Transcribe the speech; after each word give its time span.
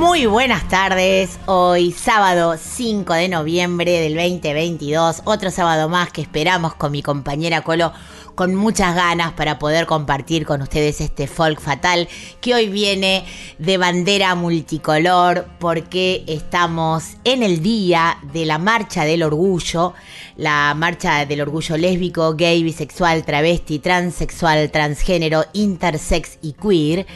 Muy 0.00 0.24
buenas 0.24 0.66
tardes, 0.66 1.38
hoy 1.44 1.92
sábado 1.92 2.56
5 2.56 3.12
de 3.12 3.28
noviembre 3.28 4.00
del 4.00 4.14
2022, 4.14 5.20
otro 5.26 5.50
sábado 5.50 5.90
más 5.90 6.10
que 6.10 6.22
esperamos 6.22 6.74
con 6.74 6.90
mi 6.90 7.02
compañera 7.02 7.60
Colo 7.60 7.92
con 8.34 8.54
muchas 8.54 8.94
ganas 8.94 9.32
para 9.32 9.58
poder 9.58 9.84
compartir 9.84 10.46
con 10.46 10.62
ustedes 10.62 11.02
este 11.02 11.26
folk 11.26 11.60
fatal 11.60 12.08
que 12.40 12.54
hoy 12.54 12.70
viene 12.70 13.26
de 13.58 13.76
bandera 13.76 14.34
multicolor 14.34 15.46
porque 15.58 16.24
estamos 16.26 17.16
en 17.24 17.42
el 17.42 17.62
día 17.62 18.16
de 18.32 18.46
la 18.46 18.56
marcha 18.56 19.04
del 19.04 19.22
orgullo, 19.22 19.92
la 20.38 20.72
marcha 20.74 21.26
del 21.26 21.42
orgullo 21.42 21.76
lésbico, 21.76 22.36
gay, 22.36 22.62
bisexual, 22.62 23.22
travesti, 23.26 23.78
transexual, 23.80 24.70
transgénero, 24.70 25.44
intersex 25.52 26.38
y 26.40 26.54
queer 26.54 27.06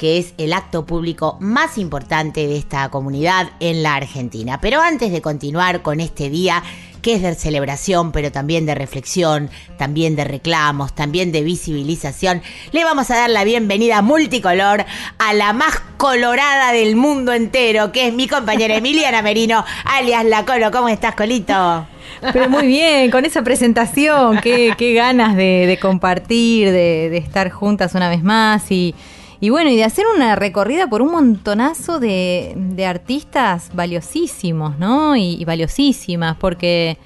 que 0.00 0.16
es 0.16 0.32
el 0.38 0.54
acto 0.54 0.86
público 0.86 1.36
más 1.40 1.76
importante 1.76 2.46
de 2.46 2.56
esta 2.56 2.88
comunidad 2.88 3.50
en 3.60 3.82
la 3.82 3.96
Argentina. 3.96 4.58
Pero 4.58 4.80
antes 4.80 5.12
de 5.12 5.20
continuar 5.20 5.82
con 5.82 6.00
este 6.00 6.30
día, 6.30 6.62
que 7.02 7.16
es 7.16 7.20
de 7.20 7.34
celebración, 7.34 8.10
pero 8.10 8.32
también 8.32 8.64
de 8.64 8.74
reflexión, 8.74 9.50
también 9.76 10.16
de 10.16 10.24
reclamos, 10.24 10.94
también 10.94 11.32
de 11.32 11.42
visibilización, 11.42 12.40
le 12.72 12.82
vamos 12.82 13.10
a 13.10 13.16
dar 13.16 13.28
la 13.28 13.44
bienvenida 13.44 14.00
multicolor 14.00 14.86
a 15.18 15.34
la 15.34 15.52
más 15.52 15.78
colorada 15.98 16.72
del 16.72 16.96
mundo 16.96 17.34
entero, 17.34 17.92
que 17.92 18.08
es 18.08 18.14
mi 18.14 18.26
compañera 18.26 18.76
Emiliana 18.76 19.20
Merino, 19.20 19.66
alias 19.84 20.24
La 20.24 20.46
Colo. 20.46 20.70
¿Cómo 20.70 20.88
estás, 20.88 21.14
Colito? 21.14 21.86
Pero 22.32 22.48
muy 22.48 22.66
bien, 22.66 23.10
con 23.10 23.26
esa 23.26 23.42
presentación, 23.42 24.40
qué, 24.40 24.94
ganas 24.94 25.36
de, 25.36 25.66
de 25.66 25.78
compartir, 25.78 26.68
de, 26.68 27.10
de 27.10 27.18
estar 27.18 27.50
juntas 27.50 27.94
una 27.94 28.08
vez 28.08 28.22
más 28.22 28.70
y, 28.72 28.94
y 29.40 29.50
bueno, 29.50 29.70
y 29.70 29.76
de 29.76 29.84
hacer 29.84 30.04
una 30.14 30.36
recorrida 30.36 30.88
por 30.88 31.02
un 31.02 31.12
montonazo 31.12 31.98
de, 31.98 32.52
de 32.56 32.86
artistas 32.86 33.70
valiosísimos, 33.74 34.78
¿no? 34.78 35.16
Y, 35.16 35.36
y 35.40 35.44
valiosísimas, 35.44 36.36
porque 36.36 36.98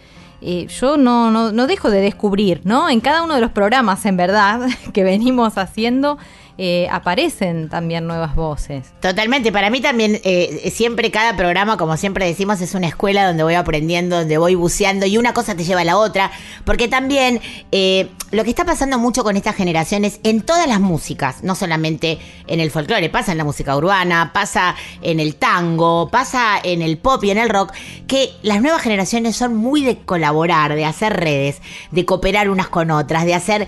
eh, 0.46 0.66
yo 0.66 0.98
no, 0.98 1.30
no, 1.30 1.52
no 1.52 1.66
dejo 1.66 1.90
de 1.90 2.02
descubrir, 2.02 2.60
¿no? 2.64 2.90
En 2.90 3.00
cada 3.00 3.22
uno 3.22 3.34
de 3.34 3.40
los 3.40 3.50
programas, 3.52 4.05
en 4.05 4.18
verdad, 4.18 4.68
que 4.92 5.02
venimos 5.02 5.56
haciendo, 5.56 6.18
eh, 6.58 6.86
aparecen 6.91 7.69
también 7.69 8.06
nuevas 8.06 8.34
voces. 8.34 8.92
Totalmente, 9.00 9.50
para 9.50 9.70
mí 9.70 9.80
también 9.80 10.20
eh, 10.24 10.70
siempre 10.74 11.11
cada 11.11 11.36
programa, 11.36 11.77
como 11.77 11.96
siempre 11.96 12.27
decimos, 12.27 12.61
es 12.61 12.74
una 12.74 12.86
escuela 12.86 13.27
donde 13.27 13.42
voy 13.42 13.55
aprendiendo, 13.55 14.19
donde 14.19 14.38
voy 14.38 14.55
buceando 14.55 15.06
y 15.06 15.19
una 15.19 15.34
cosa 15.34 15.55
te 15.56 15.64
lleva 15.64 15.80
a 15.80 15.84
la 15.84 15.96
otra, 15.96 16.30
porque 16.64 16.88
también 16.88 17.41
eh, 17.72 18.08
lo 18.30 18.44
que 18.44 18.50
está 18.50 18.64
pasando 18.64 18.98
mucho 18.98 19.24
con 19.24 19.36
estas 19.36 19.56
generaciones 19.56 20.20
en 20.22 20.42
todas 20.42 20.69
las 20.69 20.80
músicas, 20.80 21.42
no 21.42 21.55
solamente 21.55 22.19
en 22.46 22.61
el 22.61 22.70
folclore, 22.70 23.08
pasa 23.11 23.33
en 23.33 23.39
la 23.39 23.44
música 23.44 23.77
urbana, 23.77 24.30
pasa 24.33 24.77
en 25.02 25.20
el 25.20 25.36
tango, 25.36 26.08
pasa 26.11 26.58
en 26.62 26.83
el 26.83 26.98
pop 26.98 27.22
y 27.24 27.30
en 27.30 27.39
el 27.39 27.48
rock, 27.48 27.72
que 28.06 28.30
las 28.42 28.61
nuevas 28.61 28.83
generaciones 28.83 29.36
son 29.36 29.56
muy 29.56 29.84
de 29.84 29.98
colaborar, 29.98 30.74
de 30.74 30.84
hacer 30.84 31.12
redes, 31.14 31.61
de 31.90 32.05
cooperar 32.05 32.48
unas 32.48 32.68
con 32.68 32.90
otras, 32.90 33.24
de 33.24 33.34
hacer... 33.34 33.67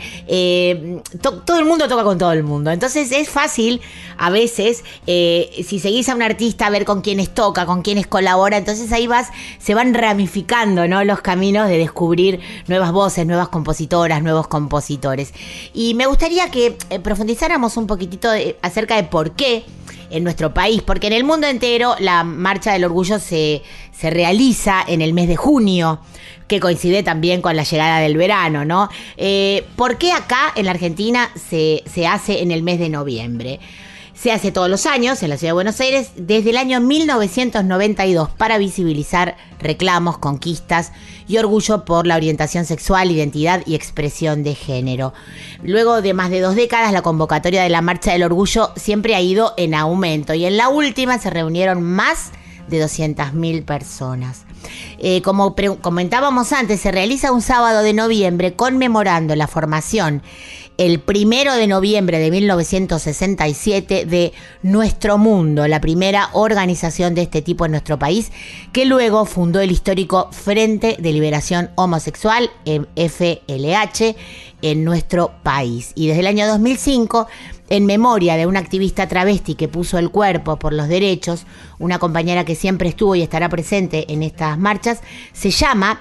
to- 1.21 1.43
todo 1.43 1.59
el 1.59 1.65
mundo 1.65 1.89
toca 1.89 2.05
con 2.05 2.19
todo 2.19 2.33
el 2.33 2.43
mundo. 2.43 2.76
Entonces 2.77 3.11
es 3.11 3.29
fácil 3.31 3.81
a 4.19 4.29
veces, 4.31 4.85
eh, 5.07 5.65
si 5.67 5.79
seguís 5.79 6.09
a 6.11 6.15
un 6.15 6.21
artista, 6.23 6.69
ver 6.71 6.85
con 6.85 7.01
quiénes 7.01 7.33
toca, 7.35 7.65
con 7.67 7.81
quiénes 7.83 8.07
colabora. 8.07 8.59
Entonces 8.59 8.93
ahí 8.93 9.07
vas, 9.07 9.29
se 9.59 9.75
van 9.75 9.95
ramificando 9.95 10.87
¿no? 10.87 11.03
los 11.05 11.21
caminos 11.23 11.69
de 11.69 11.79
descubrir 11.79 12.41
nuevas 12.69 12.93
voces, 12.93 13.27
nuevas 13.27 13.49
compositoras, 13.49 14.23
nuevos 14.23 14.47
compositores. 14.49 15.33
Y 15.75 15.95
me 15.95 16.07
gustaría 16.07 16.51
que 16.51 16.77
eh, 16.91 17.01
profundizáramos 17.01 17.77
un 17.77 17.87
poquitito 17.87 18.31
de- 18.31 18.57
acerca 18.63 18.97
de 18.97 19.05
por 19.05 19.33
qué 19.33 19.65
en 20.11 20.25
nuestro 20.25 20.55
país, 20.55 20.83
porque 20.83 21.07
en 21.07 21.13
el 21.13 21.25
mundo 21.25 21.47
entero 21.47 21.95
la 21.99 22.25
Marcha 22.25 22.73
del 22.73 22.85
Orgullo 22.85 23.19
se, 23.19 23.63
se 23.93 24.11
realiza 24.11 24.85
en 24.87 25.03
el 25.03 25.13
mes 25.13 25.29
de 25.29 25.37
junio, 25.37 26.01
que 26.49 26.61
coincide 26.61 27.03
también 27.03 27.43
con 27.43 27.57
la 27.57 27.65
llegada 27.65 27.99
del 28.01 28.17
verano, 28.17 28.65
¿no? 28.65 28.89
Eh, 29.17 29.65
¿Por 29.77 29.99
qué 29.99 30.13
acá 30.13 30.53
en 30.55 30.67
la 30.67 30.71
Argentina 30.71 31.31
se, 31.35 31.83
se 31.93 32.07
hace 32.07 32.43
en 32.43 32.51
el 32.53 32.63
mes 32.63 32.79
de 32.79 32.89
noviembre? 32.89 33.59
Se 34.17 34.33
hace 34.33 34.51
todos 34.51 34.71
los 34.71 34.87
años 34.87 35.23
en 35.23 35.29
la 35.29 35.37
ciudad 35.37 35.51
de 35.51 35.55
Buenos 35.55 35.79
Aires 35.79 36.13
desde 36.17 36.49
el 36.49 36.57
año 36.57 36.81
1992 36.81 38.31
para 38.31 38.57
visibilizar 38.57 39.37
reclamos, 39.61 40.17
conquistas 40.17 40.93
y 41.29 41.37
orgullo 41.37 41.85
por 41.85 42.07
la 42.07 42.17
orientación 42.17 42.65
sexual, 42.65 43.11
identidad 43.11 43.63
y 43.67 43.75
expresión 43.75 44.43
de 44.43 44.55
género. 44.55 45.13
Luego 45.63 46.01
de 46.01 46.15
más 46.15 46.31
de 46.31 46.41
dos 46.41 46.57
décadas, 46.57 46.95
la 46.95 47.03
convocatoria 47.03 47.63
de 47.63 47.69
la 47.69 47.83
Marcha 47.83 48.13
del 48.13 48.23
Orgullo 48.23 48.73
siempre 48.75 49.15
ha 49.15 49.21
ido 49.21 49.53
en 49.59 49.75
aumento 49.75 50.33
y 50.33 50.47
en 50.47 50.57
la 50.57 50.71
última 50.71 51.19
se 51.19 51.29
reunieron 51.29 51.83
más 51.83 52.33
de 52.69 52.83
200.000 52.83 53.65
personas. 53.67 54.47
Eh, 54.99 55.21
como 55.23 55.55
comentábamos 55.83 56.53
antes, 56.53 56.81
se 56.81 56.91
realiza 56.91 57.33
un 57.33 57.43
sábado 57.43 57.83
de 57.83 57.93
noviembre 57.93 58.55
conmemorando 58.55 59.37
la 59.37 59.47
formación 59.47 60.23
el 60.79 61.01
primero 61.01 61.55
de 61.55 61.67
noviembre 61.67 62.19
de 62.19 62.31
1967 62.31 64.05
de 64.05 64.33
Nuestro 64.63 65.17
Mundo, 65.19 65.67
la 65.69 65.81
primera 65.81 66.29
organización 66.33 67.15
de 67.15 67.23
este 67.23 67.43
tipo 67.43 67.65
en 67.65 67.73
nuestro 67.73 67.99
país, 67.99 68.31
que 68.73 68.85
luego 68.85 69.25
fundó 69.25 69.61
el 69.61 69.71
histórico 69.71 70.29
Frente 70.33 70.97
de 70.99 71.13
Liberación 71.13 71.71
Homosexual, 71.77 72.51
em, 72.65 72.87
FLH, 72.95 74.17
en 74.63 74.85
nuestro 74.85 75.33
país. 75.43 75.93
Y 75.95 76.09
desde 76.09 76.21
el 76.21 76.27
año 76.27 76.47
2005 76.47 77.27
en 77.69 77.87
memoria 77.87 78.37
de 78.37 78.47
una 78.47 78.61
activista 78.61 79.09
travesti 79.09 79.55
que 79.55 79.69
puso 79.69 79.99
el 79.99 80.11
cuerpo 80.11 80.59
por 80.59 80.73
los 80.73 80.89
derechos, 80.89 81.47
una 81.79 81.99
compañera 81.99 82.45
que 82.45 82.55
siempre 82.55 82.89
estuvo 82.89 83.15
y 83.15 83.23
estará 83.23 83.49
presente 83.49 84.13
en 84.13 84.23
estas 84.23 84.59
marchas, 84.59 85.01
se 85.33 85.51
llama 85.51 86.01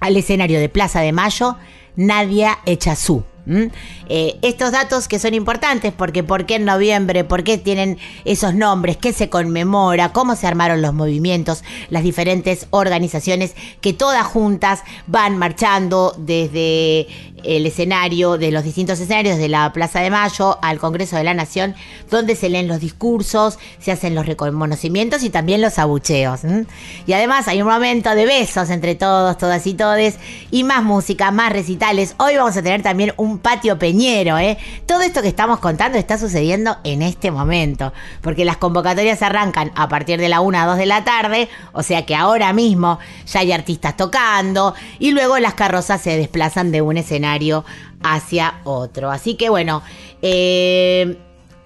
al 0.00 0.16
escenario 0.16 0.60
de 0.60 0.68
Plaza 0.68 1.00
de 1.00 1.12
Mayo 1.12 1.56
Nadia 1.96 2.58
Echazú. 2.66 3.24
¿M? 3.46 3.70
Eh, 4.08 4.36
estos 4.42 4.72
datos 4.72 5.08
que 5.08 5.18
son 5.18 5.34
importantes 5.34 5.92
porque 5.92 6.22
por 6.22 6.46
qué 6.46 6.56
en 6.56 6.64
noviembre, 6.64 7.24
por 7.24 7.44
qué 7.44 7.58
tienen 7.58 7.98
esos 8.24 8.54
nombres, 8.54 8.96
qué 8.96 9.12
se 9.12 9.28
conmemora, 9.28 10.12
cómo 10.12 10.36
se 10.36 10.46
armaron 10.46 10.82
los 10.82 10.94
movimientos, 10.94 11.64
las 11.90 12.02
diferentes 12.02 12.66
organizaciones 12.70 13.54
que 13.80 13.92
todas 13.92 14.26
juntas 14.26 14.82
van 15.06 15.36
marchando 15.38 16.14
desde 16.18 17.06
el 17.44 17.66
escenario, 17.66 18.38
de 18.38 18.50
los 18.50 18.64
distintos 18.64 19.00
escenarios 19.00 19.38
de 19.38 19.48
la 19.48 19.72
Plaza 19.72 20.00
de 20.00 20.10
Mayo 20.10 20.58
al 20.62 20.78
Congreso 20.78 21.16
de 21.16 21.24
la 21.24 21.34
Nación, 21.34 21.74
donde 22.10 22.36
se 22.36 22.48
leen 22.48 22.68
los 22.68 22.80
discursos, 22.80 23.58
se 23.78 23.92
hacen 23.92 24.14
los 24.14 24.26
reconocimientos 24.26 25.22
y 25.22 25.30
también 25.30 25.60
los 25.60 25.78
abucheos. 25.78 26.40
Y 27.06 27.12
además 27.12 27.48
hay 27.48 27.60
un 27.60 27.68
momento 27.68 28.14
de 28.14 28.26
besos 28.26 28.70
entre 28.70 28.94
todos, 28.94 29.36
todas 29.36 29.66
y 29.66 29.74
todes, 29.74 30.16
y 30.50 30.64
más 30.64 30.82
música, 30.82 31.30
más 31.30 31.52
recitales. 31.52 32.14
Hoy 32.18 32.36
vamos 32.36 32.56
a 32.56 32.62
tener 32.62 32.82
también 32.82 33.12
un 33.16 33.38
patio 33.38 33.78
peñero, 33.78 34.38
¿eh? 34.38 34.56
Todo 34.86 35.02
esto 35.02 35.22
que 35.22 35.28
estamos 35.28 35.58
contando 35.58 35.98
está 35.98 36.18
sucediendo 36.18 36.76
en 36.84 37.02
este 37.02 37.30
momento, 37.30 37.92
porque 38.20 38.44
las 38.44 38.56
convocatorias 38.56 39.22
arrancan 39.22 39.72
a 39.74 39.88
partir 39.88 40.20
de 40.20 40.28
la 40.28 40.40
1 40.40 40.58
a 40.58 40.66
2 40.66 40.78
de 40.78 40.86
la 40.86 41.04
tarde, 41.04 41.48
o 41.72 41.82
sea 41.82 42.06
que 42.06 42.14
ahora 42.14 42.52
mismo 42.52 42.98
ya 43.26 43.40
hay 43.40 43.52
artistas 43.52 43.96
tocando, 43.96 44.74
y 44.98 45.10
luego 45.10 45.38
las 45.38 45.54
carrozas 45.54 46.00
se 46.00 46.16
desplazan 46.16 46.70
de 46.72 46.80
un 46.80 46.96
escenario 46.96 47.33
hacia 48.02 48.60
otro. 48.64 49.10
Así 49.10 49.34
que 49.34 49.48
bueno, 49.48 49.82
eh, 50.22 51.18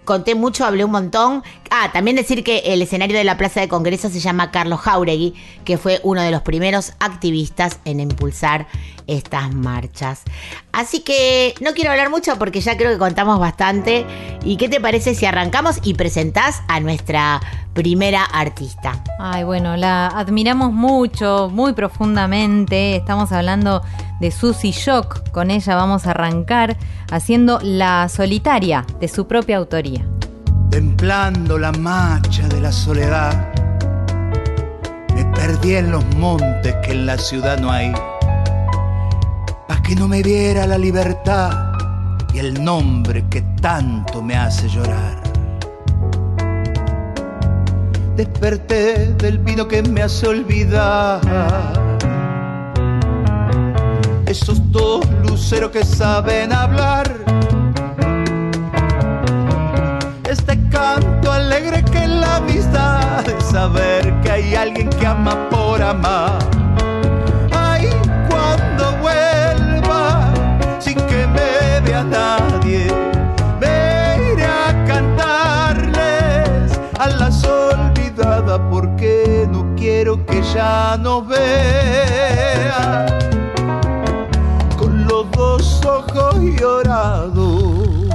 conté 0.05 0.35
mucho, 0.35 0.65
hablé 0.65 0.85
un 0.85 0.91
montón. 0.91 1.43
Ah, 1.71 1.91
también 1.93 2.17
decir 2.17 2.43
que 2.43 2.59
el 2.59 2.81
escenario 2.81 3.19
de 3.19 3.25
la 3.25 3.37
Plaza 3.37 3.61
de 3.61 3.69
Congreso 3.69 4.09
se 4.09 4.21
llama 4.21 4.51
Carlos 4.51 4.81
Jauregui, 4.81 5.35
que 5.65 5.77
fue 5.77 6.01
uno 6.03 6.23
de 6.23 6.31
los 6.31 6.43
primeros 6.43 6.95
activistas 6.99 7.79
en 7.85 8.01
impulsar 8.01 8.67
estas 9.09 9.53
marchas. 9.53 10.23
Así 10.71 11.01
que 11.01 11.55
no 11.61 11.73
quiero 11.73 11.91
hablar 11.91 12.11
mucho 12.11 12.39
porque 12.39 12.61
ya 12.61 12.77
creo 12.77 12.93
que 12.93 12.99
contamos 12.99 13.41
bastante. 13.41 14.07
¿Y 14.45 14.57
qué 14.57 14.69
te 14.69 14.81
parece 14.81 15.15
si 15.17 15.27
arrancamos 15.27 15.81
y 15.83 15.95
presentás 15.95 16.63
a 16.69 16.79
nuestra 16.79 17.41
primera 17.75 18.23
artista? 18.25 19.03
Ay, 19.19 19.43
bueno, 19.43 19.77
la 19.77 20.07
admiramos 20.07 20.73
mucho, 20.73 21.51
muy 21.53 21.73
profundamente. 21.73 22.95
Estamos 22.95 23.33
hablando 23.33 23.83
de 24.21 24.31
Susy 24.31 24.71
Shock. 24.71 25.31
Con 25.31 25.51
ella 25.51 25.75
vamos 25.75 26.07
a 26.07 26.11
arrancar 26.11 26.77
haciendo 27.11 27.59
La 27.63 28.09
Solitaria, 28.09 28.85
de 29.01 29.09
su 29.09 29.27
propia 29.27 29.57
autoría. 29.57 30.05
templando 30.71 31.59
la 31.59 31.73
marcha 31.73 32.47
de 32.47 32.61
la 32.61 32.71
soledad. 32.71 33.49
Me 35.15 35.25
perdí 35.35 35.77
en 35.77 35.91
los 35.91 36.05
montes 36.17 36.75
que 36.85 36.93
en 36.93 37.07
la 37.07 37.17
ciudad 37.17 37.59
no 37.59 37.73
hay, 37.73 37.93
que 39.89 39.97
no 39.97 40.07
me 40.07 40.23
viera 40.23 40.67
la 40.67 40.77
libertad 40.77 41.73
y 42.35 42.41
el 42.41 42.63
nombre 42.63 43.25
que 43.31 43.41
tanto 43.63 44.21
me 44.21 44.37
hace 44.37 44.69
llorar. 44.69 45.17
Desperté 48.15 49.15
del 49.15 49.39
vino 49.39 49.67
que 49.67 49.83
me 49.83 50.03
hace 50.03 50.29
olvidar. 50.29 51.23
Esos 54.27 54.71
dos 54.71 55.09
luceros 55.27 55.71
que 55.71 55.83
saben 55.83 56.53
hablar. 56.53 57.11
Este 60.29 60.69
canto 60.69 61.33
alegre 61.33 61.83
que 61.85 62.07
la 62.07 62.37
amistad 62.37 63.25
de 63.25 63.41
saber 63.41 64.21
que 64.21 64.31
hay 64.31 64.55
alguien 64.55 64.91
que 64.91 65.07
ama 65.07 65.49
por 65.49 65.81
amar. 65.81 66.68
Que 80.17 80.43
ya 80.55 80.97
nos 80.99 81.29
vea 81.29 83.07
con 84.79 85.07
los 85.07 85.31
dos 85.33 85.85
ojos 85.85 86.37
llorados. 86.59 88.09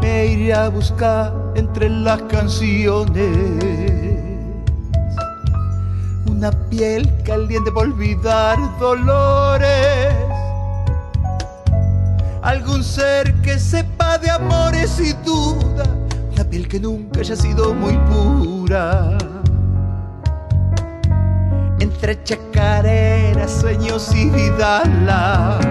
Me 0.00 0.26
iré 0.26 0.54
a 0.54 0.68
buscar 0.68 1.34
entre 1.56 1.90
las 1.90 2.22
canciones 2.22 3.90
una 6.40 6.52
piel 6.70 7.10
caliente 7.24 7.70
por 7.72 7.88
olvidar 7.88 8.56
dolores. 8.78 10.14
Algún 12.42 12.82
ser 12.82 13.34
que 13.42 13.58
sepa 13.58 14.16
de 14.16 14.30
amores 14.30 14.98
y 15.00 15.12
duda, 15.24 15.84
una 15.84 16.09
piel 16.50 16.66
que 16.66 16.80
nunca 16.80 17.20
haya 17.20 17.36
sido 17.36 17.72
muy 17.72 17.96
pura 18.10 19.16
entre 21.78 22.22
chacareras, 22.24 23.60
sueños 23.60 24.12
y 24.14 24.28
vidalas. 24.30 25.64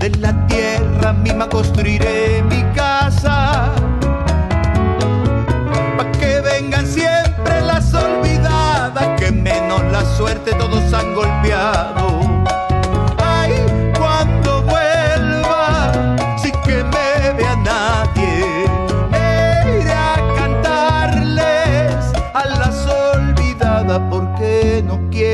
De 0.00 0.10
la 0.18 0.46
tierra 0.48 1.12
misma 1.12 1.48
construiré 1.48 2.42
mi 2.42 2.62
casa. 2.74 3.72
Pa' 5.96 6.12
que 6.18 6.40
vengan 6.40 6.86
siempre 6.86 7.60
las 7.62 7.94
olvidadas, 7.94 9.20
que 9.20 9.30
menos 9.30 9.82
la 9.92 10.04
suerte 10.16 10.52
todos 10.54 10.92
han 10.92 11.14
golpeado. 11.14 12.25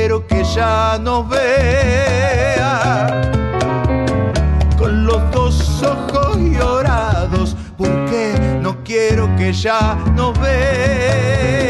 Quiero 0.03 0.27
que 0.27 0.43
ya 0.43 0.99
nos 1.01 1.29
vea. 1.29 3.07
Con 4.77 5.05
los 5.05 5.31
dos 5.31 5.81
ojos 5.81 6.35
llorados 6.39 7.55
porque 7.77 8.35
no 8.61 8.83
quiero 8.83 9.33
que 9.37 9.53
ya 9.53 9.97
nos 10.13 10.37
vea 10.41 11.61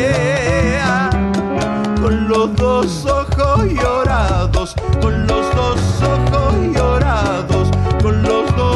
con 2.02 2.28
los 2.28 2.56
dos 2.56 3.06
ojos 3.06 3.66
llorados 3.72 4.76
con 5.00 5.28
los 5.28 5.56
dos 5.56 5.80
ojos 6.02 6.56
llorados 6.76 7.70
con 8.02 8.24
los 8.24 8.56
dos 8.56 8.73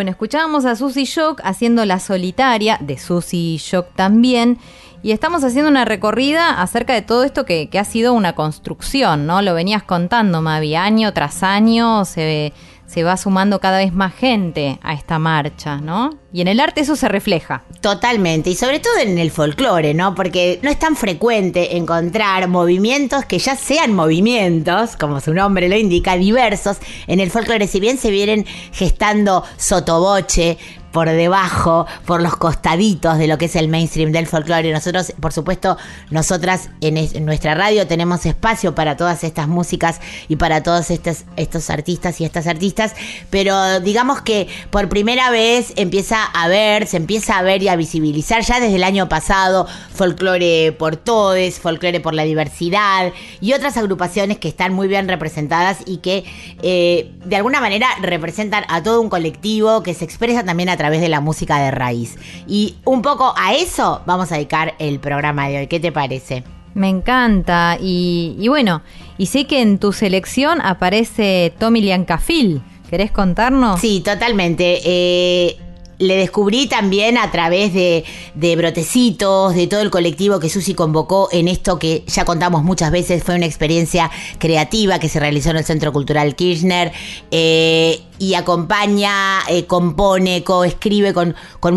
Bueno, 0.00 0.12
escuchábamos 0.12 0.64
a 0.64 0.76
Susy 0.76 1.04
Shock 1.04 1.42
haciendo 1.44 1.84
La 1.84 2.00
Solitaria, 2.00 2.78
de 2.80 2.96
Susy 2.96 3.58
Shock 3.58 3.88
también, 3.94 4.56
y 5.02 5.12
estamos 5.12 5.44
haciendo 5.44 5.70
una 5.70 5.84
recorrida 5.84 6.62
acerca 6.62 6.94
de 6.94 7.02
todo 7.02 7.22
esto 7.22 7.44
que, 7.44 7.68
ha 7.78 7.84
sido 7.84 8.14
una 8.14 8.34
construcción, 8.34 9.26
¿no? 9.26 9.42
Lo 9.42 9.52
venías 9.52 9.82
contando, 9.82 10.40
Mavi, 10.40 10.74
año 10.74 11.12
tras 11.12 11.42
año 11.42 12.06
se, 12.06 12.54
se 12.90 13.04
va 13.04 13.16
sumando 13.16 13.60
cada 13.60 13.78
vez 13.78 13.92
más 13.92 14.12
gente 14.12 14.80
a 14.82 14.94
esta 14.94 15.20
marcha, 15.20 15.76
¿no? 15.76 16.18
Y 16.32 16.40
en 16.40 16.48
el 16.48 16.58
arte 16.58 16.80
eso 16.80 16.96
se 16.96 17.08
refleja. 17.08 17.62
Totalmente, 17.80 18.50
y 18.50 18.56
sobre 18.56 18.80
todo 18.80 18.98
en 18.98 19.16
el 19.18 19.30
folclore, 19.30 19.94
¿no? 19.94 20.16
Porque 20.16 20.58
no 20.62 20.70
es 20.70 20.78
tan 20.78 20.96
frecuente 20.96 21.76
encontrar 21.76 22.48
movimientos 22.48 23.24
que 23.26 23.38
ya 23.38 23.54
sean 23.54 23.94
movimientos, 23.94 24.96
como 24.96 25.20
su 25.20 25.32
nombre 25.32 25.68
lo 25.68 25.76
indica, 25.76 26.16
diversos 26.16 26.78
en 27.06 27.20
el 27.20 27.30
folclore, 27.30 27.68
si 27.68 27.78
bien 27.78 27.96
se 27.96 28.10
vienen 28.10 28.44
gestando 28.72 29.44
sotoboche 29.56 30.58
por 30.92 31.08
debajo, 31.08 31.86
por 32.06 32.22
los 32.22 32.36
costaditos 32.36 33.18
de 33.18 33.26
lo 33.26 33.38
que 33.38 33.44
es 33.46 33.56
el 33.56 33.68
mainstream 33.68 34.12
del 34.12 34.26
folclore. 34.26 34.72
Nosotros, 34.72 35.12
por 35.20 35.32
supuesto, 35.32 35.76
nosotras 36.10 36.68
en, 36.80 36.96
es- 36.96 37.14
en 37.14 37.24
nuestra 37.24 37.54
radio 37.54 37.86
tenemos 37.86 38.26
espacio 38.26 38.74
para 38.74 38.96
todas 38.96 39.22
estas 39.24 39.48
músicas 39.48 40.00
y 40.28 40.36
para 40.36 40.62
todos 40.62 40.90
estos, 40.90 41.24
estos 41.36 41.70
artistas 41.70 42.20
y 42.20 42.24
estas 42.24 42.46
artistas, 42.46 42.94
pero 43.30 43.80
digamos 43.80 44.20
que 44.22 44.48
por 44.70 44.88
primera 44.88 45.30
vez 45.30 45.72
empieza 45.76 46.24
a 46.24 46.48
ver, 46.48 46.86
se 46.86 46.96
empieza 46.96 47.38
a 47.38 47.42
ver 47.42 47.62
y 47.62 47.68
a 47.68 47.76
visibilizar 47.76 48.42
ya 48.42 48.60
desde 48.60 48.76
el 48.76 48.84
año 48.84 49.08
pasado 49.08 49.66
folclore 49.94 50.72
por 50.72 50.96
todes, 50.96 51.58
folclore 51.60 52.00
por 52.00 52.14
la 52.14 52.24
diversidad 52.24 53.12
y 53.40 53.52
otras 53.52 53.76
agrupaciones 53.76 54.38
que 54.38 54.48
están 54.48 54.72
muy 54.72 54.88
bien 54.88 55.08
representadas 55.08 55.78
y 55.86 55.98
que 55.98 56.24
eh, 56.62 57.12
de 57.24 57.36
alguna 57.36 57.60
manera 57.60 57.88
representan 58.00 58.64
a 58.68 58.82
todo 58.82 59.00
un 59.00 59.08
colectivo 59.08 59.82
que 59.82 59.94
se 59.94 60.04
expresa 60.04 60.42
también 60.44 60.68
a 60.68 60.76
través 60.80 61.02
de 61.02 61.10
la 61.10 61.20
música 61.20 61.58
de 61.58 61.70
raíz. 61.70 62.16
Y 62.48 62.76
un 62.86 63.02
poco 63.02 63.34
a 63.36 63.52
eso 63.52 64.00
vamos 64.06 64.32
a 64.32 64.36
dedicar 64.36 64.76
el 64.78 64.98
programa 64.98 65.46
de 65.46 65.58
hoy. 65.58 65.66
¿Qué 65.66 65.78
te 65.78 65.92
parece? 65.92 66.42
Me 66.72 66.88
encanta. 66.88 67.76
Y, 67.78 68.34
y 68.38 68.48
bueno, 68.48 68.80
y 69.18 69.26
sé 69.26 69.46
que 69.46 69.60
en 69.60 69.78
tu 69.78 69.92
selección 69.92 70.62
aparece 70.62 71.52
Tommy 71.58 71.82
Liancafil. 71.82 72.62
¿Querés 72.88 73.10
contarnos? 73.10 73.78
Sí, 73.78 74.00
totalmente. 74.00 74.80
Eh, 74.82 75.58
le 76.00 76.16
descubrí 76.16 76.66
también 76.66 77.18
a 77.18 77.30
través 77.30 77.72
de, 77.74 78.04
de 78.34 78.56
brotecitos, 78.56 79.54
de 79.54 79.66
todo 79.66 79.80
el 79.80 79.90
colectivo 79.90 80.40
que 80.40 80.48
Susi 80.48 80.74
convocó 80.74 81.28
en 81.30 81.46
esto 81.46 81.78
que 81.78 82.02
ya 82.06 82.24
contamos 82.24 82.64
muchas 82.64 82.90
veces, 82.90 83.22
fue 83.22 83.36
una 83.36 83.44
experiencia 83.46 84.10
creativa 84.38 84.98
que 84.98 85.10
se 85.10 85.20
realizó 85.20 85.50
en 85.50 85.58
el 85.58 85.64
Centro 85.64 85.92
Cultural 85.92 86.34
Kirchner 86.34 86.90
eh, 87.30 88.00
y 88.18 88.32
acompaña, 88.34 89.40
eh, 89.48 89.66
compone, 89.66 90.42
coescribe 90.42 91.12
con, 91.12 91.36
con 91.60 91.74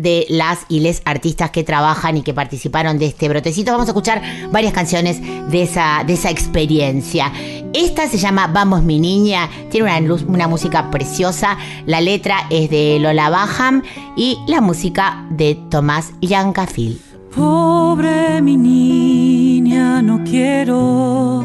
de 0.00 0.26
las 0.28 0.60
y 0.68 0.80
les 0.80 1.02
artistas 1.04 1.50
que 1.50 1.64
trabajan 1.64 2.16
y 2.16 2.22
que 2.22 2.34
participaron 2.34 2.98
de 2.98 3.06
este 3.06 3.28
brotecito. 3.28 3.72
Vamos 3.72 3.86
a 3.88 3.90
escuchar 3.90 4.22
varias 4.52 4.72
canciones 4.72 5.20
de 5.50 5.62
esa, 5.62 6.04
de 6.06 6.14
esa 6.14 6.30
experiencia. 6.30 7.32
Esta 7.72 8.08
se 8.08 8.18
llama 8.18 8.46
Vamos 8.48 8.82
mi 8.82 8.98
niña, 8.98 9.48
tiene 9.70 9.84
una, 9.86 10.00
luz- 10.00 10.24
una 10.26 10.48
música 10.48 10.90
preciosa, 10.90 11.56
la 11.86 12.00
letra 12.00 12.46
es 12.50 12.70
de 12.70 12.98
Lola 13.00 13.30
Baham 13.30 13.82
y 14.16 14.38
la 14.46 14.60
música 14.60 15.26
de 15.30 15.54
Tomás 15.70 16.12
Yancafil. 16.20 17.00
Pobre 17.34 18.42
mi 18.42 18.56
niña, 18.56 20.02
no 20.02 20.24
quiero 20.24 21.44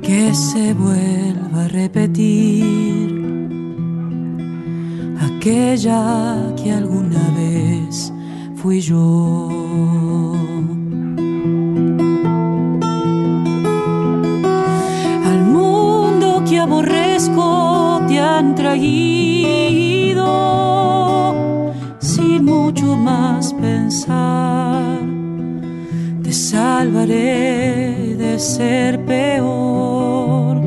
que 0.00 0.32
se 0.34 0.74
vuelva 0.74 1.64
a 1.64 1.68
repetir 1.68 3.20
aquella 5.20 6.36
que 6.62 6.72
alguna 6.72 7.18
fui 8.56 8.80
yo. 8.80 10.30
Al 15.30 15.42
mundo 15.56 16.42
que 16.48 16.58
aborrezco 16.60 18.00
te 18.08 18.18
han 18.20 18.54
traído 18.54 20.26
sin 21.98 22.44
mucho 22.44 22.96
más 22.96 23.52
pensar. 23.54 25.00
Te 26.22 26.32
salvaré 26.32 28.16
de 28.16 28.38
ser 28.38 29.04
peor. 29.04 30.61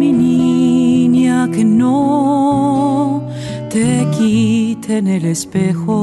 Mi 0.00 0.12
niña, 0.12 1.36
que 1.54 1.62
no 1.64 3.22
te 3.68 4.06
quiten 4.16 5.04
el 5.16 5.24
espejo. 5.36 6.00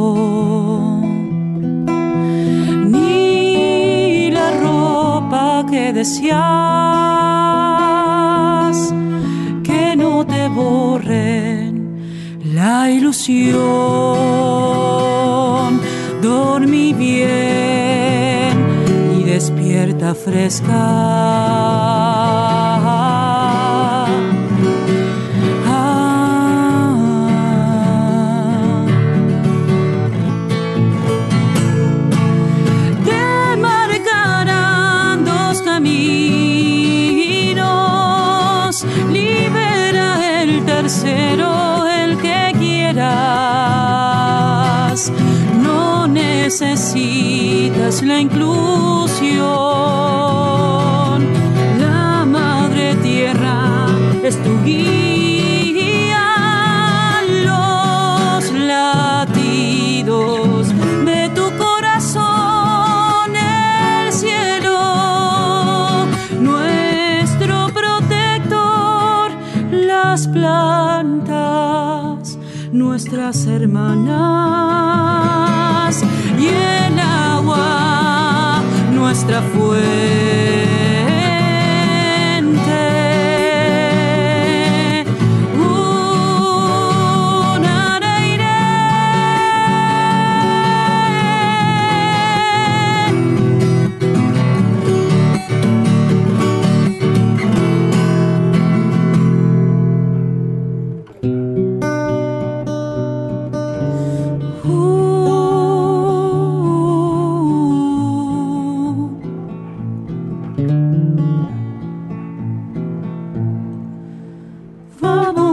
Ni 2.94 4.30
la 4.38 4.48
ropa 4.66 5.66
que 5.72 5.84
deseas, 5.94 6.38
que 9.68 9.84
no 10.02 10.12
te 10.32 10.48
borren 10.60 11.72
la 12.60 12.92
ilusión. 12.98 13.58
Dormí 16.22 16.88
bien 16.94 18.56
y 19.18 19.24
despierta 19.24 20.10
fresca. 20.14 20.84
Necesitas 46.48 48.02
la 48.04 48.22
inclusión, 48.22 49.44
la 51.78 52.26
madre 52.26 52.96
tierra 53.04 53.88
es 54.24 54.42
tu 54.42 54.64
guía, 54.64 56.24
los 57.44 58.50
latidos 58.54 60.70
de 61.04 61.30
tu 61.36 61.52
corazón, 61.58 63.36
el 63.36 64.14
cielo, 64.14 66.06
nuestro 66.40 67.68
protector, 67.74 69.32
las 69.70 70.30
plantas, 70.30 72.38
nuestras 72.72 73.46
hermanas 73.48 74.87
nuestra 78.92 79.42
fuente. 79.42 80.67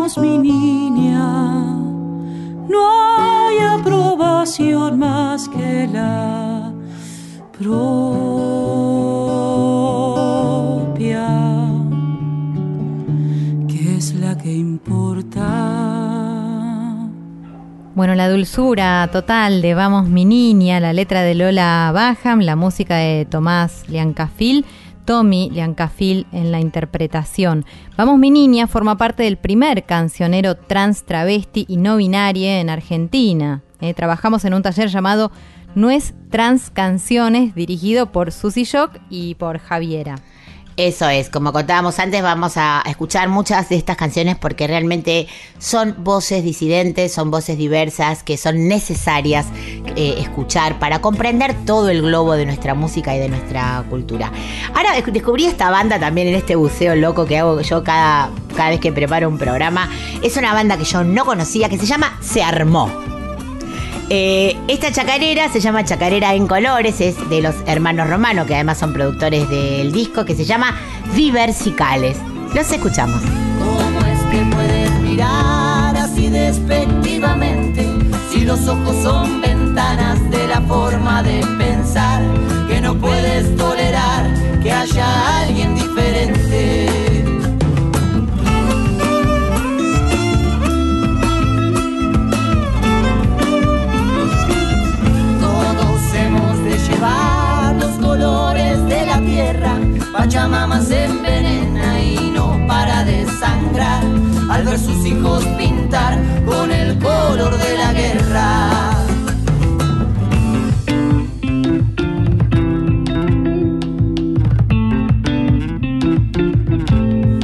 Mi 0.05 0.37
niña, 0.37 1.19
no 2.69 3.17
hay 3.19 3.57
aprobación 3.59 4.99
más 4.99 5.49
que 5.49 5.89
la 5.91 6.71
propia, 7.59 8.07
que 13.67 13.97
es 13.97 14.15
la 14.17 14.37
que 14.37 14.53
importa. 14.53 15.95
Bueno, 17.95 18.15
la 18.15 18.29
dulzura 18.29 19.09
total 19.11 19.63
de 19.63 19.73
Vamos 19.73 20.11
mi 20.11 20.27
niña, 20.27 20.81
la 20.81 20.93
letra 20.93 21.23
de 21.23 21.35
Lola 21.35 21.91
Baham, 21.95 22.41
la 22.41 22.57
música 22.57 22.97
de 22.97 23.25
Tomás 23.25 23.89
Liancafil, 23.89 24.67
Tommy 25.05 25.51
Liancafil 25.51 26.27
en 26.33 26.53
la 26.53 26.61
interpretación. 26.61 27.65
Vamos 27.97 28.19
mi 28.19 28.31
niña 28.31 28.67
forma 28.67 28.97
parte 28.97 29.23
del 29.23 29.37
primer 29.37 29.85
cancionero 29.85 30.57
trans 30.57 31.05
travesti 31.05 31.67
y 31.69 31.77
no 31.77 31.97
binarie 31.97 32.61
en 32.61 32.71
Argentina. 32.71 33.63
Eh, 33.81 33.95
trabajamos 33.95 34.45
en 34.45 34.55
un 34.55 34.63
taller 34.63 34.89
llamado 34.89 35.31
Nuez 35.75 36.15
Trans 36.31 36.71
Canciones, 36.71 37.55
dirigido 37.55 38.13
por 38.13 38.33
Susy 38.33 38.65
Shock 38.65 38.99
y 39.11 39.35
por 39.35 39.59
Javiera. 39.59 40.17
Eso 40.77 41.09
es, 41.09 41.31
como 41.31 41.53
contábamos 41.53 42.01
antes, 42.01 42.21
vamos 42.21 42.55
a 42.57 42.83
escuchar 42.87 43.29
muchas 43.29 43.69
de 43.69 43.77
estas 43.77 43.97
canciones 43.97 44.37
porque 44.37 44.67
realmente 44.67 45.29
son 45.61 45.95
voces 45.99 46.43
disidentes, 46.43 47.13
son 47.13 47.31
voces 47.31 47.57
diversas 47.57 48.25
que 48.25 48.37
son 48.37 48.67
necesarias 48.67 49.47
eh, 49.95 50.17
escuchar 50.19 50.81
para 50.81 51.01
comprender 51.01 51.55
todo 51.65 51.91
el 51.91 52.03
globo 52.03 52.33
de 52.33 52.45
nuestra 52.47 52.75
música 52.75 53.15
y 53.15 53.21
de 53.21 53.29
nuestra 53.29 53.85
cultura. 53.89 54.33
Ahora 54.75 54.97
desc- 54.99 55.13
descubrí 55.13 55.47
esta 55.47 55.71
banda 55.71 56.01
también 56.01 56.27
en 56.27 56.35
este 56.35 56.57
buceo 56.57 56.97
loco 56.97 57.25
que 57.25 57.39
hago 57.39 57.61
yo 57.61 57.85
cada, 57.85 58.31
cada 58.57 58.71
vez 58.71 58.81
que 58.81 58.93
preparo 58.93 59.29
un 59.29 59.39
programa. 59.39 59.89
Es 60.25 60.37
una 60.37 60.53
banda 60.55 60.77
que 60.77 60.85
yo 60.85 61.05
no 61.05 61.25
conocía 61.25 61.69
que 61.69 61.79
se 61.79 61.87
llama 61.87 62.19
Se 62.21 62.43
Armó. 62.43 63.14
Eh, 64.11 64.57
esta 64.69 64.93
chacarera 64.93 65.49
se 65.49 65.61
llama 65.61 65.85
Chacarera 65.85 66.35
en 66.35 66.47
Colores, 66.47 67.01
es 67.01 67.29
de 67.31 67.41
los 67.41 67.55
hermanos 67.67 68.09
Romano, 68.09 68.45
que 68.47 68.55
además 68.55 68.79
son 68.79 68.93
productores 68.93 69.49
del 69.49 69.93
disco, 69.93 70.25
que 70.25 70.35
se 70.35 70.45
llama 70.45 70.75
Diversicales. 71.15 72.19
Los 72.55 72.71
escuchamos. 72.71 73.23
¿Cómo 73.59 74.07
es 74.07 74.21
que 74.31 74.45
puedes 74.55 74.91
mirar 75.01 75.97
así 75.97 76.29
despectivamente? 76.29 77.89
Si 78.31 78.41
los 78.41 78.67
ojos 78.69 78.97
son 79.03 79.41
ventanas 79.41 80.31
de 80.31 80.49
la 80.49 80.61
forma 80.63 81.23
de 81.23 81.41
pensar, 81.59 82.23
que 82.69 82.81
no 82.81 82.95
puedes 82.97 83.57
tolerar 83.57 84.27
que 84.63 84.73
haya 84.73 85.44
sus 104.79 105.05
hijos 105.07 105.45
pintar 105.59 106.19
con 106.45 106.71
el 106.71 106.99
color 106.99 107.57
de 107.57 107.79
la 107.79 107.93
guerra. 107.93 108.71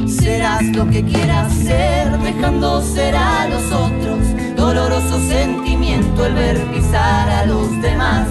Serás 0.07 0.63
lo 0.75 0.89
que 0.89 1.03
quieras 1.03 1.53
ser, 1.53 2.17
dejando 2.19 2.81
ser 2.81 3.15
a 3.15 3.47
los 3.47 3.63
otros. 3.71 4.19
Doloroso 4.55 5.19
sentimiento 5.27 6.25
el 6.25 6.33
ver 6.33 6.57
pisar 6.73 7.29
a 7.29 7.45
los 7.45 7.81
demás. 7.81 8.27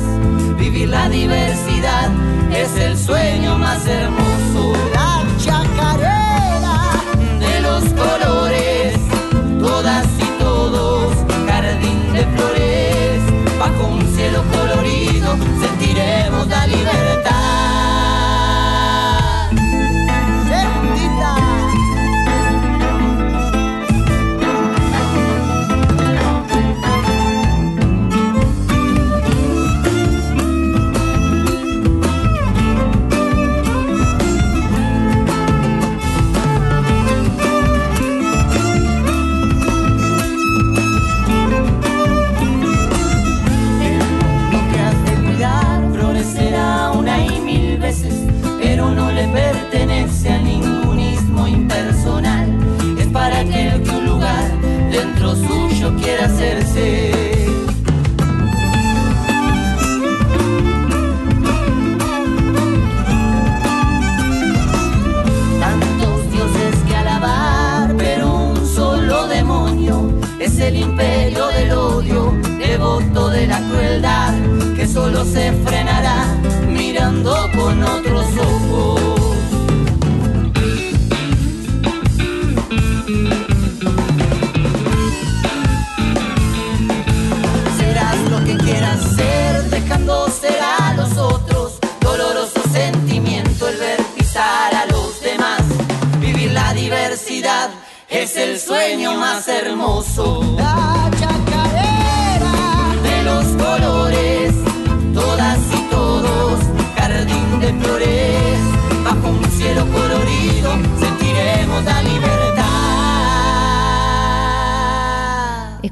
Vivir 0.58 0.88
la 0.88 1.08
diversidad 1.08 2.10
es 2.52 2.76
el 2.76 2.98
sueño 2.98 3.56
más 3.58 3.86
hermoso. 3.86 4.29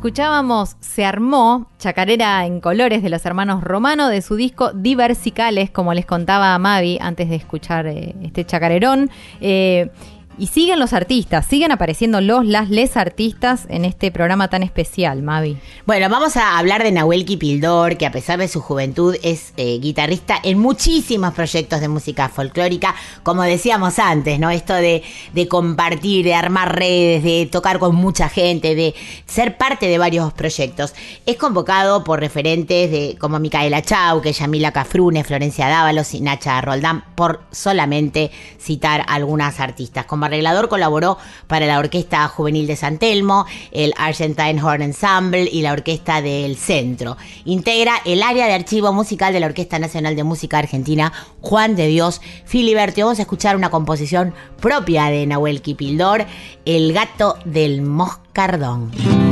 Escuchábamos 0.08 0.76
Se 0.80 1.04
armó, 1.04 1.70
chacarera 1.78 2.46
en 2.46 2.60
colores 2.60 3.02
de 3.02 3.10
los 3.10 3.26
hermanos 3.26 3.62
Romano 3.62 4.08
de 4.08 4.22
su 4.22 4.36
disco 4.36 4.72
Diversicales, 4.72 5.68
como 5.68 5.92
les 5.92 6.06
contaba 6.06 6.54
a 6.54 6.58
Mavi 6.58 6.96
antes 6.98 7.28
de 7.28 7.36
escuchar 7.36 7.86
eh, 7.86 8.14
este 8.22 8.46
chacarerón. 8.46 9.10
Eh, 9.42 9.90
y 10.38 10.46
siguen 10.46 10.78
los 10.78 10.92
artistas, 10.92 11.46
siguen 11.46 11.72
apareciendo 11.72 12.20
los, 12.20 12.46
las, 12.46 12.70
les 12.70 12.96
artistas 12.96 13.66
en 13.68 13.84
este 13.84 14.10
programa 14.10 14.48
tan 14.48 14.62
especial, 14.62 15.22
Mavi. 15.22 15.58
Bueno, 15.86 16.08
vamos 16.08 16.36
a 16.36 16.58
hablar 16.58 16.82
de 16.82 16.92
Nahuel 16.92 17.24
Kipildor, 17.24 17.96
que 17.96 18.06
a 18.06 18.12
pesar 18.12 18.38
de 18.38 18.48
su 18.48 18.60
juventud 18.60 19.16
es 19.22 19.52
eh, 19.56 19.78
guitarrista 19.80 20.36
en 20.42 20.58
muchísimos 20.58 21.34
proyectos 21.34 21.80
de 21.80 21.88
música 21.88 22.28
folclórica, 22.28 22.94
como 23.22 23.42
decíamos 23.42 23.98
antes, 23.98 24.38
¿no? 24.38 24.50
Esto 24.50 24.74
de, 24.74 25.02
de 25.32 25.48
compartir, 25.48 26.24
de 26.24 26.34
armar 26.34 26.78
redes, 26.78 27.22
de 27.22 27.48
tocar 27.50 27.78
con 27.78 27.96
mucha 27.96 28.28
gente, 28.28 28.74
de 28.74 28.94
ser 29.26 29.56
parte 29.56 29.86
de 29.86 29.98
varios 29.98 30.32
proyectos. 30.32 30.94
Es 31.26 31.36
convocado 31.36 32.04
por 32.04 32.20
referentes 32.20 32.90
de 32.90 33.16
como 33.18 33.38
Micaela 33.38 33.82
Chauque, 33.82 34.32
Yamila 34.32 34.72
Cafrune, 34.72 35.24
Florencia 35.24 35.68
Dávalos 35.68 36.14
y 36.14 36.20
Nacha 36.20 36.60
Roldán, 36.60 37.04
por 37.14 37.42
solamente 37.50 38.30
citar 38.58 39.04
algunas 39.08 39.60
artistas. 39.60 40.06
Arreglador 40.28 40.68
colaboró 40.68 41.18
para 41.46 41.66
la 41.66 41.78
Orquesta 41.78 42.26
Juvenil 42.28 42.66
de 42.66 42.76
San 42.76 42.98
Telmo, 42.98 43.46
el 43.72 43.92
Argentine 43.96 44.62
Horn 44.62 44.82
Ensemble 44.82 45.48
y 45.50 45.62
la 45.62 45.72
Orquesta 45.72 46.22
del 46.22 46.56
Centro. 46.56 47.16
Integra 47.44 48.00
el 48.04 48.22
área 48.22 48.46
de 48.46 48.54
archivo 48.54 48.92
musical 48.92 49.32
de 49.32 49.40
la 49.40 49.46
Orquesta 49.46 49.78
Nacional 49.78 50.16
de 50.16 50.24
Música 50.24 50.58
Argentina, 50.58 51.12
Juan 51.40 51.76
de 51.76 51.86
Dios 51.86 52.20
Filiberto. 52.44 53.00
Vamos 53.00 53.18
a 53.18 53.22
escuchar 53.22 53.56
una 53.56 53.70
composición 53.70 54.34
propia 54.60 55.06
de 55.06 55.26
Nahuel 55.26 55.62
Kipildor, 55.62 56.26
El 56.64 56.92
gato 56.92 57.36
del 57.44 57.82
moscardón. 57.82 59.27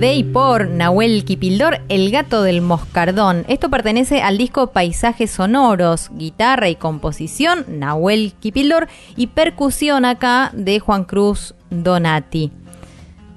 De 0.00 0.14
y 0.14 0.24
por 0.24 0.66
Nahuel 0.66 1.26
Kipildor, 1.26 1.82
El 1.90 2.10
gato 2.10 2.42
del 2.42 2.62
moscardón. 2.62 3.44
Esto 3.48 3.68
pertenece 3.68 4.22
al 4.22 4.38
disco 4.38 4.68
Paisajes 4.68 5.30
Sonoros, 5.30 6.08
guitarra 6.14 6.70
y 6.70 6.76
composición, 6.76 7.66
Nahuel 7.68 8.32
Kipildor, 8.40 8.88
y 9.14 9.26
percusión 9.26 10.06
acá 10.06 10.52
de 10.54 10.80
Juan 10.80 11.04
Cruz 11.04 11.54
Donati. 11.68 12.50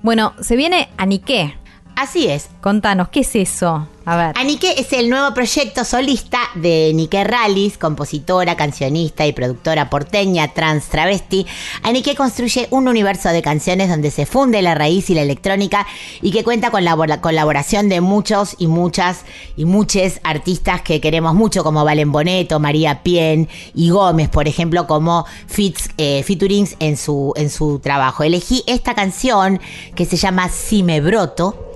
Bueno, 0.03 0.35
se 0.39 0.55
viene 0.55 0.87
Aniqué. 0.95 1.57
Así 1.97 2.27
es. 2.27 2.49
Contanos, 2.61 3.09
¿qué 3.09 3.19
es 3.19 3.35
eso? 3.35 3.89
A 4.05 4.15
ver. 4.15 4.37
Anique 4.37 4.73
es 4.77 4.93
el 4.93 5.09
nuevo 5.09 5.33
proyecto 5.33 5.83
solista 5.83 6.39
de 6.55 6.91
Nique 6.93 7.23
Rallis, 7.23 7.77
compositora, 7.77 8.55
cancionista 8.55 9.25
y 9.25 9.33
productora 9.33 9.89
porteña, 9.89 10.53
trans, 10.53 10.85
travesti. 10.85 11.45
Anique 11.83 12.15
construye 12.15 12.67
un 12.71 12.87
universo 12.87 13.29
de 13.29 13.41
canciones 13.41 13.89
donde 13.89 14.11
se 14.11 14.25
funde 14.25 14.61
la 14.61 14.75
raíz 14.75 15.09
y 15.09 15.15
la 15.15 15.21
electrónica 15.21 15.85
y 16.21 16.31
que 16.31 16.43
cuenta 16.43 16.71
con 16.71 16.83
la 16.83 17.21
colaboración 17.21 17.89
de 17.89 18.01
muchos 18.01 18.55
y 18.59 18.67
muchas 18.67 19.25
y 19.55 19.65
muchos 19.65 20.19
artistas 20.23 20.81
que 20.81 21.01
queremos 21.01 21.33
mucho, 21.33 21.63
como 21.63 21.85
Valen 21.85 22.11
Boneto, 22.11 22.59
María 22.59 23.03
Pien 23.03 23.49
y 23.75 23.89
Gómez, 23.89 24.29
por 24.29 24.47
ejemplo, 24.47 24.87
como 24.87 25.25
fits, 25.47 25.89
eh, 25.97 26.23
featurings 26.23 26.75
en 26.79 26.97
su, 26.97 27.33
en 27.35 27.49
su 27.49 27.79
trabajo. 27.79 28.23
Elegí 28.23 28.63
esta 28.67 28.95
canción 28.95 29.59
que 29.95 30.05
se 30.05 30.17
llama 30.17 30.49
Si 30.49 30.83
me 30.83 31.01
broto 31.01 31.73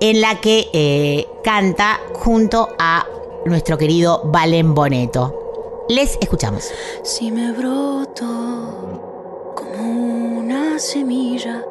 en 0.00 0.20
la 0.20 0.40
que 0.40 0.68
eh, 0.72 1.26
canta 1.44 2.00
junto 2.14 2.70
a 2.78 3.06
nuestro 3.44 3.78
querido 3.78 4.22
Valen 4.24 4.74
Boneto. 4.74 5.84
Les 5.88 6.16
escuchamos. 6.20 6.70
Si 7.02 7.30
me 7.30 7.52
broto 7.52 9.52
como 9.56 10.38
una 10.38 10.78
semilla, 10.78 11.64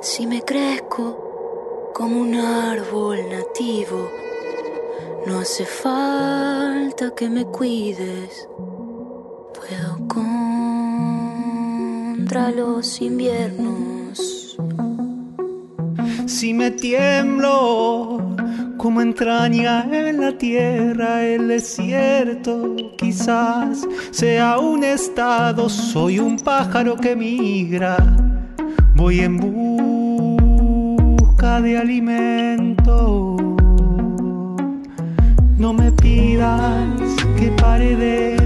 si 0.00 0.26
me 0.26 0.42
crezco 0.42 1.90
como 1.94 2.20
un 2.20 2.34
árbol 2.34 3.18
nativo, 3.30 4.08
no 5.26 5.40
hace 5.40 5.66
falta 5.66 7.12
que 7.14 7.28
me 7.28 7.44
cuides, 7.44 8.48
contra 12.22 12.50
los 12.50 13.00
inviernos. 13.00 14.56
Si 16.26 16.54
me 16.54 16.70
tiemblo 16.70 18.31
como 18.82 19.00
entraña 19.00 19.86
en 19.92 20.20
la 20.20 20.36
tierra 20.36 21.22
el 21.22 21.46
desierto, 21.46 22.74
quizás 22.98 23.86
sea 24.10 24.58
un 24.58 24.82
estado, 24.82 25.68
soy 25.68 26.18
un 26.18 26.36
pájaro 26.36 26.96
que 26.96 27.14
migra, 27.14 27.96
voy 28.96 29.20
en 29.20 29.36
busca 31.16 31.60
de 31.60 31.78
alimento. 31.78 33.36
No 35.58 35.72
me 35.72 35.92
pidas 35.92 36.98
que 37.38 37.52
pare 37.62 37.94
de 37.94 38.36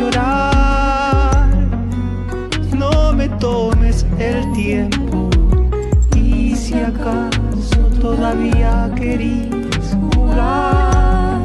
llorar, 0.00 1.46
no 2.72 3.12
me 3.12 3.28
tomes 3.28 4.06
el 4.18 4.50
tiempo 4.54 4.95
todavía 8.26 8.90
querís 8.96 9.96
jugar, 10.16 11.40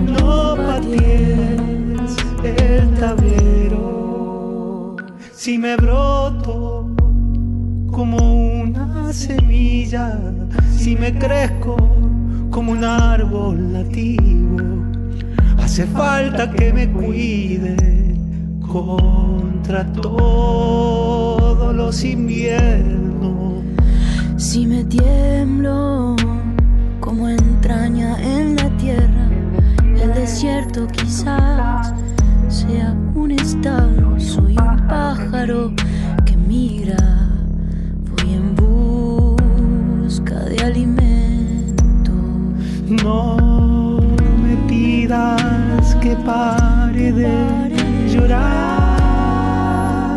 no 0.00 0.56
patees 0.56 2.16
el 2.42 2.94
tablero. 2.98 4.96
Si 5.34 5.58
me 5.58 5.76
broto 5.76 6.86
como 7.90 8.16
una 8.62 9.12
semilla, 9.12 10.18
si 10.74 10.96
me 10.96 11.12
crezco 11.18 11.76
como 12.50 12.72
un 12.72 12.84
árbol 12.84 13.72
nativo, 13.74 14.56
hace 15.58 15.84
falta 15.84 16.50
que 16.50 16.72
me 16.72 16.90
cuide 16.90 17.76
contra 18.66 19.84
todos 19.92 21.74
los 21.74 22.02
inviernos. 22.02 23.11
Si 24.42 24.66
me 24.66 24.82
tiemblo 24.82 26.16
como 26.98 27.28
entraña 27.28 28.20
en 28.20 28.56
la 28.56 28.76
tierra, 28.76 29.28
el 29.96 30.12
desierto 30.14 30.88
quizás 30.88 31.94
sea 32.48 32.92
un 33.14 33.30
estado. 33.30 34.18
Soy 34.18 34.56
un 34.58 34.88
pájaro 34.88 35.72
que 36.26 36.36
migra, 36.36 37.30
voy 38.10 38.34
en 38.34 38.56
busca 38.56 40.40
de 40.40 40.58
alimento. 40.58 42.12
No 42.88 44.00
me 44.42 44.56
pidas 44.68 45.94
que 46.02 46.16
pare 46.16 47.12
de 47.12 48.10
llorar. 48.12 50.16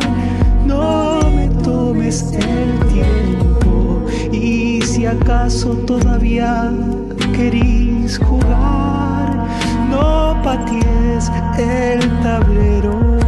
No 0.66 1.20
me 1.30 1.48
tomes 1.62 2.32
si 5.06 5.12
acaso 5.12 5.70
todavía 5.86 6.74
querís 7.36 8.18
jugar, 8.18 9.48
no 9.91 10.36
patees 10.44 11.32
el 11.60 12.00
tablero. 12.24 13.20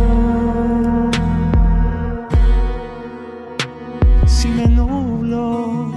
Si 4.26 4.48
me 4.48 4.66
nublo, 4.66 5.92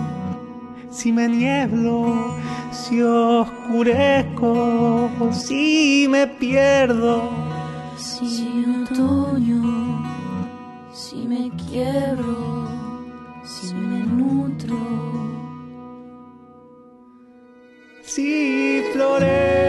si 0.91 1.13
me 1.13 1.27
nieblo, 1.29 2.37
si 2.71 3.01
oscurezco, 3.01 4.51
si 5.33 6.07
me 6.11 6.27
pierdo. 6.27 7.23
Si 7.97 8.67
otoño, 8.83 9.63
si 10.93 11.27
me 11.27 11.51
quiebro, 11.57 12.69
si 13.45 13.75
me 13.75 14.05
nutro. 14.05 15.10
Si 18.11 18.83
florezco. 18.93 19.60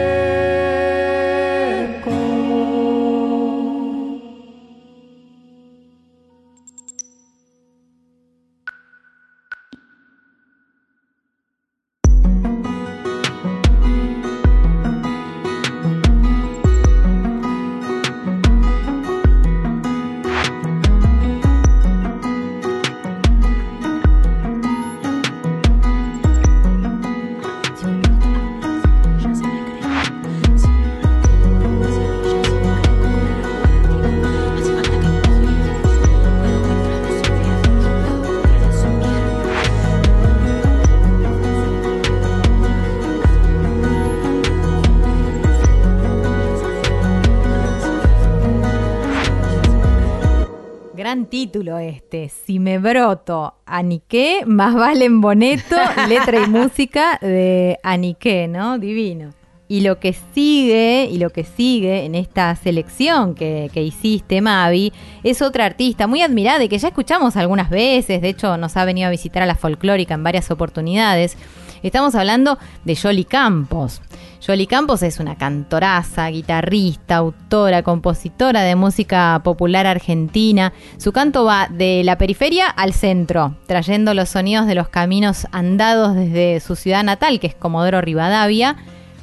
Gran 51.52 51.64
título 51.64 51.80
este, 51.80 52.30
Si 52.30 52.60
me 52.60 52.78
broto, 52.78 53.56
Aniqué, 53.66 54.44
más 54.46 54.74
vale 54.74 55.04
en 55.04 55.20
boneto, 55.20 55.76
letra 56.08 56.40
y 56.46 56.48
música 56.48 57.20
de 57.22 57.78
Aniqué, 57.84 58.48
¿no? 58.48 58.80
Divino. 58.80 59.32
Y 59.68 59.82
lo 59.82 60.00
que 60.00 60.16
sigue, 60.34 61.10
y 61.12 61.18
lo 61.18 61.30
que 61.32 61.44
sigue 61.44 62.06
en 62.06 62.16
esta 62.16 62.56
selección 62.56 63.36
que, 63.36 63.70
que 63.74 63.84
hiciste, 63.84 64.40
Mavi, 64.40 64.94
es 65.24 65.42
otra 65.42 65.66
artista 65.66 66.08
muy 66.08 66.22
admirada 66.22 66.64
y 66.64 66.70
que 66.70 66.78
ya 66.78 66.88
escuchamos 66.88 67.36
algunas 67.36 67.70
veces, 67.70 68.22
de 68.22 68.30
hecho 68.30 68.56
nos 68.56 68.78
ha 68.78 68.86
venido 68.86 69.08
a 69.08 69.12
visitar 69.12 69.44
a 69.44 69.46
la 69.46 69.56
folclórica 69.56 70.14
en 70.14 70.24
varias 70.24 70.52
oportunidades. 70.52 71.38
Estamos 71.84 72.16
hablando 72.16 72.60
de 72.86 72.96
Yoli 72.96 73.26
Campos. 73.26 74.02
Yoli 74.41 74.65
Campos 74.65 75.04
es 75.04 75.19
una 75.19 75.36
cantoraza, 75.36 76.27
guitarrista, 76.30 77.17
autora, 77.17 77.84
compositora 77.84 78.63
de 78.63 78.75
música 78.75 79.39
popular 79.43 79.86
argentina. 79.86 80.73
Su 80.97 81.12
canto 81.12 81.45
va 81.45 81.67
de 81.69 82.01
la 82.04 82.17
periferia 82.17 82.65
al 82.65 82.93
centro, 82.93 83.56
trayendo 83.67 84.15
los 84.15 84.30
sonidos 84.30 84.65
de 84.65 84.73
los 84.73 84.89
caminos 84.89 85.45
andados 85.51 86.15
desde 86.15 86.60
su 86.60 86.75
ciudad 86.75 87.04
natal, 87.04 87.39
que 87.39 87.45
es 87.45 87.54
Comodoro 87.54 88.01
Rivadavia, 88.01 88.77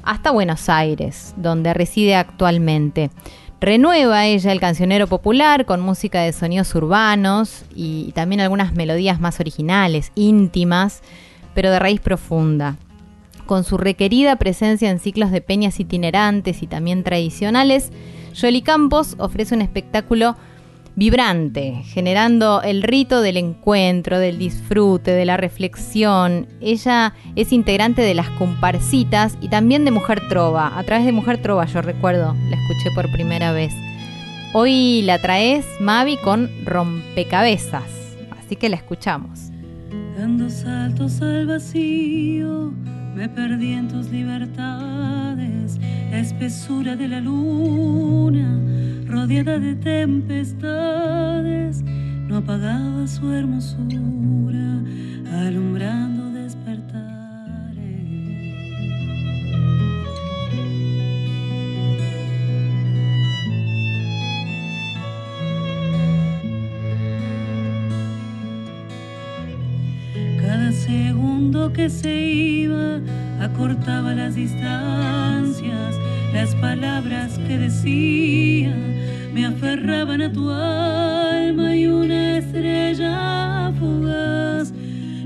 hasta 0.05 0.31
Buenos 0.31 0.69
Aires, 0.69 1.35
donde 1.37 1.75
reside 1.75 2.15
actualmente. 2.15 3.11
Renueva 3.61 4.25
ella 4.25 4.53
el 4.53 4.61
cancionero 4.61 5.09
popular 5.09 5.67
con 5.67 5.81
música 5.81 6.23
de 6.23 6.33
sonidos 6.33 6.73
urbanos 6.77 7.65
y, 7.75 8.05
y 8.09 8.13
también 8.13 8.41
algunas 8.41 8.73
melodías 8.73 9.19
más 9.19 9.41
originales, 9.41 10.13
íntimas, 10.15 11.03
pero 11.55 11.73
de 11.73 11.81
raíz 11.81 12.01
profunda. 12.01 12.77
Con 13.49 13.65
su 13.65 13.79
requerida 13.79 14.37
presencia 14.37 14.91
en 14.91 14.99
ciclos 14.99 15.31
de 15.31 15.41
peñas 15.41 15.81
itinerantes 15.81 16.63
y 16.63 16.67
también 16.67 17.03
tradicionales, 17.03 17.91
Yoli 18.35 18.61
Campos 18.61 19.17
ofrece 19.19 19.55
un 19.55 19.63
espectáculo 19.63 20.37
vibrante, 20.97 21.81
generando 21.87 22.61
el 22.61 22.83
rito 22.83 23.23
del 23.23 23.39
encuentro, 23.39 24.19
del 24.19 24.39
disfrute, 24.39 25.13
de 25.13 25.25
la 25.25 25.39
reflexión. 25.39 26.47
Ella 26.61 27.15
es 27.37 27.55
integrante 27.55 28.03
de 28.03 28.13
las 28.13 28.29
comparsitas 28.29 29.39
y 29.41 29.49
también 29.49 29.87
de 29.87 29.93
Mujer 29.93 30.29
Trova. 30.29 30.79
A 30.79 30.85
través 30.85 31.07
de 31.07 31.13
Mujer 31.13 31.41
Trova, 31.41 31.65
yo 31.65 31.81
recuerdo, 31.81 32.37
la 32.51 32.57
escuché 32.57 32.91
por 32.95 33.11
primera 33.11 33.53
vez. 33.53 33.73
Hoy 34.53 35.01
la 35.01 35.23
traes, 35.23 35.65
Mavi, 35.81 36.19
con 36.19 36.51
Rompecabezas. 36.67 37.89
Así 38.39 38.57
que 38.57 38.69
la 38.69 38.77
escuchamos. 38.77 39.41
Dando 40.19 40.51
saltos 40.51 41.23
al 41.23 41.47
vacío, 41.47 42.75
me 43.15 43.29
perdí 43.29 43.73
en 43.73 43.89
tus 43.89 44.11
libertades, 44.11 45.79
espesura 46.13 46.97
de 46.97 47.09
la 47.09 47.21
luna, 47.21 48.61
rodeada 49.07 49.59
de 49.59 49.75
tempestades, 49.75 51.83
no 51.83 52.37
apagaba 52.37 53.07
su 53.07 53.33
hermosura, 53.33 54.83
alumbrando 55.33 56.28
Segundo 70.73 71.73
que 71.73 71.89
se 71.89 72.15
iba 72.15 73.01
acortaba 73.41 74.15
las 74.15 74.35
distancias, 74.35 75.95
las 76.33 76.55
palabras 76.57 77.39
que 77.47 77.59
decía 77.59 78.77
me 79.33 79.47
aferraban 79.47 80.21
a 80.23 80.33
tu 80.33 80.51
alma 80.51 81.75
y 81.75 81.87
una 81.87 82.39
estrella 82.39 83.73
fugaz 83.79 84.73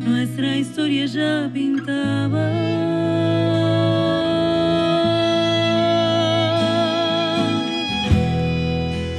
nuestra 0.06 0.56
historia 0.56 1.06
ya 1.06 1.50
pintaba. 1.52 2.50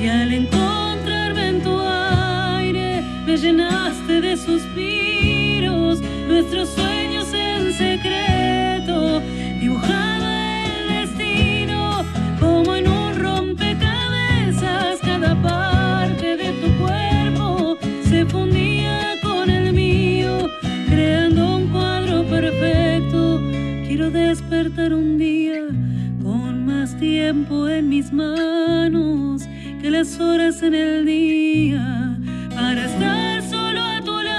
Y 0.01 0.07
al 0.07 0.33
encontrarme 0.33 1.47
en 1.49 1.61
tu 1.61 1.79
aire, 1.79 3.01
me 3.25 3.37
llenaste 3.37 4.21
de 4.21 4.37
suspiros, 4.37 5.02
nuestros 6.33 6.69
sueños 6.69 7.31
en 7.31 7.71
secreto, 7.73 9.21
dibujaba 9.59 10.65
el 10.65 10.87
destino 10.87 12.03
como 12.39 12.75
en 12.75 12.87
un 12.87 13.19
rompecabezas, 13.19 14.99
cada 15.01 15.39
parte 15.43 16.35
de 16.35 16.53
tu 16.53 16.83
cuerpo 16.83 17.77
se 18.09 18.25
fundía 18.25 19.13
con 19.21 19.51
el 19.51 19.73
mío, 19.73 20.49
creando 20.89 21.57
un 21.57 21.67
cuadro 21.67 22.23
perfecto. 22.23 23.39
Quiero 23.87 24.09
despertar 24.09 24.91
un 24.91 25.19
día 25.19 25.67
con 26.23 26.65
más 26.65 26.97
tiempo 26.97 27.69
en 27.69 27.89
mis 27.89 28.11
manos 28.11 29.43
que 29.79 29.91
las 29.91 30.19
horas 30.19 30.63
en 30.63 30.73
el 30.73 31.05
día 31.05 32.17
para 32.55 32.85
estar 32.85 33.43
solo 33.43 33.81
a 33.83 34.01
tu 34.01 34.19
lado. 34.19 34.33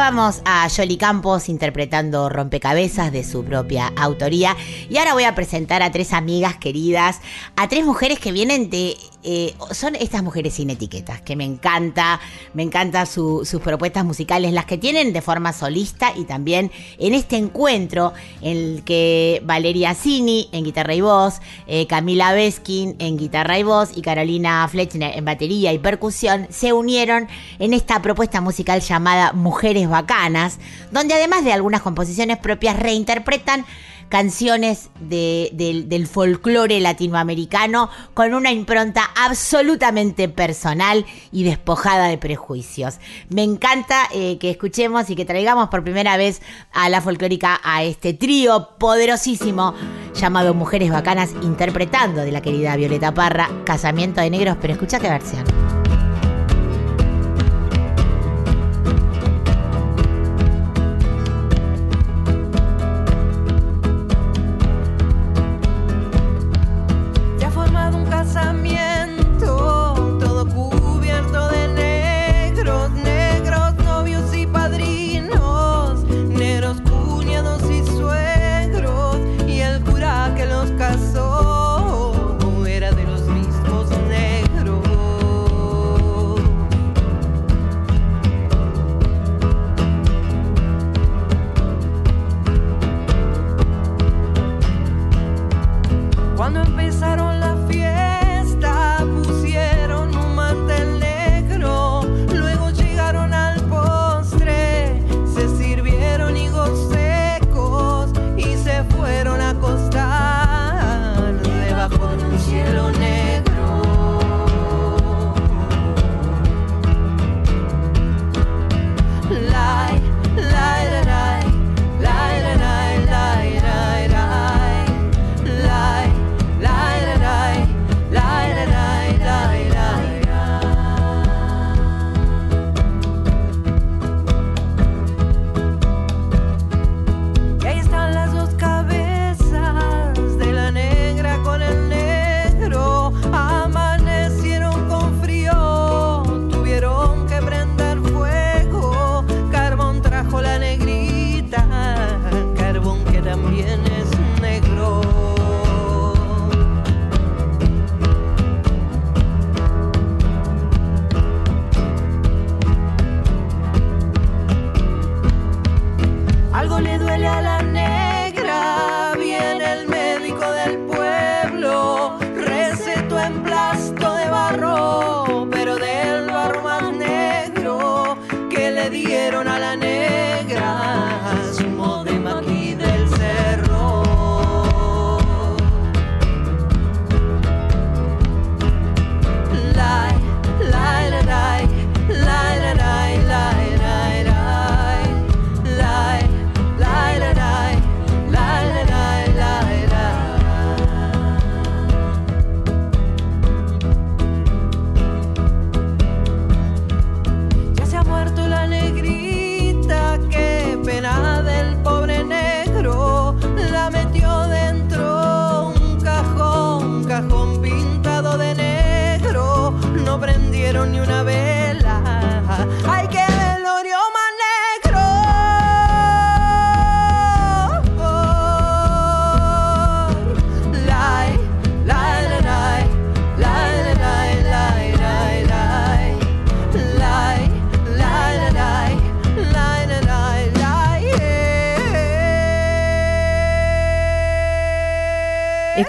Escuchábamos 0.00 0.40
a 0.46 0.66
Yoli 0.66 0.96
Campos 0.96 1.50
interpretando 1.50 2.30
Rompecabezas 2.30 3.12
de 3.12 3.22
su 3.22 3.44
propia 3.44 3.92
autoría. 3.98 4.56
Y 4.88 4.96
ahora 4.96 5.12
voy 5.12 5.24
a 5.24 5.34
presentar 5.34 5.82
a 5.82 5.92
tres 5.92 6.14
amigas 6.14 6.56
queridas, 6.56 7.20
a 7.54 7.68
tres 7.68 7.84
mujeres 7.84 8.18
que 8.18 8.32
vienen 8.32 8.70
de. 8.70 8.96
Eh, 9.22 9.54
son 9.72 9.96
estas 9.96 10.22
mujeres 10.22 10.54
sin 10.54 10.70
etiquetas, 10.70 11.20
que 11.20 11.36
me 11.36 11.44
encanta, 11.44 12.20
me 12.54 12.62
encanta 12.62 13.04
su- 13.06 13.44
sus 13.44 13.60
propuestas 13.60 14.04
musicales, 14.04 14.52
las 14.52 14.64
que 14.64 14.78
tienen 14.78 15.12
de 15.12 15.20
forma 15.20 15.52
solista 15.52 16.12
y 16.16 16.24
también 16.24 16.70
en 16.98 17.14
este 17.14 17.36
encuentro 17.36 18.12
en 18.40 18.56
el 18.56 18.82
que 18.84 19.42
Valeria 19.44 19.94
Cini 19.94 20.48
en 20.52 20.64
guitarra 20.64 20.94
y 20.94 21.00
voz, 21.02 21.40
eh, 21.66 21.86
Camila 21.86 22.32
Beskin 22.32 22.96
en 22.98 23.18
guitarra 23.18 23.58
y 23.58 23.62
voz 23.62 23.90
y 23.94 24.02
Carolina 24.02 24.66
Fletchner 24.68 25.16
en 25.18 25.24
batería 25.24 25.72
y 25.72 25.78
percusión 25.78 26.46
se 26.50 26.72
unieron 26.72 27.28
en 27.58 27.74
esta 27.74 28.00
propuesta 28.02 28.40
musical 28.40 28.80
llamada 28.80 29.32
Mujeres 29.32 29.88
Bacanas, 29.88 30.58
donde 30.92 31.14
además 31.14 31.44
de 31.44 31.52
algunas 31.52 31.82
composiciones 31.82 32.38
propias 32.38 32.78
reinterpretan 32.78 33.66
canciones 34.10 34.90
de- 35.00 35.48
del, 35.54 35.88
del 35.88 36.06
folclore 36.06 36.78
latinoamericano 36.80 37.88
con 38.12 38.34
una 38.34 38.52
impronta 38.52 39.04
absolutamente 39.16 40.28
personal 40.28 41.06
y 41.32 41.44
despojada 41.44 42.08
de 42.08 42.18
prejuicios. 42.18 42.98
Me 43.30 43.42
encanta 43.42 44.02
eh, 44.12 44.36
que 44.38 44.50
escuchemos 44.50 45.08
y 45.08 45.16
que 45.16 45.24
traigamos 45.24 45.68
por 45.70 45.82
primera 45.82 46.18
vez 46.18 46.42
a 46.72 46.90
la 46.90 47.00
folclórica 47.00 47.58
a 47.64 47.82
este 47.84 48.12
trío 48.12 48.70
poderosísimo 48.78 49.74
llamado 50.14 50.52
Mujeres 50.52 50.90
Bacanas 50.90 51.30
interpretando 51.42 52.20
de 52.20 52.32
la 52.32 52.42
querida 52.42 52.76
Violeta 52.76 53.14
Parra 53.14 53.48
Casamiento 53.64 54.20
de 54.20 54.28
Negros, 54.30 54.58
pero 54.60 54.74
escucha 54.74 54.98
qué 54.98 55.08
versión. 55.08 55.44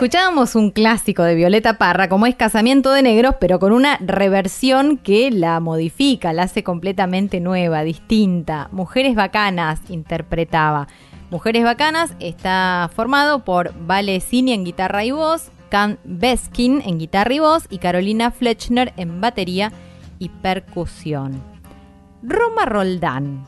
Escuchábamos 0.02 0.56
un 0.56 0.72
clásico 0.72 1.22
de 1.22 1.36
Violeta 1.36 1.78
Parra, 1.78 2.10
como 2.10 2.26
es 2.26 2.34
Casamiento 2.34 2.92
de 2.92 3.04
Negros, 3.04 3.36
pero 3.40 3.60
con 3.60 3.72
una 3.72 3.98
reversión 3.98 4.98
que 4.98 5.30
la 5.30 5.60
modifica, 5.60 6.34
la 6.34 6.42
hace 6.42 6.64
completamente 6.64 7.40
nueva, 7.40 7.84
distinta. 7.84 8.68
Mujeres 8.72 9.14
Bacanas 9.14 9.80
interpretaba. 9.90 10.88
Mujeres 11.30 11.64
Bacanas 11.64 12.16
está 12.20 12.90
formado 12.96 13.46
por 13.46 13.76
Vale 13.86 14.20
Cini 14.22 14.54
en 14.54 14.64
guitarra 14.64 15.06
y 15.06 15.12
voz, 15.12 15.52
Can 15.70 16.00
Beskin 16.04 16.82
en 16.84 16.98
guitarra 16.98 17.36
y 17.36 17.40
voz 17.40 17.68
y 17.70 17.78
Carolina 17.78 18.32
Fletchner 18.32 18.94
en 18.98 19.22
batería 19.22 19.72
y 20.18 20.30
percusión. 20.30 21.44
Roma 22.24 22.66
Roldán. 22.66 23.46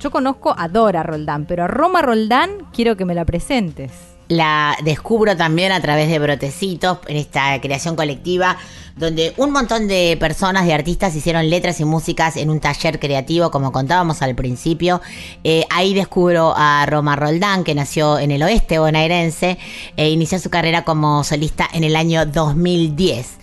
Yo 0.00 0.10
conozco 0.10 0.54
a 0.56 0.66
Dora 0.68 1.02
Roldán, 1.02 1.44
pero 1.44 1.64
a 1.64 1.68
Roma 1.68 2.00
Roldán 2.00 2.52
quiero 2.72 2.96
que 2.96 3.04
me 3.04 3.14
la 3.14 3.26
presentes. 3.26 4.09
La 4.30 4.76
descubro 4.84 5.36
también 5.36 5.72
a 5.72 5.80
través 5.80 6.08
de 6.08 6.20
Brotecitos, 6.20 6.98
en 7.08 7.16
esta 7.16 7.60
creación 7.60 7.96
colectiva, 7.96 8.56
donde 8.94 9.34
un 9.38 9.50
montón 9.50 9.88
de 9.88 10.16
personas, 10.20 10.66
de 10.66 10.72
artistas, 10.72 11.16
hicieron 11.16 11.50
letras 11.50 11.80
y 11.80 11.84
músicas 11.84 12.36
en 12.36 12.48
un 12.48 12.60
taller 12.60 13.00
creativo, 13.00 13.50
como 13.50 13.72
contábamos 13.72 14.22
al 14.22 14.36
principio. 14.36 15.00
Eh, 15.42 15.64
ahí 15.68 15.94
descubro 15.94 16.54
a 16.56 16.86
Roma 16.86 17.16
Roldán, 17.16 17.64
que 17.64 17.74
nació 17.74 18.20
en 18.20 18.30
el 18.30 18.44
oeste 18.44 18.78
bonaerense, 18.78 19.58
e 19.96 20.10
inició 20.10 20.38
su 20.38 20.48
carrera 20.48 20.84
como 20.84 21.24
solista 21.24 21.68
en 21.72 21.82
el 21.82 21.96
año 21.96 22.24
2010 22.24 23.40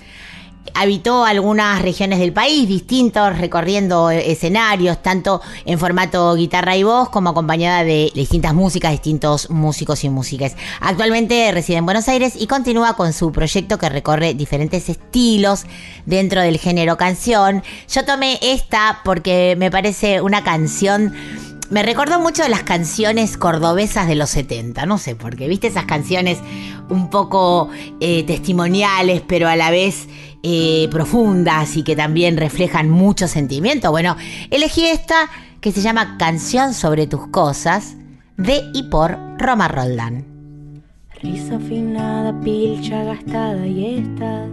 habitó 0.73 1.25
algunas 1.25 1.81
regiones 1.81 2.19
del 2.19 2.33
país 2.33 2.67
distintos, 2.67 3.37
recorriendo 3.37 4.11
eh, 4.11 4.31
escenarios, 4.31 5.01
tanto 5.01 5.41
en 5.65 5.79
formato 5.79 6.35
guitarra 6.35 6.75
y 6.75 6.83
voz, 6.83 7.09
como 7.09 7.29
acompañada 7.29 7.83
de 7.83 8.11
distintas 8.13 8.53
músicas, 8.53 8.91
distintos 8.91 9.49
músicos 9.49 10.03
y 10.03 10.09
músicas. 10.09 10.55
Actualmente 10.79 11.51
reside 11.51 11.77
en 11.77 11.85
Buenos 11.85 12.07
Aires 12.07 12.33
y 12.37 12.47
continúa 12.47 12.95
con 12.95 13.13
su 13.13 13.31
proyecto 13.31 13.77
que 13.77 13.89
recorre 13.89 14.33
diferentes 14.33 14.89
estilos 14.89 15.65
dentro 16.05 16.41
del 16.41 16.57
género 16.57 16.97
canción. 16.97 17.63
Yo 17.89 18.05
tomé 18.05 18.39
esta 18.41 19.01
porque 19.03 19.55
me 19.57 19.71
parece 19.71 20.21
una 20.21 20.43
canción 20.43 21.13
me 21.69 21.83
recordó 21.83 22.19
mucho 22.19 22.43
de 22.43 22.49
las 22.49 22.63
canciones 22.63 23.35
cordobesas 23.35 24.07
de 24.07 24.15
los 24.15 24.29
70, 24.29 24.85
no 24.85 24.97
sé 24.97 25.15
por 25.15 25.35
qué, 25.35 25.49
viste 25.49 25.67
esas 25.67 25.83
canciones 25.83 26.39
un 26.89 27.09
poco 27.09 27.69
eh, 27.99 28.23
testimoniales, 28.23 29.21
pero 29.27 29.49
a 29.49 29.55
la 29.57 29.69
vez 29.69 30.07
eh, 30.43 30.87
profundas 30.91 31.75
y 31.77 31.83
que 31.83 31.95
también 31.95 32.37
reflejan 32.37 32.89
mucho 32.89 33.27
sentimiento. 33.27 33.91
Bueno, 33.91 34.15
elegí 34.51 34.85
esta 34.85 35.29
que 35.61 35.71
se 35.71 35.81
llama 35.81 36.17
Canción 36.17 36.73
sobre 36.73 37.07
tus 37.07 37.27
cosas, 37.27 37.95
de 38.37 38.63
y 38.73 38.83
por 38.83 39.17
Roma 39.37 39.67
Roldán. 39.67 40.25
Risa 41.21 41.55
afinada, 41.55 42.39
pilcha 42.41 43.03
gastada 43.03 43.65
y 43.65 43.97
esta 43.97 44.47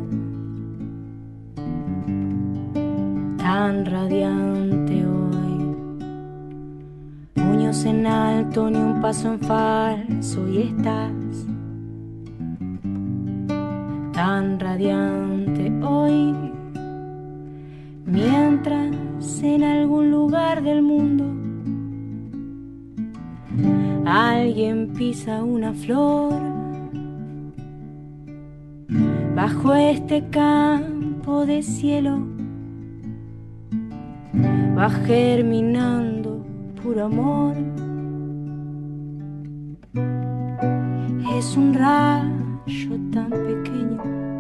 tan 3.37 3.85
radiante 3.85 5.07
hoy. 5.07 5.77
Puños 7.35 7.85
en 7.85 8.07
alto, 8.07 8.71
ni 8.71 8.79
un 8.79 9.03
paso 9.03 9.35
en 9.35 9.41
falso 9.41 10.49
y 10.49 10.63
estás 10.63 11.13
tan 14.15 14.61
radiante 14.61 15.73
hoy. 15.85 16.35
Mientras 18.07 19.43
en 19.43 19.65
algún 19.65 20.11
lugar 20.11 20.63
del 20.63 20.83
mundo 20.83 21.25
alguien 24.07 24.93
pisa 24.95 25.43
una 25.43 25.73
flor 25.73 26.35
bajo 29.35 29.75
este 29.75 30.29
campo 30.29 31.47
de 31.47 31.63
cielo 31.63 32.19
va 34.79 34.91
germinando 34.91 36.45
puro 36.83 37.07
amor 37.07 37.57
es 41.37 41.57
un 41.57 41.75
rayo 41.75 42.44
tan 43.13 43.31
pequeño 43.31 44.35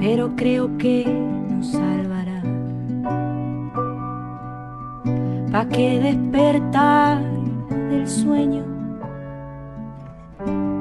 pero 0.00 0.30
creo 0.36 0.78
que 0.78 1.04
nos 1.04 1.72
salvará. 1.72 2.42
Pa 5.50 5.66
que 5.66 5.98
despertar 6.00 7.22
del 7.90 8.06
sueño 8.06 8.64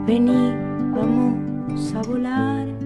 vení 0.05 0.53
vamos 0.93 1.95
a 1.95 2.01
volar 2.03 2.76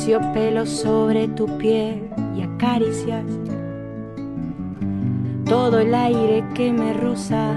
terciopelo 0.00 0.64
sobre 0.64 1.28
tu 1.28 1.46
piel 1.58 2.08
y 2.34 2.40
acaricias 2.40 3.26
todo 5.44 5.78
el 5.78 5.94
aire 5.94 6.42
que 6.54 6.72
me 6.72 6.94
roza. 6.94 7.52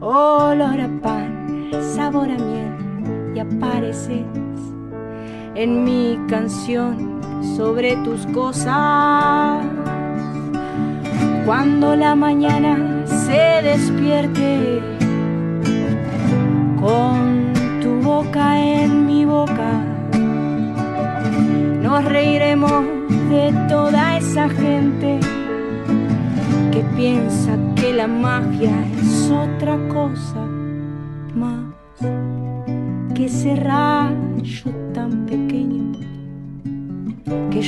Olor 0.00 0.80
a 0.82 0.90
pan, 1.00 1.70
sabor 1.94 2.28
a 2.28 2.36
miel 2.36 3.32
y 3.34 3.38
apareces 3.38 4.26
en 5.54 5.82
mi 5.82 6.18
canción 6.28 7.22
sobre 7.56 7.96
tus 8.04 8.26
cosas. 8.26 9.64
Cuando 11.46 11.96
la 11.96 12.14
mañana 12.14 13.06
se 13.06 13.62
despierte 13.62 14.82
con 16.78 17.54
tu 17.80 17.94
boca 18.02 18.60
en 18.60 19.06
mi 19.06 19.24
boca, 19.24 19.93
nos 21.94 22.04
reiremos 22.04 22.84
de 23.30 23.52
toda 23.68 24.16
esa 24.18 24.48
gente 24.48 25.20
que 26.72 26.82
piensa 26.96 27.56
que 27.76 27.92
la 27.92 28.08
magia 28.08 28.72
es 29.00 29.30
otra 29.30 29.78
cosa 29.88 30.44
más 31.34 31.64
que 33.14 33.26
ese 33.26 33.54
rayo 33.56 34.70
tan 34.92 35.26
pequeño 35.26 35.74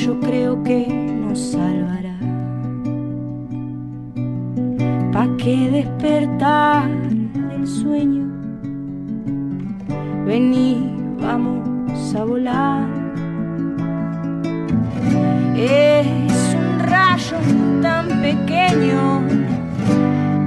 yo 0.05 0.19
creo 0.21 0.63
que 0.63 0.87
nos 0.87 1.39
salvará. 1.39 2.19
¿Pa' 5.13 5.29
qué 5.39 5.71
despertar 5.71 6.91
del 7.11 7.67
sueño? 7.67 8.27
Vení, 10.27 10.91
vamos 11.19 12.15
a 12.15 12.25
volar. 12.25 13.06
Es 15.59 16.55
un 16.55 16.79
rayo 16.81 17.39
tan 17.81 18.21
pequeño, 18.21 19.23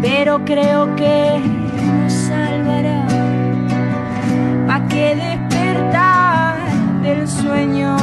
pero 0.04 0.46
creo 0.46 0.96
que 0.96 1.40
nos 2.04 2.14
salvará. 2.14 3.08
¿Pa' 4.68 4.88
qué 4.88 5.16
despertar 5.16 6.58
del 7.02 7.28
sueño? 7.28 7.98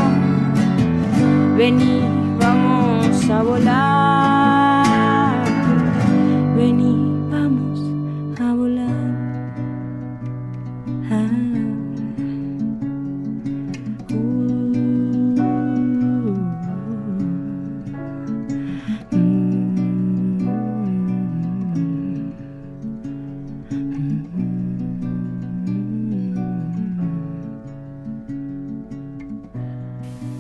Vení, 1.56 2.02
vamos 2.40 3.30
a 3.30 3.42
volar. 3.42 4.35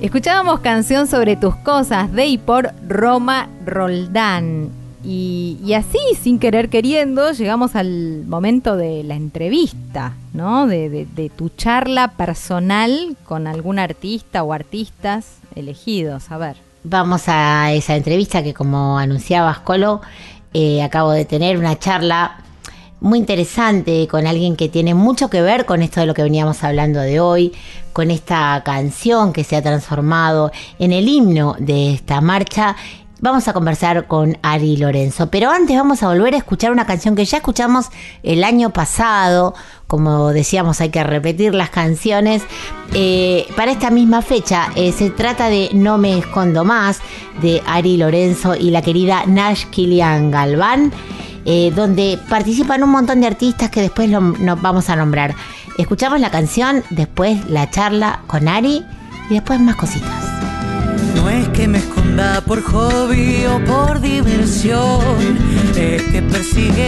Escuchábamos 0.06 0.60
canción 0.60 1.08
sobre 1.08 1.34
tus 1.34 1.56
cosas 1.56 2.12
de 2.12 2.26
y 2.26 2.38
por 2.38 2.70
Roma 2.86 3.48
Roldán. 3.66 4.68
Y, 5.04 5.72
así, 5.76 5.98
sin 6.22 6.38
querer 6.38 6.68
queriendo, 6.68 7.32
llegamos 7.32 7.74
al 7.74 8.22
momento 8.24 8.76
de 8.76 9.02
la 9.02 9.16
entrevista, 9.16 10.12
¿no? 10.32 10.68
De, 10.68 10.90
de- 10.90 11.06
de 11.06 11.28
tu 11.28 11.48
charla 11.48 12.12
personal 12.12 13.16
con 13.24 13.48
algún 13.48 13.80
artista 13.80 14.44
o 14.44 14.52
artistas 14.52 15.38
elegidos. 15.56 16.30
A 16.30 16.38
ver. 16.38 16.56
Vamos 16.84 17.24
a 17.26 17.72
esa 17.72 17.96
entrevista 17.96 18.44
que 18.44 18.54
como 18.54 18.98
anunciabas, 19.00 19.58
Colo, 19.58 20.02
eh, 20.54 20.84
acabo 20.84 21.10
de 21.10 21.24
tener 21.24 21.58
una 21.58 21.80
charla 21.80 22.36
muy 23.00 23.18
interesante 23.18 24.06
con 24.08 24.26
alguien 24.28 24.54
que 24.54 24.68
tiene 24.68 24.94
mucho 24.94 25.28
que 25.30 25.42
ver 25.42 25.66
con 25.66 25.82
esto 25.82 25.98
de 25.98 26.06
lo 26.06 26.14
que 26.14 26.22
veníamos 26.22 26.62
hablando 26.64 27.00
de 27.00 27.18
hoy, 27.20 27.52
con 27.96 28.10
esta 28.10 28.60
canción 28.62 29.32
que 29.32 29.42
se 29.42 29.56
ha 29.56 29.62
transformado 29.62 30.52
en 30.78 30.92
el 30.92 31.08
himno 31.08 31.56
de 31.58 31.94
esta 31.94 32.20
marcha. 32.20 32.76
Vamos 33.20 33.48
a 33.48 33.54
conversar 33.54 34.06
con 34.06 34.36
Ari 34.42 34.76
Lorenzo, 34.76 35.30
pero 35.30 35.48
antes 35.48 35.74
vamos 35.74 36.02
a 36.02 36.08
volver 36.08 36.34
a 36.34 36.36
escuchar 36.36 36.72
una 36.72 36.84
canción 36.84 37.16
que 37.16 37.24
ya 37.24 37.38
escuchamos 37.38 37.86
el 38.22 38.44
año 38.44 38.68
pasado, 38.68 39.54
como 39.86 40.28
decíamos 40.34 40.82
hay 40.82 40.90
que 40.90 41.02
repetir 41.04 41.54
las 41.54 41.70
canciones, 41.70 42.42
eh, 42.92 43.46
para 43.56 43.72
esta 43.72 43.88
misma 43.90 44.20
fecha 44.20 44.68
eh, 44.74 44.92
se 44.92 45.08
trata 45.08 45.48
de 45.48 45.70
No 45.72 45.96
me 45.96 46.18
escondo 46.18 46.66
más, 46.66 47.00
de 47.40 47.62
Ari 47.66 47.96
Lorenzo 47.96 48.54
y 48.56 48.70
la 48.72 48.82
querida 48.82 49.24
Nash 49.26 49.64
Kilian 49.70 50.30
Galván 50.30 50.92
eh, 51.46 51.72
donde 51.74 52.18
participan 52.28 52.82
un 52.82 52.90
montón 52.90 53.20
de 53.22 53.28
artistas 53.28 53.70
que 53.70 53.80
después 53.80 54.10
lo- 54.10 54.34
vamos 54.60 54.90
a 54.90 54.96
nombrar. 54.96 55.34
Escuchamos 55.78 56.20
la 56.20 56.30
canción, 56.30 56.82
después 56.90 57.50
la 57.50 57.70
charla 57.70 58.20
con 58.26 58.48
Ari 58.48 58.84
y 59.28 59.34
después 59.34 59.60
más 59.60 59.76
cositas. 59.76 60.10
No 61.14 61.28
es 61.28 61.48
que 61.48 61.68
me 61.68 61.78
esconda 61.78 62.40
por 62.40 62.62
hobby 62.62 63.44
o 63.44 63.62
por 63.64 64.00
diversión, 64.00 65.38
es 65.76 66.02
que 66.02 66.22
persiguen 66.22 66.85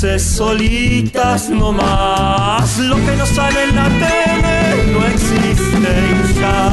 voces 0.00 0.22
solitas 0.22 1.50
nomás. 1.50 2.78
Lo 2.78 2.96
que 2.96 3.16
no 3.18 3.26
sale 3.26 3.64
en 3.64 3.76
la 3.76 3.88
tele 3.88 4.92
no 4.92 5.04
existe 5.04 5.94
ya. 6.40 6.70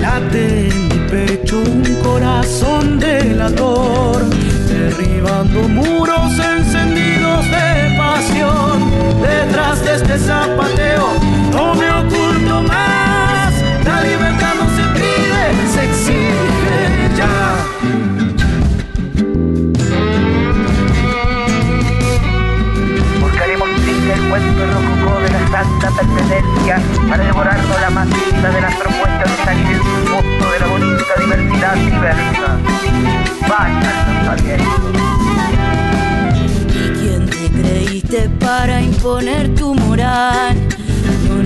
Late 0.00 0.68
en 0.68 0.88
mi 0.88 1.08
pecho 1.08 1.58
un 1.58 1.84
corazón 2.02 2.98
delator, 2.98 4.24
derribando 4.68 5.68
muros 5.68 6.32
encendidos 6.36 7.44
de 7.44 7.96
pasión. 7.96 8.90
Detrás 9.22 9.84
de 9.84 9.94
este 9.94 10.18
zapateo 10.18 11.06
no 11.52 11.74
me 11.76 11.88
oculto 11.90 12.62
más. 12.62 13.05
La 13.86 14.02
libertad 14.02 14.54
no 14.58 14.66
se 14.76 14.82
pide, 14.94 15.68
se 15.72 15.84
exige 15.84 17.16
ya. 17.16 17.30
Buscaremos 23.20 23.68
el 23.68 24.28
cuento 24.28 24.66
rococó 24.66 25.20
de 25.20 25.30
la 25.30 25.40
santa 25.50 25.90
pertenencia 25.90 26.80
para 27.08 27.24
devorarnos 27.24 27.80
la 27.80 27.90
más 27.90 28.08
linda 28.08 28.50
de 28.50 28.60
las 28.60 28.74
propuestas 28.74 29.30
de 29.30 29.44
salir 29.44 29.66
en 29.66 29.78
su 29.78 29.88
mundo 30.12 30.50
de 30.50 30.58
la 30.60 30.66
bonita 30.66 31.14
diversidad 31.20 31.76
diversa. 31.76 32.58
Alientos. 34.28 34.66
¿Y 36.74 36.90
quién 36.98 37.30
te 37.30 37.50
creíste 37.50 38.28
para 38.40 38.82
imponer 38.82 39.54
tu 39.54 39.74
moral? 39.74 40.56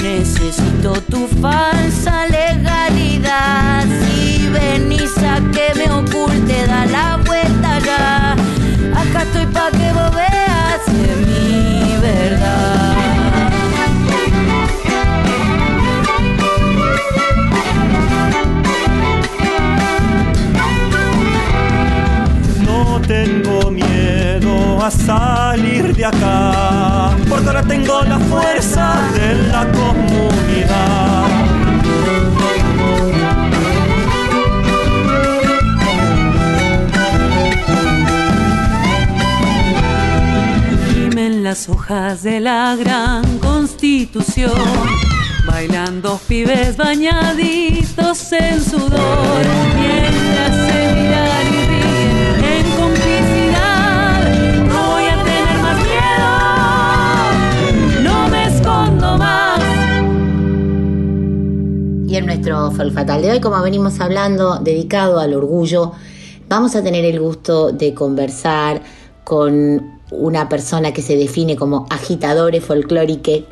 Necesito 0.03 0.93
tu 1.11 1.29
falsa 1.43 2.27
legalidad. 2.27 3.85
Si 4.01 4.49
venís 4.49 5.17
a 5.19 5.41
que 5.53 5.75
me 5.77 5.91
oculte, 5.91 6.67
da 6.67 6.87
la 6.87 7.19
vuelta 7.27 7.79
ya. 7.81 8.33
Acá 9.01 9.23
estoy 9.23 9.47
pa' 9.47 9.71
que 9.71 9.93
vos 9.93 10.11
veas 10.15 10.87
de 10.87 11.17
mi 11.27 11.97
verdad. 12.01 13.10
Salir 24.91 25.95
de 25.95 26.05
acá, 26.05 27.17
porque 27.29 27.47
ahora 27.47 27.63
tengo 27.63 28.03
la 28.03 28.19
fuerza 28.19 28.97
de 29.15 29.35
la 29.49 29.71
comunidad. 29.73 31.27
Gimen 40.93 41.45
las 41.45 41.69
hojas 41.69 42.23
de 42.23 42.41
la 42.41 42.77
gran 42.77 43.39
constitución, 43.39 44.53
bailando 45.47 46.21
pibes 46.29 46.77
bañaditos 46.77 48.33
en 48.33 48.63
sudor, 48.63 49.45
en 62.21 62.27
nuestro 62.27 62.71
Folfatal 62.71 63.23
de 63.23 63.31
hoy, 63.31 63.41
como 63.41 63.61
venimos 63.63 63.99
hablando, 63.99 64.59
dedicado 64.59 65.21
al 65.21 65.33
orgullo, 65.33 65.93
vamos 66.51 66.77
a 66.77 66.83
tener 66.83 67.07
el 67.07 67.19
gusto 67.19 67.73
de 67.73 67.95
conversar 67.95 68.83
con 69.25 70.01
una 70.11 70.47
persona 70.47 70.93
que 70.93 71.01
se 71.01 71.17
define 71.17 71.57
como 71.57 71.87
agitadore 71.89 72.61
folclórique. 72.61 73.47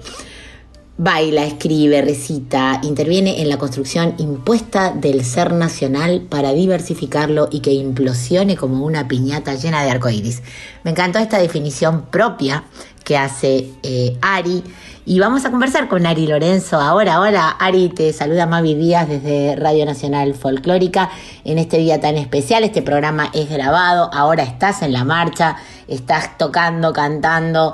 Baila, 0.99 1.47
escribe, 1.47 2.03
recita, 2.03 2.81
interviene 2.83 3.41
en 3.41 3.49
la 3.49 3.57
construcción 3.57 4.15
impuesta 4.19 4.93
del 4.93 5.25
ser 5.25 5.55
nacional 5.55 6.27
para 6.29 6.53
diversificarlo 6.53 7.49
y 7.51 7.61
que 7.61 7.73
implosione 7.73 8.57
como 8.57 8.85
una 8.85 9.09
piñata 9.09 9.55
llena 9.55 9.83
de 9.83 9.93
arcoíris. 9.93 10.43
Me 10.85 10.91
encantó 10.91 11.21
esta 11.21 11.39
definición 11.39 12.07
propia 12.11 12.65
que 13.09 13.17
hace 13.17 13.71
eh, 13.83 14.19
Ari. 14.21 14.63
Y 15.07 15.19
vamos 15.19 15.47
a 15.47 15.51
conversar 15.51 15.89
con 15.89 16.05
Ari 16.05 16.27
Lorenzo 16.27 16.79
ahora. 16.79 17.21
Hola, 17.21 17.49
Ari, 17.49 17.89
te 17.89 18.13
saluda 18.13 18.45
Mavi 18.45 18.75
Díaz 18.75 19.09
desde 19.09 19.57
Radio 19.57 19.87
Nacional 19.87 20.35
Folclórica 20.35 21.09
en 21.43 21.57
este 21.57 21.79
día 21.79 22.03
tan 22.03 22.19
especial. 22.19 22.65
Este 22.65 22.83
programa 22.83 23.31
es 23.33 23.49
grabado, 23.49 24.11
ahora 24.13 24.43
estás 24.43 24.83
en 24.83 24.93
la 24.93 25.05
marcha, 25.05 25.57
estás 25.89 26.37
tocando, 26.37 26.93
cantando 26.93 27.73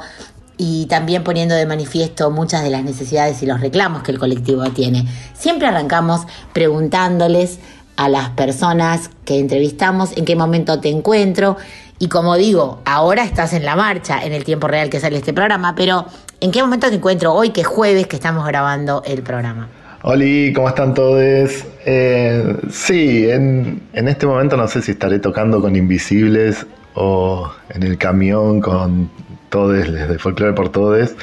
y 0.56 0.86
también 0.86 1.24
poniendo 1.24 1.56
de 1.56 1.66
manifiesto 1.66 2.30
muchas 2.30 2.62
de 2.62 2.70
las 2.70 2.84
necesidades 2.84 3.42
y 3.42 3.46
los 3.46 3.60
reclamos 3.60 4.04
que 4.04 4.12
el 4.12 4.20
colectivo 4.20 4.62
tiene. 4.70 5.04
Siempre 5.36 5.66
arrancamos 5.66 6.28
preguntándoles 6.52 7.58
a 7.96 8.08
las 8.08 8.30
personas 8.30 9.10
que 9.24 9.40
entrevistamos 9.40 10.16
en 10.16 10.24
qué 10.24 10.36
momento 10.36 10.78
te 10.78 10.90
encuentro 10.90 11.56
y 11.98 12.08
como 12.08 12.36
digo, 12.36 12.80
ahora 12.84 13.24
estás 13.24 13.52
en 13.52 13.64
la 13.64 13.76
marcha 13.76 14.24
en 14.24 14.32
el 14.32 14.44
tiempo 14.44 14.66
real 14.66 14.90
que 14.90 15.00
sale 15.00 15.16
este 15.16 15.32
programa, 15.32 15.74
pero 15.76 16.06
¿en 16.40 16.50
qué 16.50 16.60
momento 16.62 16.88
te 16.88 16.96
encuentro 16.96 17.32
hoy 17.32 17.50
que 17.50 17.60
es 17.60 17.66
jueves 17.66 18.06
que 18.06 18.16
estamos 18.16 18.46
grabando 18.46 19.02
el 19.06 19.22
programa? 19.22 19.68
Hola, 20.02 20.24
¿cómo 20.54 20.68
están 20.68 20.92
todos? 20.92 21.64
Eh, 21.86 22.56
sí, 22.70 23.30
en, 23.30 23.80
este 23.92 24.26
momento 24.26 24.56
no 24.56 24.68
sé 24.68 24.82
si 24.82 24.90
estaré 24.90 25.18
tocando 25.18 25.60
con 25.60 25.76
Invisibles 25.76 26.66
o 26.94 27.50
en 27.70 27.84
el 27.84 27.96
camión 27.96 28.60
con 28.60 29.08
todos, 29.48 29.90
de 29.90 30.18
Folklore 30.18 30.52
por 30.52 30.70
Todes, 30.70 31.14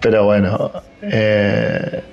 pero 0.00 0.24
bueno, 0.24 0.70
eh, 1.02 2.04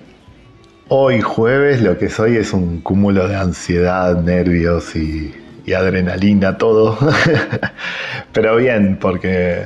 hoy 0.88 1.22
jueves 1.22 1.82
lo 1.82 1.98
que 1.98 2.10
soy 2.10 2.38
es 2.38 2.54
un 2.54 2.82
cúmulo 2.82 3.28
de 3.28 3.36
ansiedad, 3.36 4.20
nervios 4.20 4.96
y, 4.96 5.34
y 5.66 5.74
adrenalina, 5.74 6.58
todo, 6.58 6.98
pero 8.34 8.58
bien, 8.58 8.98
porque 9.00 9.66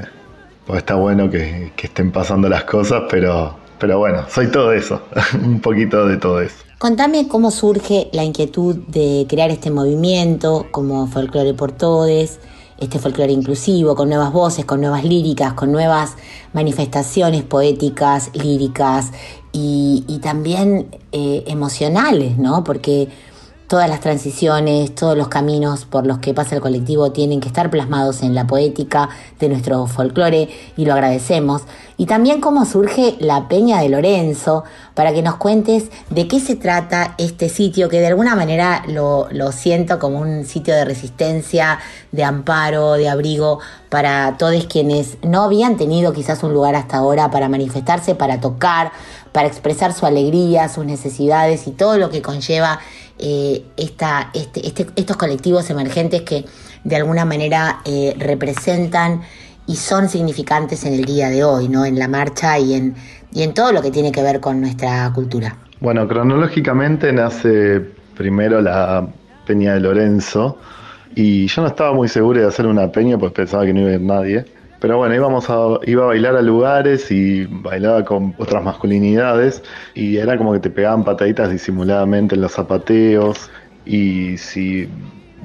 está 0.76 0.95
bueno 0.95 1.30
que, 1.30 1.72
estén 1.82 2.12
pasando 2.12 2.50
las 2.50 2.64
cosas, 2.66 3.04
pero, 3.10 3.56
pero 3.80 4.00
bueno, 4.00 4.26
soy 4.30 4.48
todo 4.48 4.74
eso, 4.74 5.02
un 5.43 5.60
poquito 5.62 6.08
de 6.08 6.18
todo 6.18 6.41
eso. 6.41 6.56
Contame 6.78 7.28
cómo 7.28 7.50
surge 7.50 8.10
la 8.14 8.24
inquietud 8.24 8.76
de 8.88 9.26
crear 9.28 9.50
este 9.50 9.72
movimiento 9.72 10.68
como 10.70 11.08
Folklore 11.08 11.56
por 11.56 11.72
Todes, 11.72 12.39
este 12.80 13.00
folclore 13.00 13.32
inclusivo, 13.32 13.95
con 13.95 14.10
nuevas 14.10 14.32
voces, 14.32 14.66
con 14.66 14.82
nuevas 14.82 15.04
líricas, 15.04 15.54
con 15.54 15.72
nuevas 15.72 16.16
manifestaciones 16.54 17.43
poéticas, 17.43 18.30
líricas 18.36 19.12
y, 19.52 20.06
y 20.08 20.20
también 20.20 20.88
eh, 21.12 21.43
emocionales, 21.48 22.38
¿no? 22.38 22.64
Porque 22.64 23.10
todas 23.68 23.89
las 23.89 23.99
transiciones, 23.99 24.95
todos 24.95 25.18
los 25.18 25.28
caminos 25.28 25.86
por 25.86 26.07
los 26.07 26.20
que 26.20 26.34
pasa 26.34 26.55
el 26.55 26.61
colectivo 26.61 27.11
tienen 27.11 27.41
que 27.41 27.49
estar 27.49 27.70
plasmados 27.70 28.24
en 28.24 28.34
la 28.34 28.47
poética 28.47 29.09
de 29.39 29.49
nuestro 29.49 29.86
folclore 29.88 30.49
y 30.78 30.86
lo 30.86 30.93
agradecemos. 30.93 31.63
Y 31.97 32.05
también 32.05 32.41
cómo 32.41 32.65
surge 32.65 33.15
la 33.20 33.47
Peña 33.47 33.82
de 33.82 33.89
Lorenzo, 33.89 34.63
para 34.97 35.13
que 35.13 35.22
nos 35.22 35.36
cuentes 35.36 35.91
de 36.09 36.28
qué 36.28 36.39
se 36.39 36.55
trata 36.55 37.13
este 37.20 37.49
sitio, 37.49 37.88
que 37.88 37.99
de 37.99 38.07
alguna 38.07 38.36
manera 38.36 38.84
lo, 38.88 39.28
siento 39.51 39.99
como 39.99 40.20
un 40.20 40.43
sitio 40.43 40.74
de 40.74 40.86
resistencia, 40.86 41.78
de 42.11 42.24
amparo, 42.24 42.93
de 42.93 43.07
abrigo 43.07 43.59
para 43.89 44.38
todos 44.38 44.65
quienes 44.65 45.18
no 45.22 45.43
habían 45.43 45.78
tenido 45.78 46.13
quizás 46.13 46.41
un 46.41 46.51
lugar 46.51 46.74
hasta 46.74 46.97
ahora 46.97 47.30
para 47.30 47.47
manifestarse, 47.47 48.15
para 48.15 48.39
tocar, 48.39 48.91
para 49.34 49.47
expresar 49.47 49.93
su 49.93 50.07
alegría, 50.07 50.68
sus 50.68 50.84
necesidades 50.84 51.68
y 51.68 51.72
todo 51.72 51.99
lo 51.99 52.09
que 52.09 52.24
conlleva 52.24 52.80
eh, 53.20 53.63
esta, 53.78 54.30
este, 54.34 54.65
este, 54.65 54.88
estos 54.95 55.18
colectivos 55.18 55.70
emergentes 55.70 56.22
que 56.22 56.45
de 56.84 56.95
alguna 56.95 57.26
manera 57.26 57.80
eh, 57.86 58.15
representan 58.18 59.22
y 59.65 59.76
son 59.76 60.07
significantes 60.07 60.86
en 60.86 60.93
el 60.93 61.05
día 61.05 61.30
de 61.30 61.43
hoy, 61.43 61.68
¿no? 61.68 61.86
En 61.86 61.99
la 61.99 62.07
marcha 62.07 62.57
y 62.57 62.74
en, 62.74 62.95
y 63.34 63.43
en 63.43 63.53
todo 63.53 63.72
lo 63.72 63.82
que 63.82 63.91
tiene 63.91 64.11
que 64.11 64.22
ver 64.22 64.39
con 64.39 64.61
nuestra 64.61 65.11
cultura. 65.13 65.57
Bueno, 65.80 66.07
cronológicamente 66.07 67.11
nace 67.11 67.82
primero 68.15 68.61
la 68.61 69.07
Peña 69.45 69.74
de 69.74 69.80
Lorenzo 69.82 70.57
y 71.15 71.47
yo 71.47 71.61
no 71.61 71.68
estaba 71.68 71.93
muy 71.93 72.07
seguro 72.07 72.39
de 72.39 72.47
hacer 72.47 72.65
una 72.65 72.91
peña 72.91 73.18
pues 73.18 73.32
pensaba 73.32 73.65
que 73.65 73.74
no 73.74 73.82
iba 73.82 73.89
a 73.89 73.93
ir 73.93 74.01
nadie. 74.01 74.45
Pero 74.80 74.97
bueno, 74.97 75.15
íbamos 75.15 75.49
a, 75.49 75.80
iba 75.86 76.03
a 76.03 76.07
bailar 76.07 76.36
a 76.36 76.41
lugares 76.41 77.09
y 77.11 77.45
bailaba 77.45 78.05
con 78.05 78.36
otras 78.38 78.63
masculinidades 78.63 79.63
y 79.95 80.17
era 80.17 80.38
como 80.38 80.53
que 80.53 80.59
te 80.59 80.69
pegaban 80.69 81.03
pataditas 81.03 81.49
disimuladamente 81.51 82.36
en 82.36 82.41
los 82.41 82.51
zapateos 82.51 83.49
y 83.86 84.38
si 84.38 84.88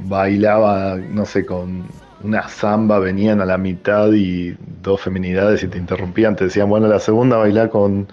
bailaba, 0.05 0.97
no 0.97 1.25
sé, 1.25 1.47
con 1.47 1.85
una 2.23 2.49
samba 2.49 2.99
venían 2.99 3.41
a 3.41 3.47
la 3.47 3.59
mitad 3.59 4.13
y 4.13 4.55
dos 4.83 5.01
feminidades 5.01 5.63
y 5.63 5.69
te 5.69 5.79
interrumpían, 5.79 6.37
te 6.37 6.45
decían, 6.45 6.69
bueno, 6.69 6.87
la 6.87 7.01
segunda 7.01 7.37
bailar 7.37 7.71
con, 7.71 8.09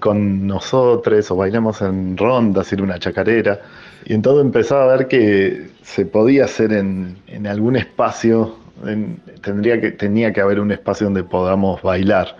con 0.00 0.46
nosotros 0.46 1.30
o 1.30 1.36
bailamos 1.36 1.82
en 1.82 2.16
ronda, 2.16 2.62
hacer 2.62 2.82
una 2.82 2.98
chacarera. 2.98 3.60
Y 4.04 4.14
entonces 4.14 4.44
empezaba 4.44 4.84
a 4.84 4.96
ver 4.96 5.08
que 5.08 5.68
se 5.82 6.06
podía 6.06 6.46
hacer 6.46 6.72
en, 6.72 7.18
en 7.28 7.46
algún 7.46 7.76
espacio, 7.76 8.56
en- 8.86 9.20
tendría 9.42 9.80
que, 9.80 9.90
tenía 9.92 10.32
que 10.32 10.40
haber 10.40 10.60
un 10.60 10.72
espacio 10.72 11.06
donde 11.06 11.24
podamos 11.24 11.82
bailar. 11.82 12.36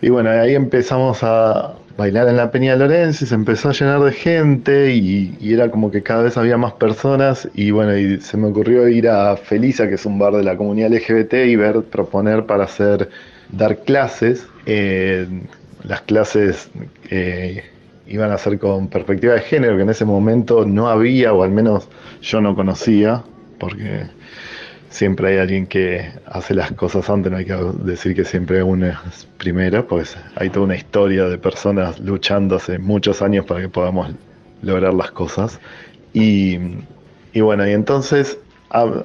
Y 0.00 0.10
bueno, 0.10 0.30
ahí 0.30 0.54
empezamos 0.54 1.18
a 1.22 1.74
bailar 1.96 2.28
en 2.28 2.36
la 2.36 2.50
Peña 2.50 2.72
de 2.72 2.78
Lorenzo 2.80 3.24
y 3.24 3.28
se 3.28 3.34
empezó 3.34 3.70
a 3.70 3.72
llenar 3.72 4.00
de 4.02 4.12
gente 4.12 4.94
y, 4.94 5.36
y 5.40 5.54
era 5.54 5.70
como 5.70 5.90
que 5.90 6.02
cada 6.02 6.22
vez 6.24 6.36
había 6.36 6.58
más 6.58 6.74
personas 6.74 7.48
y 7.54 7.70
bueno, 7.70 7.96
y 7.96 8.20
se 8.20 8.36
me 8.36 8.48
ocurrió 8.48 8.86
ir 8.88 9.08
a 9.08 9.36
Felisa, 9.38 9.88
que 9.88 9.94
es 9.94 10.04
un 10.06 10.18
bar 10.18 10.34
de 10.34 10.42
la 10.44 10.56
comunidad 10.56 10.88
LGBT, 10.92 11.46
y 11.46 11.56
ver, 11.56 11.82
proponer 11.84 12.44
para 12.46 12.64
hacer, 12.64 13.08
dar 13.50 13.78
clases. 13.84 14.46
Eh, 14.66 15.26
las 15.84 16.02
clases 16.02 16.68
eh, 17.10 17.64
iban 18.06 18.30
a 18.32 18.38
ser 18.38 18.58
con 18.58 18.88
perspectiva 18.88 19.34
de 19.34 19.40
género, 19.40 19.76
que 19.76 19.82
en 19.82 19.90
ese 19.90 20.04
momento 20.04 20.64
no 20.66 20.88
había, 20.88 21.32
o 21.32 21.42
al 21.42 21.50
menos 21.50 21.88
yo 22.20 22.40
no 22.40 22.54
conocía, 22.54 23.22
porque 23.58 24.06
siempre 24.96 25.28
hay 25.28 25.38
alguien 25.38 25.66
que 25.66 26.10
hace 26.24 26.54
las 26.54 26.72
cosas 26.72 27.08
antes, 27.10 27.30
no 27.30 27.36
hay 27.36 27.44
que 27.44 27.54
decir 27.84 28.14
que 28.14 28.24
siempre 28.24 28.62
uno 28.62 28.86
es 28.86 29.28
primero, 29.36 29.86
pues 29.86 30.16
hay 30.36 30.48
toda 30.48 30.64
una 30.64 30.76
historia 30.76 31.26
de 31.26 31.36
personas 31.36 32.00
luchando 32.00 32.56
hace 32.56 32.78
muchos 32.78 33.20
años 33.20 33.44
para 33.44 33.60
que 33.60 33.68
podamos 33.68 34.10
lograr 34.62 34.94
las 34.94 35.10
cosas. 35.10 35.60
Y, 36.14 36.58
y 37.34 37.40
bueno, 37.42 37.68
y 37.68 37.72
entonces 37.72 38.38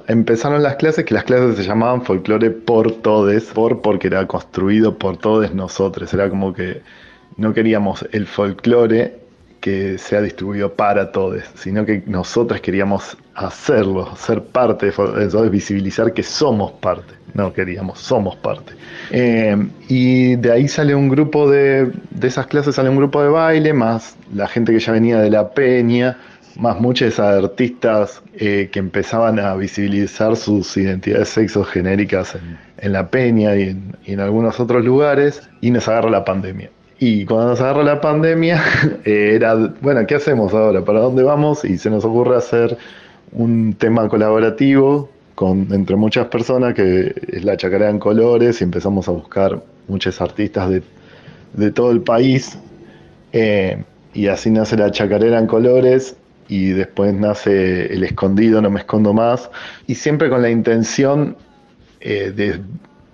empezaron 0.08 0.62
las 0.62 0.76
clases, 0.76 1.04
que 1.04 1.12
las 1.12 1.24
clases 1.24 1.56
se 1.56 1.62
llamaban 1.62 2.02
folclore 2.02 2.50
por 2.50 2.90
todes, 3.02 3.44
por 3.44 3.82
porque 3.82 4.06
era 4.06 4.26
construido 4.26 4.96
por 4.96 5.18
todos 5.18 5.54
nosotros, 5.54 6.12
era 6.14 6.30
como 6.30 6.54
que 6.54 6.80
no 7.36 7.52
queríamos 7.52 8.06
el 8.12 8.26
folclore 8.26 9.21
que 9.62 9.96
sea 9.96 10.20
distribuido 10.20 10.74
para 10.74 11.12
todos, 11.12 11.44
sino 11.54 11.86
que 11.86 12.02
nosotros 12.06 12.60
queríamos 12.60 13.16
hacerlo, 13.34 14.14
ser 14.16 14.42
parte, 14.42 14.90
de 14.90 15.48
visibilizar 15.48 16.12
que 16.12 16.24
somos 16.24 16.72
parte, 16.72 17.14
no 17.32 17.52
queríamos, 17.52 18.00
somos 18.00 18.34
parte. 18.34 18.72
Eh, 19.12 19.56
y 19.88 20.34
de 20.34 20.52
ahí 20.52 20.66
sale 20.66 20.96
un 20.96 21.08
grupo 21.08 21.48
de, 21.48 21.92
de 22.10 22.28
esas 22.28 22.48
clases 22.48 22.74
sale 22.74 22.90
un 22.90 22.96
grupo 22.96 23.22
de 23.22 23.28
baile, 23.28 23.72
más 23.72 24.16
la 24.34 24.48
gente 24.48 24.72
que 24.72 24.80
ya 24.80 24.92
venía 24.92 25.20
de 25.20 25.30
la 25.30 25.50
peña, 25.50 26.18
más 26.56 26.80
muchos 26.80 27.20
artistas 27.20 28.20
eh, 28.34 28.68
que 28.72 28.80
empezaban 28.80 29.38
a 29.38 29.54
visibilizar 29.54 30.34
sus 30.34 30.76
identidades 30.76 31.28
sexogenéricas 31.28 32.34
en, 32.34 32.58
en 32.78 32.92
la 32.92 33.08
peña 33.08 33.54
y 33.54 33.62
en, 33.70 33.96
y 34.04 34.14
en 34.14 34.20
algunos 34.20 34.58
otros 34.58 34.84
lugares, 34.84 35.48
y 35.60 35.70
nos 35.70 35.86
agarra 35.86 36.10
la 36.10 36.24
pandemia. 36.24 36.70
Y 37.04 37.24
cuando 37.24 37.48
nos 37.48 37.60
agarró 37.60 37.82
la 37.82 38.00
pandemia, 38.00 38.62
eh, 39.04 39.32
era, 39.34 39.54
bueno, 39.80 40.06
¿qué 40.06 40.14
hacemos 40.14 40.54
ahora? 40.54 40.84
¿Para 40.84 41.00
dónde 41.00 41.24
vamos? 41.24 41.64
Y 41.64 41.76
se 41.78 41.90
nos 41.90 42.04
ocurre 42.04 42.36
hacer 42.36 42.78
un 43.32 43.74
tema 43.74 44.08
colaborativo 44.08 45.08
con, 45.34 45.66
entre 45.72 45.96
muchas 45.96 46.26
personas, 46.28 46.74
que 46.74 47.12
es 47.28 47.44
la 47.44 47.56
Chacarera 47.56 47.90
en 47.90 47.98
Colores, 47.98 48.60
y 48.60 48.64
empezamos 48.64 49.08
a 49.08 49.12
buscar 49.12 49.60
muchos 49.88 50.20
artistas 50.20 50.70
de, 50.70 50.82
de 51.54 51.70
todo 51.72 51.90
el 51.90 52.02
país. 52.02 52.56
eh, 53.32 53.82
y 54.14 54.26
así 54.28 54.50
nace 54.50 54.76
la 54.76 54.90
Chacarera 54.90 55.38
en 55.38 55.46
Colores, 55.46 56.16
y 56.48 56.68
después 56.70 57.14
nace 57.14 57.92
El 57.92 58.04
Escondido, 58.04 58.60
No 58.62 58.70
Me 58.70 58.80
Escondo 58.80 59.12
Más, 59.14 59.50
y 59.88 59.94
siempre 59.96 60.28
con 60.28 60.42
la 60.42 60.50
intención 60.50 61.36
eh, 62.00 62.30
de 62.36 62.60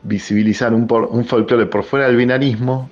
visibilizar 0.02 0.74
un, 0.74 0.86
por- 0.88 1.06
un 1.06 1.24
folclore 1.24 1.66
por 1.66 1.84
fuera 1.84 2.06
del 2.08 2.16
binarismo, 2.16 2.90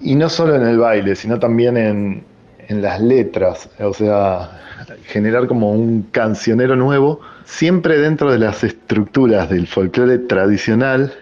y 0.00 0.14
no 0.14 0.28
solo 0.28 0.54
en 0.56 0.62
el 0.66 0.78
baile, 0.78 1.14
sino 1.16 1.38
también 1.38 1.76
en, 1.76 2.24
en 2.68 2.82
las 2.82 3.00
letras, 3.00 3.68
o 3.80 3.92
sea, 3.94 4.60
generar 5.06 5.46
como 5.46 5.72
un 5.72 6.02
cancionero 6.10 6.76
nuevo, 6.76 7.20
siempre 7.44 7.98
dentro 7.98 8.30
de 8.30 8.38
las 8.38 8.62
estructuras 8.64 9.48
del 9.48 9.66
folclore 9.66 10.18
tradicional 10.18 11.12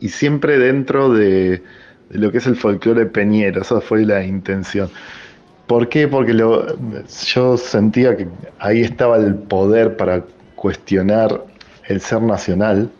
y 0.00 0.08
siempre 0.10 0.58
dentro 0.58 1.12
de, 1.12 1.62
lo 2.10 2.30
que 2.30 2.38
es 2.38 2.46
el 2.46 2.56
folclore 2.56 3.06
peñero, 3.06 3.62
esa 3.62 3.80
fue 3.80 4.04
la 4.04 4.22
intención. 4.24 4.90
¿Por 5.66 5.88
qué? 5.88 6.06
Porque 6.08 6.34
lo- 6.34 6.66
yo 7.26 7.56
sentía 7.56 8.16
que 8.16 8.28
ahí 8.58 8.82
estaba 8.82 9.16
el 9.16 9.34
poder 9.34 9.96
para 9.96 10.24
cuestionar 10.54 11.44
el 11.88 12.00
ser 12.00 12.22
nacional, 12.22 12.90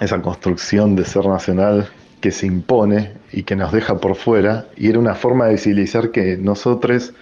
esa 0.00 0.22
construcción 0.22 0.96
de 0.96 1.04
ser 1.04 1.26
nacional 1.26 1.88
que 2.20 2.30
se 2.30 2.46
impone 2.46 3.12
y 3.32 3.42
que 3.44 3.56
nos 3.56 3.72
deja 3.72 3.98
por 3.98 4.16
fuera, 4.16 4.66
y 4.76 4.88
era 4.88 4.98
una 4.98 5.14
forma 5.14 5.46
de 5.46 5.52
visibilizar 5.52 6.10
que 6.10 6.36
nosotros 6.36 7.12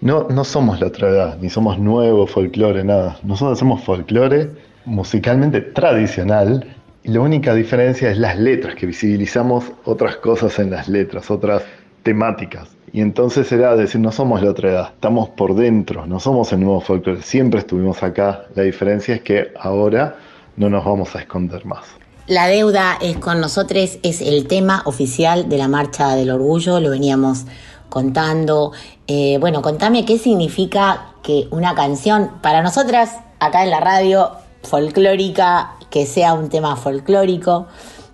no, 0.00 0.28
no 0.30 0.44
somos 0.44 0.80
la 0.80 0.86
otra 0.86 1.08
edad, 1.08 1.38
ni 1.40 1.50
somos 1.50 1.78
nuevo 1.78 2.26
folclore, 2.26 2.84
nada. 2.84 3.18
Nosotros 3.22 3.58
hacemos 3.58 3.82
folclore 3.84 4.50
musicalmente 4.84 5.60
tradicional, 5.60 6.74
y 7.02 7.10
la 7.10 7.20
única 7.20 7.54
diferencia 7.54 8.10
es 8.10 8.18
las 8.18 8.38
letras, 8.38 8.74
que 8.74 8.86
visibilizamos 8.86 9.72
otras 9.84 10.16
cosas 10.16 10.58
en 10.58 10.70
las 10.70 10.88
letras, 10.88 11.30
otras 11.30 11.62
temáticas. 12.02 12.68
Y 12.92 13.00
entonces 13.00 13.50
era 13.52 13.76
decir, 13.76 14.00
no 14.00 14.12
somos 14.12 14.42
la 14.42 14.50
otra 14.50 14.70
edad, 14.70 14.90
estamos 14.94 15.28
por 15.30 15.54
dentro, 15.54 16.06
no 16.06 16.20
somos 16.20 16.52
el 16.52 16.60
nuevo 16.60 16.80
folclore, 16.80 17.22
siempre 17.22 17.60
estuvimos 17.60 18.02
acá. 18.02 18.44
La 18.54 18.62
diferencia 18.62 19.14
es 19.16 19.20
que 19.22 19.52
ahora 19.58 20.16
no 20.56 20.70
nos 20.70 20.84
vamos 20.84 21.14
a 21.14 21.20
esconder 21.20 21.64
más. 21.66 21.84
La 22.28 22.46
deuda 22.46 22.98
es 23.00 23.16
con 23.16 23.40
nosotros, 23.40 23.98
es 24.02 24.20
el 24.20 24.46
tema 24.46 24.82
oficial 24.84 25.48
de 25.48 25.56
la 25.56 25.66
Marcha 25.66 26.14
del 26.14 26.30
Orgullo, 26.30 26.78
lo 26.78 26.90
veníamos 26.90 27.46
contando. 27.88 28.72
Eh, 29.06 29.38
bueno, 29.40 29.62
contame 29.62 30.04
qué 30.04 30.18
significa 30.18 31.14
que 31.22 31.48
una 31.50 31.74
canción, 31.74 32.32
para 32.42 32.60
nosotras, 32.60 33.12
acá 33.40 33.64
en 33.64 33.70
la 33.70 33.80
radio, 33.80 34.32
folclórica, 34.62 35.76
que 35.88 36.04
sea 36.04 36.34
un 36.34 36.50
tema 36.50 36.76
folclórico, 36.76 37.66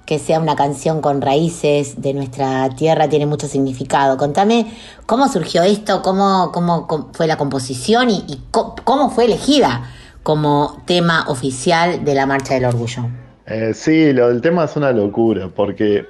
que 0.06 0.20
sea 0.20 0.38
una 0.38 0.54
canción 0.54 1.00
con 1.00 1.20
raíces 1.20 2.00
de 2.00 2.14
nuestra 2.14 2.68
tierra, 2.70 3.08
tiene 3.08 3.26
mucho 3.26 3.48
significado. 3.48 4.16
Contame 4.16 4.72
cómo 5.06 5.26
surgió 5.26 5.64
esto, 5.64 6.02
cómo, 6.02 6.52
cómo, 6.52 6.86
fue 7.14 7.26
la 7.26 7.36
composición 7.36 8.10
y, 8.10 8.40
cómo 8.52 9.10
fue 9.10 9.24
elegida 9.24 9.90
como 10.22 10.80
tema 10.86 11.24
oficial 11.26 12.04
de 12.04 12.14
la 12.14 12.26
Marcha 12.26 12.54
del 12.54 12.66
Orgullo. 12.66 13.23
Eh, 13.46 13.74
sí, 13.74 14.12
lo 14.12 14.28
del 14.28 14.40
tema 14.40 14.64
es 14.64 14.74
una 14.76 14.90
locura, 14.92 15.48
porque 15.54 16.06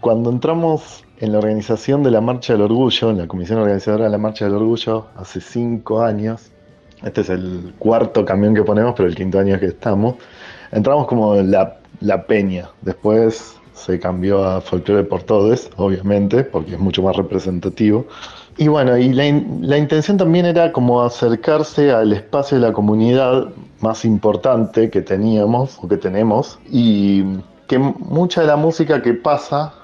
cuando 0.00 0.30
entramos 0.30 1.02
en 1.18 1.32
la 1.32 1.38
organización 1.38 2.02
de 2.02 2.10
la 2.10 2.20
Marcha 2.20 2.52
del 2.52 2.62
Orgullo, 2.62 3.10
en 3.10 3.18
la 3.18 3.26
comisión 3.26 3.58
organizadora 3.58 4.04
de 4.04 4.10
la 4.10 4.18
Marcha 4.18 4.44
del 4.44 4.54
Orgullo, 4.54 5.06
hace 5.16 5.40
cinco 5.40 6.02
años, 6.02 6.50
este 7.02 7.22
es 7.22 7.30
el 7.30 7.72
cuarto 7.78 8.24
camión 8.26 8.54
que 8.54 8.62
ponemos, 8.62 8.94
pero 8.94 9.08
el 9.08 9.14
quinto 9.14 9.38
año 9.38 9.58
que 9.58 9.66
estamos, 9.66 10.16
entramos 10.72 11.06
como 11.06 11.36
la, 11.36 11.78
la 12.00 12.26
peña, 12.26 12.68
después 12.82 13.58
se 13.72 13.98
cambió 13.98 14.44
a 14.44 14.60
Folklore 14.60 15.04
por 15.04 15.22
Todes, 15.22 15.70
obviamente, 15.76 16.44
porque 16.44 16.74
es 16.74 16.78
mucho 16.78 17.02
más 17.02 17.16
representativo. 17.16 18.06
Y 18.56 18.68
bueno, 18.68 18.96
y 18.96 19.12
la, 19.12 19.26
in- 19.26 19.58
la 19.62 19.78
intención 19.78 20.16
también 20.16 20.46
era 20.46 20.70
como 20.72 21.02
acercarse 21.02 21.90
al 21.90 22.12
espacio 22.12 22.58
de 22.58 22.66
la 22.68 22.72
comunidad 22.72 23.48
más 23.80 24.04
importante 24.04 24.90
que 24.90 25.02
teníamos 25.02 25.78
o 25.82 25.88
que 25.88 25.96
tenemos 25.96 26.58
y 26.70 27.24
que 27.66 27.78
mucha 27.78 28.42
de 28.42 28.46
la 28.46 28.56
música 28.56 29.02
que 29.02 29.14
pasa 29.14 29.74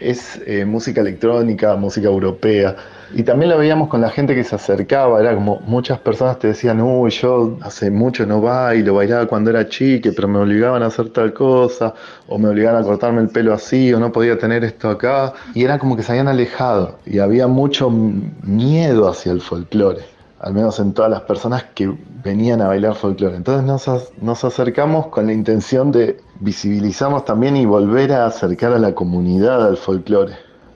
es 0.00 0.40
eh, 0.46 0.64
música 0.64 1.00
electrónica, 1.00 1.76
música 1.76 2.08
europea. 2.08 2.76
Y 3.14 3.22
también 3.22 3.50
lo 3.50 3.58
veíamos 3.58 3.88
con 3.88 4.02
la 4.02 4.10
gente 4.10 4.34
que 4.34 4.44
se 4.44 4.54
acercaba, 4.54 5.18
era 5.18 5.34
como 5.34 5.60
muchas 5.60 5.98
personas 5.98 6.38
te 6.38 6.48
decían, 6.48 6.80
uy, 6.80 7.10
yo 7.10 7.56
hace 7.62 7.90
mucho 7.90 8.26
no 8.26 8.42
bailo, 8.42 8.94
bailaba 8.94 9.26
cuando 9.26 9.48
era 9.50 9.66
chique, 9.66 10.12
pero 10.12 10.28
me 10.28 10.38
obligaban 10.38 10.82
a 10.82 10.86
hacer 10.86 11.08
tal 11.08 11.32
cosa, 11.32 11.94
o 12.26 12.38
me 12.38 12.50
obligaban 12.50 12.82
a 12.82 12.84
cortarme 12.84 13.22
el 13.22 13.28
pelo 13.28 13.54
así, 13.54 13.92
o 13.94 13.98
no 13.98 14.12
podía 14.12 14.38
tener 14.38 14.62
esto 14.62 14.90
acá. 14.90 15.32
Y 15.54 15.64
era 15.64 15.78
como 15.78 15.96
que 15.96 16.02
se 16.02 16.12
habían 16.12 16.28
alejado, 16.28 16.98
y 17.06 17.18
había 17.18 17.46
mucho 17.46 17.88
miedo 17.90 19.08
hacia 19.08 19.32
el 19.32 19.40
folclore, 19.40 20.02
al 20.40 20.54
menos 20.54 20.78
en 20.78 20.92
todas 20.92 21.10
las 21.10 21.22
personas 21.22 21.64
que 21.74 21.92
venían 22.22 22.60
a 22.60 22.68
bailar 22.68 22.94
folclore. 22.94 23.36
Entonces 23.36 23.64
nos, 23.64 24.12
nos 24.20 24.44
acercamos 24.44 25.08
con 25.08 25.26
la 25.26 25.32
intención 25.32 25.90
de 25.90 26.20
visibilizarnos 26.40 27.24
también 27.24 27.56
y 27.56 27.66
volver 27.66 28.12
a 28.12 28.26
acercar 28.26 28.72
a 28.72 28.78
la 28.78 28.94
comunidad 28.94 29.66
al 29.66 29.76
folclore. 29.76 30.34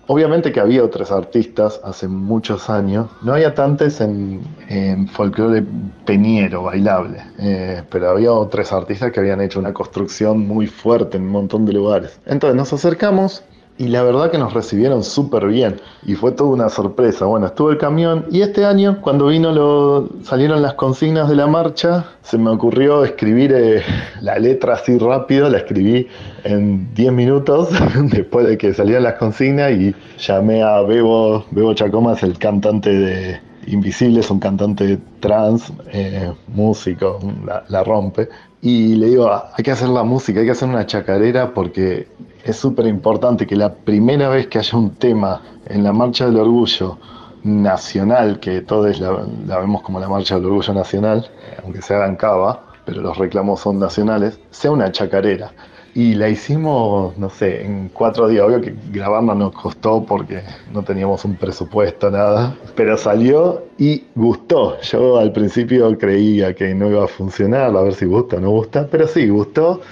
Obviamente 0.09 0.51
que 0.51 0.59
había 0.59 0.83
otros 0.83 1.13
artistas 1.13 1.81
hace 1.85 2.09
muchos 2.09 2.69
años, 2.69 3.09
no 3.23 3.35
había 3.35 3.55
tantos 3.55 4.01
en, 4.01 4.43
en 4.69 5.07
folclore 5.07 5.65
peñero, 6.05 6.65
bailable, 6.65 7.23
eh, 7.39 7.83
pero 7.89 8.11
había 8.11 8.33
otros 8.33 8.73
artistas 8.73 9.13
que 9.13 9.21
habían 9.21 9.41
hecho 9.41 9.61
una 9.61 9.73
construcción 9.73 10.41
muy 10.47 10.67
fuerte 10.67 11.19
en 11.19 11.23
un 11.23 11.31
montón 11.31 11.65
de 11.65 11.73
lugares. 11.73 12.21
Entonces 12.27 12.57
nos 12.57 12.73
acercamos 12.73 13.45
y 13.79 13.89
la 13.89 14.03
verdad 14.03 14.31
que 14.31 14.39
nos 14.39 14.53
recibieron 14.53 15.03
súper 15.03 15.47
bien 15.47 15.81
y 16.05 16.15
fue 16.15 16.33
toda 16.33 16.51
una 16.51 16.69
sorpresa. 16.69 17.25
Bueno, 17.25 17.47
estuvo 17.47 17.71
el 17.71 17.79
camión 17.79 18.27
y 18.31 18.43
este 18.43 18.65
año 18.65 19.01
cuando 19.01 19.27
vino 19.27 19.51
lo, 19.51 20.09
salieron 20.23 20.63
las 20.63 20.75
consignas 20.75 21.29
de 21.29 21.37
la 21.37 21.47
marcha, 21.47 22.05
se 22.23 22.39
me 22.39 22.51
ocurrió 22.51 23.05
escribir 23.05 23.53
eh, 23.55 23.83
la 24.21 24.39
letra 24.39 24.75
así 24.75 24.99
rápido, 24.99 25.49
la 25.49 25.59
escribí 25.59 26.07
en 26.45 26.93
10 26.95 27.13
minutos 27.13 27.71
después 28.11 28.47
de 28.47 28.59
que 28.59 28.75
salieron 28.75 29.05
las 29.05 29.15
consignas 29.15 29.73
y 29.73 29.95
llamé 30.19 30.63
a 30.63 30.83
Bebo, 30.83 31.45
Bebo 31.51 31.75
Chacoma, 31.75 32.13
es 32.13 32.23
el 32.23 32.39
cantante 32.39 32.91
de 32.91 33.41
Invisible, 33.67 34.21
es 34.21 34.31
un 34.31 34.41
cantante 34.41 34.99
trans, 35.21 35.73
eh, 35.93 36.33
músico, 36.49 37.21
la, 37.47 37.65
la 37.69 37.85
rompe. 37.85 38.29
Y 38.61 38.97
le 38.97 39.07
digo, 39.07 39.29
"Ah, 39.29 39.51
hay 39.57 39.65
que 39.65 39.71
hacer 39.71 39.89
la 39.89 40.03
música, 40.03 40.41
hay 40.41 40.47
que 40.47 40.53
hacer 40.53 40.69
una 40.69 40.85
chacarera 40.87 41.55
porque 41.55 42.09
es 42.45 42.57
súper 42.57 42.87
importante 42.87 43.47
que 43.47 43.57
la 43.57 43.73
primera 43.73 44.29
vez 44.29 44.49
que 44.49 44.59
haya 44.59 44.77
un 44.77 44.91
tema 44.97 45.43
en 45.67 45.85
la 45.85 45.93
Marcha 45.93 46.27
del 46.27 46.39
Orgullo 46.39 46.99
nacional, 47.45 48.41
que 48.41 48.61
todos 48.61 49.01
la, 49.01 49.27
la 49.47 49.59
vemos 49.59 49.83
como 49.83 50.01
la 50.01 50.09
Marcha 50.09 50.37
del 50.37 50.47
Orgullo 50.47 50.75
Nacional, 50.75 51.31
aunque 51.63 51.83
se 51.83 51.95
haga 51.95 52.07
en 52.07 52.17
Cava, 52.17 52.65
pero 52.85 53.01
los 53.01 53.17
reclamos 53.17 53.61
son 53.61 53.79
nacionales, 53.79 54.41
sea 54.51 54.71
una 54.71 54.91
chacarera. 54.91 55.53
Y 55.95 56.15
la 56.15 56.31
hicimos, 56.31 57.19
no 57.19 57.29
sé, 57.29 57.67
en 57.67 57.91
cuatro 57.91 58.27
días. 58.27 58.47
Obvio 58.47 58.63
que 58.63 58.75
grabarla 58.91 59.35
nos 59.35 59.53
costó 59.53 60.03
porque 60.03 60.43
no 60.73 60.83
teníamos 60.83 61.23
un 61.27 61.37
presupuesto, 61.37 62.11
nada. 62.11 62.57
Pero 62.75 62.97
salió 62.97 63.65
y 63.77 64.05
gustó. 64.15 64.81
Yo 64.81 65.19
al 65.19 65.33
principio 65.33 65.97
creía 65.99 66.55
que 66.55 66.75
no 66.75 66.89
iba 66.89 67.05
a 67.05 67.09
funcionar, 67.09 67.77
a 67.77 67.83
ver 67.83 67.93
si 67.93 68.07
gusta 68.07 68.37
o 68.37 68.41
no 68.41 68.49
gusta. 68.49 68.89
Pero 68.91 69.07
sí, 69.07 69.29
gustó. 69.29 69.83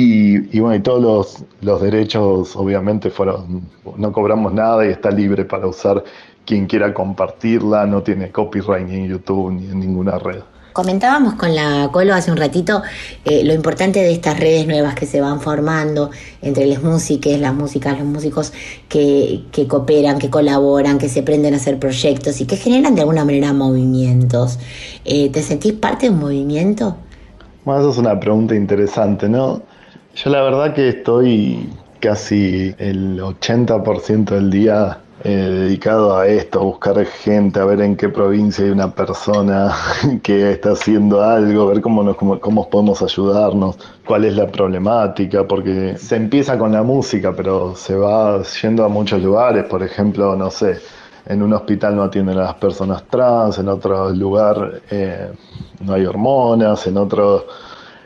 Y, 0.00 0.56
y 0.56 0.60
bueno, 0.60 0.76
y 0.76 0.80
todos 0.80 1.02
los, 1.02 1.44
los 1.60 1.82
derechos 1.82 2.54
obviamente 2.54 3.10
fueron, 3.10 3.62
no 3.96 4.12
cobramos 4.12 4.52
nada 4.52 4.86
y 4.86 4.90
está 4.90 5.10
libre 5.10 5.44
para 5.44 5.66
usar 5.66 6.04
quien 6.46 6.66
quiera 6.66 6.94
compartirla, 6.94 7.84
no 7.84 8.00
tiene 8.04 8.30
copyright 8.30 8.86
ni 8.86 8.94
en 8.94 9.08
YouTube 9.08 9.50
ni 9.54 9.64
en 9.66 9.80
ninguna 9.80 10.16
red. 10.20 10.42
Comentábamos 10.72 11.34
con 11.34 11.52
la 11.52 11.88
Colo 11.92 12.14
hace 12.14 12.30
un 12.30 12.36
ratito 12.36 12.82
eh, 13.24 13.42
lo 13.42 13.52
importante 13.52 13.98
de 13.98 14.12
estas 14.12 14.38
redes 14.38 14.68
nuevas 14.68 14.94
que 14.94 15.06
se 15.06 15.20
van 15.20 15.40
formando 15.40 16.10
entre 16.42 16.66
las 16.66 16.80
músicas, 16.84 17.40
las 17.40 17.54
músicas, 17.54 17.98
los 17.98 18.06
músicos 18.06 18.52
que, 18.88 19.46
que 19.50 19.66
cooperan, 19.66 20.20
que 20.20 20.30
colaboran, 20.30 20.98
que 20.98 21.08
se 21.08 21.24
prenden 21.24 21.54
a 21.54 21.56
hacer 21.56 21.80
proyectos 21.80 22.40
y 22.40 22.46
que 22.46 22.56
generan 22.56 22.94
de 22.94 23.00
alguna 23.00 23.24
manera 23.24 23.52
movimientos. 23.52 24.60
Eh, 25.04 25.30
¿Te 25.30 25.42
sentís 25.42 25.72
parte 25.72 26.06
de 26.06 26.12
un 26.12 26.20
movimiento? 26.20 26.96
Bueno, 27.64 27.80
eso 27.80 27.90
es 27.90 27.98
una 27.98 28.18
pregunta 28.20 28.54
interesante, 28.54 29.28
¿no? 29.28 29.60
Yo 30.24 30.30
la 30.30 30.42
verdad 30.42 30.74
que 30.74 30.88
estoy 30.88 31.70
casi 32.00 32.74
el 32.78 33.20
80% 33.20 34.24
del 34.24 34.50
día 34.50 34.98
eh, 35.22 35.30
dedicado 35.30 36.16
a 36.16 36.26
esto, 36.26 36.58
a 36.58 36.64
buscar 36.64 37.06
gente, 37.06 37.60
a 37.60 37.64
ver 37.64 37.80
en 37.80 37.96
qué 37.96 38.08
provincia 38.08 38.64
hay 38.64 38.72
una 38.72 38.92
persona 38.92 39.72
que 40.24 40.50
está 40.50 40.72
haciendo 40.72 41.22
algo, 41.22 41.68
ver 41.68 41.80
cómo, 41.80 42.02
nos, 42.02 42.16
cómo, 42.16 42.40
cómo 42.40 42.68
podemos 42.68 43.00
ayudarnos, 43.00 43.78
cuál 44.04 44.24
es 44.24 44.34
la 44.34 44.48
problemática, 44.48 45.46
porque 45.46 45.96
se 45.96 46.16
empieza 46.16 46.58
con 46.58 46.72
la 46.72 46.82
música, 46.82 47.32
pero 47.36 47.76
se 47.76 47.94
va 47.94 48.42
yendo 48.60 48.84
a 48.84 48.88
muchos 48.88 49.22
lugares, 49.22 49.66
por 49.66 49.84
ejemplo, 49.84 50.34
no 50.34 50.50
sé, 50.50 50.80
en 51.26 51.44
un 51.44 51.52
hospital 51.52 51.94
no 51.94 52.02
atienden 52.02 52.38
a 52.38 52.42
las 52.42 52.54
personas 52.54 53.04
trans, 53.04 53.58
en 53.58 53.68
otro 53.68 54.10
lugar 54.10 54.80
eh, 54.90 55.30
no 55.80 55.92
hay 55.92 56.06
hormonas, 56.06 56.88
en 56.88 56.96
eh, 56.96 57.00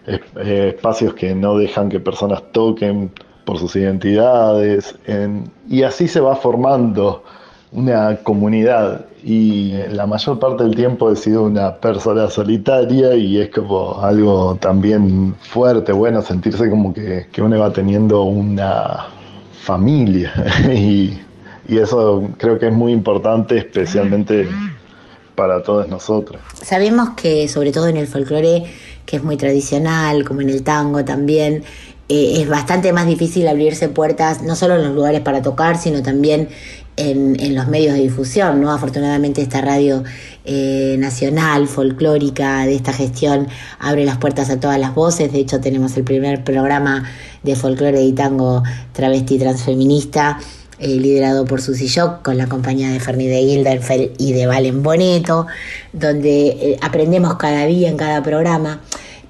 espacios 0.06 1.14
que 1.14 1.34
no 1.34 1.56
dejan 1.56 1.88
que 1.88 2.00
personas 2.00 2.42
toquen 2.52 3.10
por 3.44 3.58
sus 3.58 3.74
identidades, 3.76 4.94
en- 5.06 5.50
y 5.68 5.82
así 5.82 6.08
se 6.08 6.20
va 6.20 6.36
formando 6.36 7.24
una 7.72 8.16
comunidad. 8.16 9.06
Y 9.24 9.72
la 9.90 10.06
mayor 10.06 10.38
parte 10.40 10.64
del 10.64 10.74
tiempo 10.74 11.10
he 11.10 11.16
sido 11.16 11.44
una 11.44 11.76
persona 11.76 12.28
solitaria 12.28 13.14
y 13.14 13.38
es 13.38 13.50
como 13.50 14.00
algo 14.00 14.56
también 14.60 15.34
fuerte, 15.40 15.92
bueno, 15.92 16.22
sentirse 16.22 16.68
como 16.68 16.92
que, 16.92 17.26
que 17.30 17.40
uno 17.42 17.58
va 17.58 17.72
teniendo 17.72 18.22
una 18.24 19.06
familia. 19.62 20.32
Y, 20.74 21.18
y 21.68 21.78
eso 21.78 22.28
creo 22.38 22.58
que 22.58 22.66
es 22.66 22.72
muy 22.72 22.92
importante 22.92 23.56
especialmente 23.58 24.48
para 25.34 25.62
todos 25.62 25.88
nosotros. 25.88 26.40
Sabemos 26.62 27.10
que 27.10 27.48
sobre 27.48 27.72
todo 27.72 27.88
en 27.88 27.96
el 27.96 28.06
folclore, 28.06 28.64
que 29.06 29.16
es 29.16 29.24
muy 29.24 29.36
tradicional, 29.36 30.24
como 30.24 30.40
en 30.40 30.50
el 30.50 30.62
tango 30.62 31.04
también, 31.04 31.64
eh, 32.08 32.42
es 32.42 32.48
bastante 32.48 32.92
más 32.92 33.06
difícil 33.06 33.48
abrirse 33.48 33.88
puertas, 33.88 34.42
no 34.42 34.54
solo 34.56 34.74
en 34.74 34.82
los 34.82 34.94
lugares 34.94 35.20
para 35.20 35.40
tocar, 35.40 35.78
sino 35.78 36.02
también 36.02 36.48
en, 36.96 37.54
los 37.54 37.68
medios 37.68 37.94
de 37.94 38.02
difusión, 38.02 38.60
¿no? 38.60 38.70
Afortunadamente 38.70 39.40
esta 39.40 39.60
radio 39.60 40.04
eh, 40.44 40.96
nacional, 40.98 41.68
folclórica, 41.68 42.66
de 42.66 42.74
esta 42.74 42.92
gestión, 42.92 43.48
abre 43.78 44.04
las 44.04 44.18
puertas 44.18 44.50
a 44.50 44.60
todas 44.60 44.78
las 44.78 44.94
voces. 44.94 45.32
De 45.32 45.38
hecho, 45.38 45.60
tenemos 45.60 45.96
el 45.96 46.04
primer 46.04 46.44
programa 46.44 47.04
de 47.42 47.56
folclore 47.56 48.02
y 48.02 48.12
tango 48.12 48.62
travesti 48.92 49.38
transfeminista, 49.38 50.38
eh, 50.78 50.88
liderado 50.88 51.44
por 51.44 51.60
Susi 51.60 51.86
Shock, 51.86 52.22
con 52.22 52.36
la 52.38 52.46
compañía 52.48 52.90
de 52.90 53.00
Fernie 53.00 53.28
de 53.28 53.40
Gildenfeld 53.42 54.12
y 54.18 54.32
de 54.32 54.46
Valen 54.46 54.82
Boneto, 54.82 55.46
donde 55.92 56.46
eh, 56.48 56.78
aprendemos 56.82 57.36
cada 57.36 57.66
día 57.66 57.88
en 57.88 57.96
cada 57.96 58.22
programa. 58.22 58.80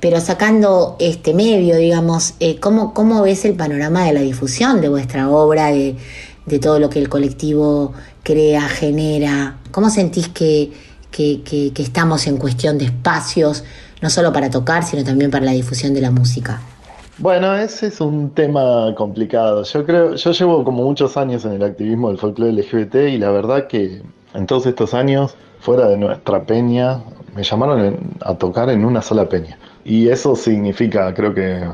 Pero 0.01 0.21
sacando 0.21 0.97
este 0.99 1.33
medio, 1.35 1.77
digamos, 1.77 2.35
eh, 2.41 2.59
¿cómo, 2.59 2.93
¿cómo 2.95 3.23
ves 3.23 3.45
el 3.45 3.55
panorama 3.55 4.05
de 4.05 4.13
la 4.13 4.21
difusión 4.21 4.81
de 4.81 4.89
vuestra 4.89 5.29
obra, 5.31 5.71
de, 5.71 5.95
de 6.47 6.59
todo 6.59 6.79
lo 6.81 6.91
que 6.91 6.99
el 6.99 7.09
colectivo 7.09 7.93
crea, 8.25 8.63
genera? 8.63 9.59
¿Cómo 9.71 9.91
sentís 9.91 10.29
que, 10.29 10.73
que- 11.13 11.43
que 11.45 11.83
estamos 11.83 12.27
en 12.27 12.37
cuestión 12.39 12.79
de 12.79 12.87
espacios, 12.87 13.63
no 14.01 14.11
solo 14.11 14.33
para 14.33 14.51
tocar, 14.51 14.85
sino 14.85 15.05
también 15.05 15.31
para 15.31 15.45
la 15.45 15.53
difusión 15.53 15.95
de 15.95 16.01
la 16.01 16.11
música? 16.11 16.61
Bueno, 17.19 17.55
ese 17.55 17.89
es 17.89 18.01
un 18.01 18.31
tema 18.31 18.95
complicado. 18.97 19.63
Yo 19.65 19.85
creo, 19.85 20.15
yo 20.15 20.33
llevo 20.33 20.65
como 20.65 20.83
muchos 20.83 21.17
años 21.17 21.45
en 21.45 21.53
el 21.53 21.63
activismo 21.63 22.09
del 22.09 22.19
folclore 22.19 22.53
LGBT 22.53 22.95
y 23.11 23.19
la 23.19 23.31
verdad 23.31 23.67
que 23.67 24.03
en 24.35 24.47
todos 24.47 24.67
estos 24.67 24.95
años, 24.95 25.37
fuera 25.61 25.89
de 25.89 25.99
nuestra 25.99 26.45
peña, 26.45 27.03
me 27.35 27.43
llamaron 27.43 27.99
a 28.21 28.35
tocar 28.35 28.71
en 28.71 28.85
una 28.85 29.03
sola 29.03 29.29
peña. 29.29 29.59
Y 29.85 30.09
eso 30.09 30.35
significa, 30.35 31.13
creo 31.15 31.35
que, 31.35 31.69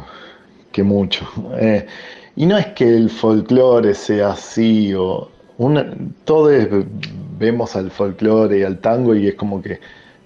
que 0.73 0.83
mucho. 0.83 1.25
Eh, 1.57 1.87
y 2.37 2.47
no 2.47 2.59
es 2.59 2.67
que 2.69 2.97
el 2.97 3.09
folclore 3.09 3.95
sea 3.95 4.31
así 4.33 4.93
o 4.95 5.31
todos 6.25 6.53
vemos 7.39 7.75
al 7.77 7.91
folclore 7.91 8.59
y 8.59 8.63
al 8.63 8.79
tango 8.79 9.15
y 9.15 9.29
es 9.29 9.35
como 9.35 9.61
que 9.63 9.81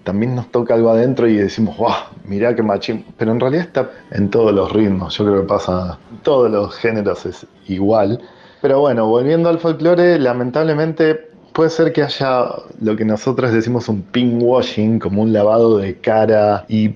también 0.04 0.34
nos 0.34 0.50
toca 0.50 0.74
algo 0.74 0.90
adentro 0.90 1.28
y 1.28 1.36
decimos, 1.36 1.76
wow, 1.76 1.92
mirá 2.24 2.54
qué 2.54 2.62
machín. 2.62 3.04
Pero 3.16 3.32
en 3.32 3.40
realidad 3.40 3.64
está 3.66 3.90
en 4.10 4.30
todos 4.30 4.52
los 4.52 4.72
ritmos. 4.72 5.16
Yo 5.16 5.24
creo 5.24 5.42
que 5.42 5.48
pasa, 5.48 5.98
en 6.10 6.18
todos 6.18 6.50
los 6.50 6.74
géneros 6.76 7.26
es 7.26 7.46
igual. 7.68 8.20
Pero 8.60 8.80
bueno, 8.80 9.06
volviendo 9.06 9.48
al 9.48 9.58
folclore, 9.58 10.18
lamentablemente 10.18 11.32
puede 11.52 11.70
ser 11.70 11.92
que 11.92 12.02
haya 12.02 12.46
lo 12.80 12.96
que 12.96 13.04
nosotros 13.04 13.52
decimos 13.52 13.88
un 13.88 14.04
washing, 14.14 14.98
como 14.98 15.22
un 15.22 15.32
lavado 15.32 15.78
de 15.78 15.96
cara 15.96 16.64
y 16.68 16.94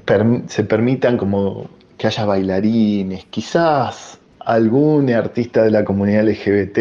se 0.49 0.65
permitan 0.65 1.17
como 1.19 1.69
que 1.99 2.07
haya 2.07 2.25
bailarines, 2.25 3.25
quizás 3.27 4.19
algún 4.41 5.11
artista 5.11 5.63
de 5.63 5.71
la 5.71 5.85
comunidad 5.85 6.25
LGBT 6.29 6.79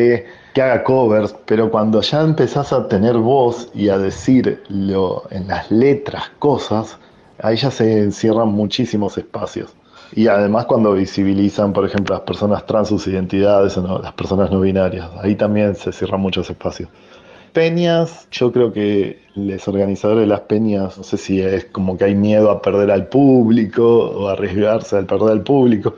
que 0.55 0.61
haga 0.61 0.85
covers, 0.85 1.35
pero 1.45 1.69
cuando 1.69 1.99
ya 1.99 2.21
empezás 2.21 2.71
a 2.71 2.87
tener 2.87 3.17
voz 3.17 3.69
y 3.73 3.89
a 3.89 3.97
decirlo 3.97 5.23
en 5.29 5.49
las 5.49 5.69
letras 5.69 6.31
cosas, 6.39 6.97
ahí 7.43 7.57
ya 7.57 7.69
se 7.69 8.09
cierran 8.13 8.47
muchísimos 8.47 9.17
espacios. 9.17 9.75
Y 10.13 10.27
además 10.27 10.65
cuando 10.65 10.93
visibilizan, 10.93 11.73
por 11.73 11.85
ejemplo, 11.85 12.15
las 12.15 12.23
personas 12.23 12.65
trans, 12.65 12.87
sus 12.87 13.05
identidades, 13.05 13.77
o 13.77 13.81
no, 13.81 13.99
las 13.99 14.13
personas 14.13 14.49
no 14.49 14.61
binarias, 14.61 15.09
ahí 15.21 15.35
también 15.35 15.75
se 15.75 15.91
cierran 15.91 16.21
muchos 16.21 16.49
espacios. 16.49 16.87
Peñas, 17.55 18.27
yo 18.31 18.51
creo 18.51 18.73
que 18.73 19.21
los 19.33 19.65
organizadores 19.69 20.23
de 20.23 20.27
las 20.27 20.41
peñas, 20.41 20.97
no 20.97 21.05
sé 21.05 21.15
si 21.15 21.39
es 21.39 21.63
como 21.63 21.97
que 21.97 22.03
hay 22.03 22.13
miedo 22.13 22.51
a 22.51 22.61
perder 22.61 22.91
al 22.91 23.07
público 23.07 23.81
o 24.09 24.27
arriesgarse 24.27 24.97
al 24.97 25.05
perder 25.05 25.29
al 25.31 25.41
público, 25.41 25.95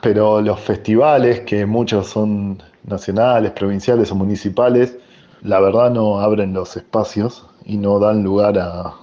pero 0.00 0.40
los 0.40 0.60
festivales, 0.60 1.40
que 1.40 1.66
muchos 1.66 2.06
son 2.06 2.62
nacionales, 2.84 3.50
provinciales 3.50 4.12
o 4.12 4.14
municipales, 4.14 4.96
la 5.42 5.58
verdad 5.58 5.90
no 5.90 6.20
abren 6.20 6.54
los 6.54 6.76
espacios 6.76 7.46
y 7.64 7.78
no 7.78 7.98
dan 7.98 8.22
lugar 8.22 8.56
a, 8.60 8.94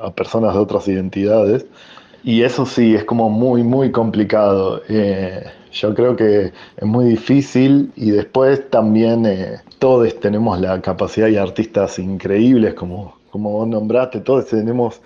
a 0.00 0.10
personas 0.14 0.54
de 0.54 0.60
otras 0.60 0.86
identidades. 0.86 1.66
Y 2.24 2.42
eso 2.42 2.66
sí, 2.66 2.94
es 2.94 3.04
como 3.04 3.28
muy, 3.30 3.64
muy 3.64 3.90
complicado. 3.90 4.82
Eh, 4.88 5.44
yo 5.72 5.94
creo 5.94 6.14
que 6.14 6.52
es 6.76 6.86
muy 6.86 7.06
difícil 7.06 7.90
y 7.96 8.10
después 8.10 8.70
también 8.70 9.26
eh, 9.26 9.60
todos 9.78 10.20
tenemos 10.20 10.60
la 10.60 10.80
capacidad 10.80 11.28
y 11.28 11.36
artistas 11.36 11.98
increíbles, 11.98 12.74
como, 12.74 13.16
como 13.30 13.50
vos 13.50 13.66
nombraste, 13.66 14.20
todos 14.20 14.46
tenemos 14.46 15.00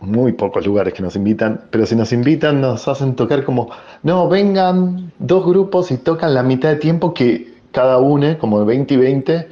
muy 0.00 0.32
pocos 0.32 0.66
lugares 0.66 0.94
que 0.94 1.02
nos 1.02 1.14
invitan, 1.16 1.62
pero 1.70 1.86
si 1.86 1.94
nos 1.94 2.12
invitan 2.12 2.60
nos 2.60 2.88
hacen 2.88 3.14
tocar 3.14 3.44
como, 3.44 3.70
no, 4.02 4.28
vengan 4.28 5.12
dos 5.18 5.46
grupos 5.46 5.90
y 5.90 5.98
tocan 5.98 6.34
la 6.34 6.42
mitad 6.42 6.70
de 6.70 6.76
tiempo 6.76 7.14
que 7.14 7.54
cada 7.70 7.98
uno, 7.98 8.38
como 8.38 8.64
20 8.64 8.94
y 8.94 8.96
20, 8.96 9.48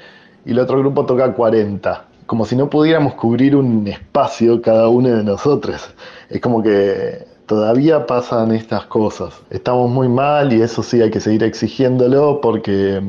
y 0.47 0.51
el 0.51 0.59
otro 0.59 0.79
grupo 0.79 1.07
toca 1.07 1.33
40, 1.33 2.08
como 2.29 2.45
si 2.45 2.55
no 2.57 2.69
pudiéramos 2.69 3.15
cubrir 3.15 3.57
un 3.57 3.89
espacio 3.89 4.61
cada 4.61 4.89
uno 4.89 5.09
de 5.09 5.25
nosotros. 5.25 5.89
Es 6.29 6.43
como 6.43 6.63
que 6.63 7.25
todavía 7.47 8.05
pasan 8.07 8.53
estas 8.53 8.85
cosas. 8.85 9.33
Estamos 9.49 9.91
muy 9.91 10.11
mal 10.11 10.53
y 10.53 10.61
eso 10.61 10.83
sí 10.83 11.01
hay 11.01 11.11
que 11.11 11.21
seguir 11.21 11.43
exigiéndolo 11.43 12.41
porque 12.43 13.03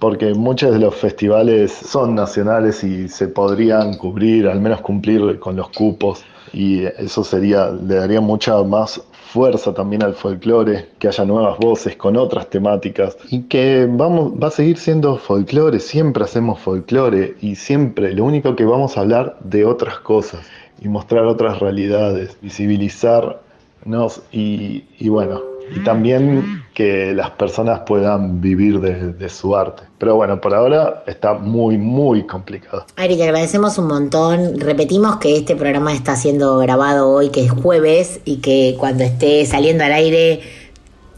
porque 0.00 0.34
muchos 0.34 0.72
de 0.72 0.80
los 0.80 0.96
festivales 0.96 1.72
son 1.72 2.16
nacionales 2.16 2.82
y 2.82 3.08
se 3.08 3.28
podrían 3.28 3.94
cubrir, 3.94 4.48
al 4.48 4.60
menos 4.60 4.80
cumplir 4.80 5.38
con 5.38 5.54
los 5.56 5.70
cupos 5.70 6.24
y 6.52 6.84
eso 6.84 7.22
sería, 7.22 7.70
le 7.70 7.94
daría 7.94 8.20
mucha 8.20 8.60
más 8.64 9.00
fuerza 9.34 9.74
también 9.74 10.04
al 10.04 10.14
folclore, 10.14 10.90
que 11.00 11.08
haya 11.08 11.24
nuevas 11.24 11.58
voces 11.58 11.96
con 11.96 12.16
otras 12.16 12.48
temáticas 12.50 13.16
y 13.32 13.42
que 13.42 13.88
vamos, 13.90 14.32
va 14.40 14.46
a 14.46 14.50
seguir 14.52 14.78
siendo 14.78 15.16
folclore, 15.16 15.80
siempre 15.80 16.22
hacemos 16.22 16.60
folclore 16.60 17.34
y 17.40 17.56
siempre 17.56 18.14
lo 18.14 18.26
único 18.26 18.54
que 18.54 18.64
vamos 18.64 18.96
a 18.96 19.00
hablar 19.00 19.36
de 19.40 19.64
otras 19.64 19.98
cosas 19.98 20.46
y 20.80 20.86
mostrar 20.88 21.24
otras 21.24 21.58
realidades, 21.58 22.38
visibilizarnos 22.42 24.22
y, 24.30 24.84
y 25.00 25.08
bueno, 25.08 25.53
y 25.74 25.80
también 25.80 26.64
que 26.74 27.12
las 27.14 27.30
personas 27.30 27.80
puedan 27.86 28.40
vivir 28.40 28.80
de, 28.80 29.28
su 29.28 29.56
arte. 29.56 29.84
Pero 29.98 30.16
bueno, 30.16 30.40
por 30.40 30.54
ahora 30.54 31.04
está 31.06 31.34
muy, 31.34 31.78
muy 31.78 32.26
complicado. 32.26 32.84
Ari, 32.96 33.16
te 33.16 33.22
agradecemos 33.22 33.78
un 33.78 33.86
montón. 33.86 34.60
Repetimos 34.60 35.16
que 35.16 35.36
este 35.36 35.56
programa 35.56 35.94
está 35.94 36.16
siendo 36.16 36.58
grabado 36.58 37.10
hoy, 37.10 37.30
que 37.30 37.44
es 37.44 37.50
jueves, 37.50 38.20
y 38.24 38.38
que 38.38 38.76
cuando 38.78 39.04
esté 39.04 39.46
saliendo 39.46 39.84
al 39.84 39.92
aire 39.92 40.40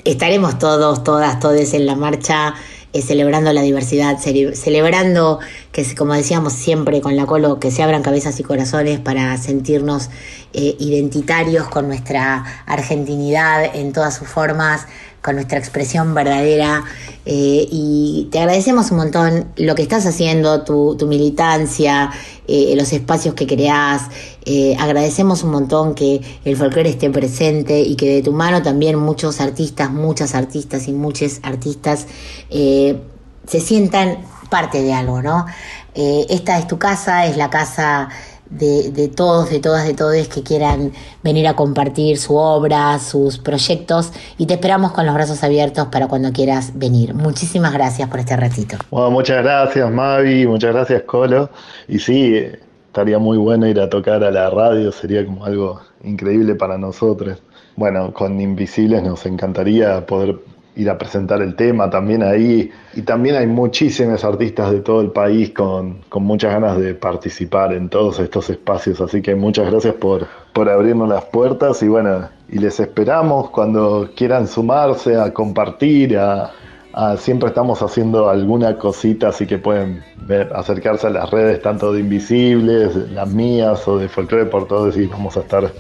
estaremos 0.05 0.59
todos, 0.59 1.03
todas, 1.03 1.41
todes 1.41 1.75
en 1.75 1.87
la 1.87 1.97
marcha 1.97 2.55
eh, 2.93 3.03
celebrando 3.03 3.53
la 3.53 3.63
diversidad, 3.63 4.19
cele- 4.19 4.55
celebrando 4.55 5.39
que, 5.73 5.85
como 5.95 6.15
decíamos 6.15 6.53
siempre 6.53 7.01
con 7.01 7.17
la 7.17 7.27
Colo, 7.27 7.59
que 7.61 7.71
se 7.71 7.83
abran 7.83 8.03
cabezas 8.03 8.39
y 8.41 8.43
corazones 8.43 9.01
para 9.01 9.37
sentirnos 9.37 10.09
eh, 10.53 10.77
identitarios 10.79 11.69
con 11.69 11.89
nuestra 11.89 12.45
argentinidad 12.67 13.75
en 13.77 13.93
todas 13.93 14.15
sus 14.17 14.29
formas, 14.29 14.87
con 15.27 15.35
nuestra 15.35 15.59
expresión 15.59 16.15
verdadera. 16.15 16.85
eh, 17.29 17.67
y 17.69 18.29
te 18.31 18.39
agradecemos 18.39 18.93
un 18.93 18.99
montón 18.99 19.49
lo 19.57 19.75
que 19.75 19.83
estás 19.83 20.07
haciendo, 20.07 20.63
tu, 20.63 20.97
militancia, 21.09 22.13
eh, 22.47 22.75
los 22.77 22.93
espacios 22.93 23.35
que 23.35 23.49
creás. 23.49 24.03
Eh, 24.45 24.77
agradecemos 24.79 25.43
un 25.43 25.51
montón 25.51 25.97
que 25.97 26.21
el 26.45 26.57
folclore 26.57 26.91
esté 26.91 27.11
presente 27.11 27.81
y 27.81 27.97
que 27.97 28.09
de 28.15 28.23
tu 28.23 28.33
mano 28.33 28.63
también 28.63 28.97
muchos 29.01 29.41
artistas, 29.41 29.91
muchas 29.91 30.37
artistas 30.37 30.87
y 30.87 30.93
muchos 30.93 31.41
artistas 31.43 32.07
eh, 32.49 33.01
se 33.49 33.59
sientan 33.59 34.19
parte 34.49 34.81
de 34.81 34.93
algo, 34.93 35.23
¿no? 35.23 35.47
Esta 35.95 36.59
es 36.59 36.67
tu 36.69 36.79
casa, 36.79 37.27
es 37.27 37.37
la 37.39 37.49
casa 37.49 38.11
de, 38.51 38.91
de 38.91 39.09
todos, 39.09 39.51
de 39.51 39.61
todas, 39.61 39.87
de 39.87 39.95
todos 39.95 40.29
que 40.29 40.43
quieran 40.43 40.93
venir 41.23 41.47
a 41.47 41.55
compartir 41.55 42.19
su 42.19 42.37
obra, 42.37 42.99
sus 42.99 43.39
proyectos 43.39 44.13
y 44.39 44.47
te 44.47 44.55
esperamos 44.55 44.93
con 44.93 45.07
los 45.07 45.15
brazos 45.15 45.43
abiertos 45.43 45.89
para 45.89 46.09
cuando 46.09 46.33
quieras 46.33 46.73
venir. 46.75 47.15
Muchísimas 47.15 47.73
gracias 47.73 48.09
por 48.09 48.21
este 48.21 48.37
ratito. 48.37 48.77
Muchas 48.91 49.43
gracias 49.43 49.91
Mavi, 49.91 50.47
muchas 50.47 50.73
gracias 50.73 51.03
Colo. 51.03 51.51
Y 51.89 51.99
sí, 51.99 52.37
estaría 52.87 53.19
muy 53.19 53.37
bueno 53.37 53.67
ir 53.67 53.81
a 53.81 53.91
tocar 53.91 54.25
a 54.25 54.31
la 54.31 54.49
radio, 54.51 54.91
sería 54.93 55.25
como 55.25 55.45
algo 55.45 55.81
increíble 56.03 56.55
para 56.55 56.79
nosotros. 56.79 57.43
Bueno, 57.77 58.13
con 58.15 58.41
Invisibles 58.41 59.03
nos 59.03 59.27
encantaría 59.27 60.07
poder 60.07 60.39
ir 60.77 60.91
a 60.91 60.99
presentar 60.99 61.43
el 61.43 61.57
tema 61.57 61.91
también 61.91 62.23
ahí. 62.23 62.71
Y 62.95 63.03
también 63.03 63.37
hay 63.37 63.47
muchísimos 63.47 64.25
artistas 64.25 64.71
de 64.71 64.81
todo 64.81 65.01
el 65.01 65.11
país 65.11 65.51
con, 65.51 65.99
con 66.09 66.23
muchas 66.23 66.53
ganas 66.53 66.79
de 66.79 66.95
participar 66.95 67.73
en 67.73 67.89
todos 67.89 68.19
estos 68.21 68.49
espacios. 68.51 69.01
Así 69.01 69.23
que 69.23 69.35
muchas 69.35 69.71
gracias 69.71 69.95
por, 69.95 70.27
por 70.53 70.69
abrirnos 70.69 71.09
las 71.09 71.25
puertas 71.25 71.83
y 71.83 71.89
bueno, 71.89 72.29
y 72.49 72.59
les 72.59 72.79
esperamos 72.79 73.51
cuando 73.51 74.11
quieran 74.17 74.47
sumarse 74.47 75.17
a 75.17 75.33
compartir, 75.33 76.17
a, 76.17 76.51
siempre 77.19 77.49
estamos 77.49 77.83
haciendo 77.83 78.31
alguna 78.31 78.79
cosita, 78.79 79.29
así 79.29 79.47
que 79.47 79.59
pueden 79.59 80.03
acercarse 80.55 81.09
a 81.09 81.11
las 81.11 81.31
redes 81.31 81.61
tanto 81.61 81.93
de 81.93 82.01
Invisibles, 82.01 82.97
las 83.11 83.29
mías 83.29 83.87
o 83.87 83.99
de 83.99 84.09
Folklore 84.09 84.47
por 84.47 84.67
Todos 84.67 84.97
y 84.97 85.07
vamos 85.07 85.37
a 85.37 85.41
estar 85.41 85.71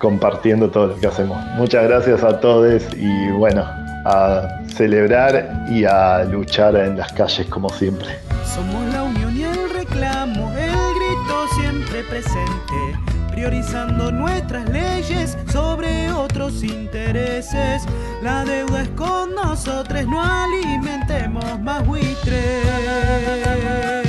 compartiendo 0.00 0.68
todo 0.68 0.88
lo 0.88 0.96
que 0.96 1.06
hacemos. 1.06 1.38
Muchas 1.56 1.84
gracias 1.84 2.24
a 2.24 2.40
todos 2.40 2.82
y 2.96 3.30
bueno, 3.32 3.64
a 4.04 4.60
celebrar 4.74 5.66
y 5.68 5.84
a 5.84 6.24
luchar 6.24 6.76
en 6.76 6.96
las 6.96 7.12
calles 7.12 7.46
como 7.46 7.68
siempre. 7.70 8.18
Somos 8.44 8.92
la 8.92 9.02
unión 9.02 9.36
y 9.36 9.42
el 9.42 9.70
reclamo, 9.70 10.52
el 10.52 10.70
grito 10.70 11.48
siempre 11.60 12.02
presente, 12.04 12.98
priorizando 13.30 14.10
nuestras 14.10 14.68
leyes 14.68 15.36
sobre 15.52 16.10
otros 16.12 16.62
intereses. 16.62 17.82
La 18.22 18.44
deuda 18.44 18.82
es 18.82 18.88
con 18.90 19.34
nosotros, 19.34 20.06
no 20.06 20.22
alimentemos 20.22 21.60
más 21.60 21.86
buitres. 21.86 24.07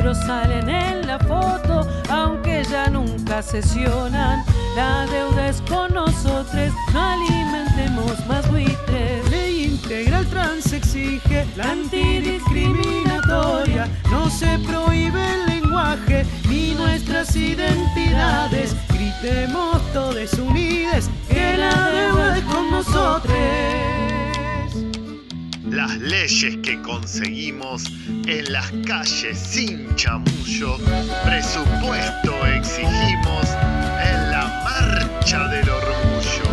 Pero 0.00 0.14
salen 0.14 0.68
en 0.68 1.08
la 1.08 1.18
foto, 1.18 1.84
aunque 2.08 2.62
ya 2.70 2.88
nunca 2.88 3.42
sesionan. 3.42 4.44
La 4.76 5.04
deuda 5.06 5.48
es 5.48 5.60
con 5.62 5.92
nosotros, 5.92 6.72
no 6.92 7.00
alimentemos 7.00 8.24
más 8.28 8.48
buitres. 8.48 9.28
Ley 9.28 9.64
integral 9.64 10.24
trans 10.26 10.72
exige 10.72 11.44
la 11.56 11.72
antidiscriminatoria. 11.72 13.88
No 14.08 14.30
se 14.30 14.56
prohíbe 14.60 15.20
el 15.34 15.46
lenguaje 15.46 16.24
ni 16.48 16.76
nuestras 16.76 17.34
identidades. 17.34 18.76
Gritemos 18.90 19.82
todos 19.92 20.32
unidos 20.34 21.10
que 21.28 21.56
la 21.56 21.90
deuda 21.90 22.38
es 22.38 22.44
con 22.44 22.70
nosotros. 22.70 24.17
Las 25.78 25.96
leyes 25.98 26.56
que 26.64 26.82
conseguimos 26.82 27.84
en 28.26 28.52
las 28.52 28.68
calles 28.84 29.38
sin 29.38 29.94
chamullo, 29.94 30.76
presupuesto 31.24 32.46
exigimos 32.48 33.46
en 34.02 34.30
la 34.32 34.60
marcha 34.64 35.46
del 35.46 35.70
orgullo. 35.70 36.50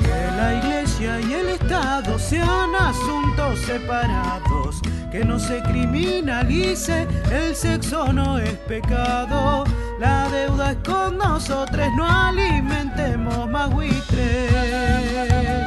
Que 0.00 0.36
la 0.38 0.54
iglesia 0.54 1.20
y 1.20 1.34
el 1.34 1.48
Estado 1.48 2.18
sean 2.18 2.74
asuntos 2.74 3.58
separados. 3.66 4.80
Que 5.12 5.22
no 5.22 5.38
se 5.38 5.60
criminalice, 5.60 7.06
el 7.30 7.54
sexo 7.54 8.10
no 8.10 8.38
es 8.38 8.54
pecado. 8.66 9.64
La 10.00 10.30
deuda 10.30 10.70
es 10.72 10.78
con 10.78 11.18
nosotros, 11.18 11.88
no 11.94 12.08
alimentemos 12.08 13.50
más 13.50 13.70
buitres. 13.70 15.65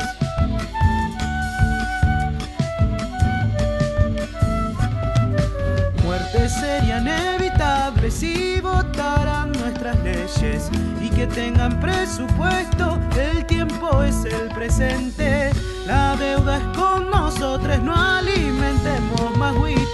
Muerte 6.40 6.56
sería 6.56 7.00
inevitable 7.00 8.10
si 8.10 8.62
votaran 8.62 9.52
nuestras 9.52 9.98
leyes 10.04 10.70
y 11.02 11.10
que 11.10 11.28
tengan 11.28 11.78
presupuesto. 11.82 12.98
El 13.18 13.46
tiempo 13.46 14.02
es 14.04 14.24
el 14.24 14.48
presente, 14.50 15.52
la 15.86 16.16
deuda 16.16 16.58
es 16.58 16.78
con 16.78 17.10
nosotros, 17.10 17.80
no 17.82 17.94
alimentemos 17.94 19.38
más 19.38 19.54
buitres. 19.54 19.86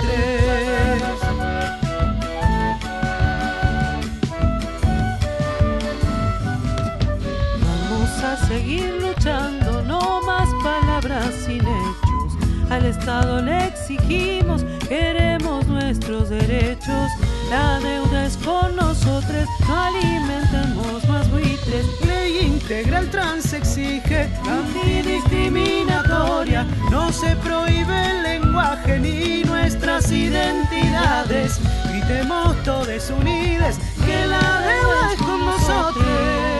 Vamos 7.64 8.24
a 8.24 8.48
seguir 8.48 8.93
luchando, 9.02 9.82
no 9.82 10.22
más 10.22 10.50
palabras 10.64 11.34
sin 11.43 11.62
hechos. 11.62 12.70
Al 12.70 12.86
Estado 12.86 13.41
le 13.41 13.68
exigimos, 13.68 14.64
queremos 14.88 15.34
nuestros 15.86 16.29
derechos. 16.29 17.11
La 17.51 17.79
deuda 17.79 18.25
es 18.25 18.38
con 18.38 18.75
nosotros, 18.75 19.47
no 19.67 19.83
alimentemos 19.83 21.07
más 21.07 21.29
buitres. 21.29 21.86
Ley 22.07 22.39
integral 22.39 23.07
trans 23.11 23.53
exige 23.53 24.27
antidiscriminatoria. 24.49 26.65
No 26.89 27.11
se 27.11 27.36
prohíbe 27.36 28.09
el 28.09 28.23
lenguaje 28.23 28.97
ni 28.97 29.43
nuestras 29.43 30.11
identidades. 30.11 31.59
Gritemos 31.91 32.55
todos 32.63 33.11
unidos 33.11 33.75
que 34.07 34.25
la 34.25 34.61
deuda 34.61 35.13
es 35.13 35.21
con 35.21 35.45
nosotros. 35.45 36.55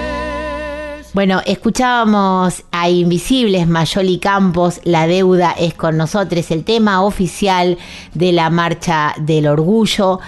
Bueno, 1.16 1.42
escuchábamos 1.46 2.66
a 2.74 2.90
Invisibles, 2.90 3.70
Mayoli 3.70 4.20
Campos, 4.20 4.82
La 4.84 5.08
deuda 5.08 5.56
es 5.58 5.74
con 5.74 5.96
nosotros, 5.96 6.52
el 6.52 6.66
tema 6.66 7.04
oficial 7.04 7.78
de 8.14 8.34
la 8.34 8.50
Marcha 8.50 9.16
del 9.22 9.48
Orgullo. 9.48 10.20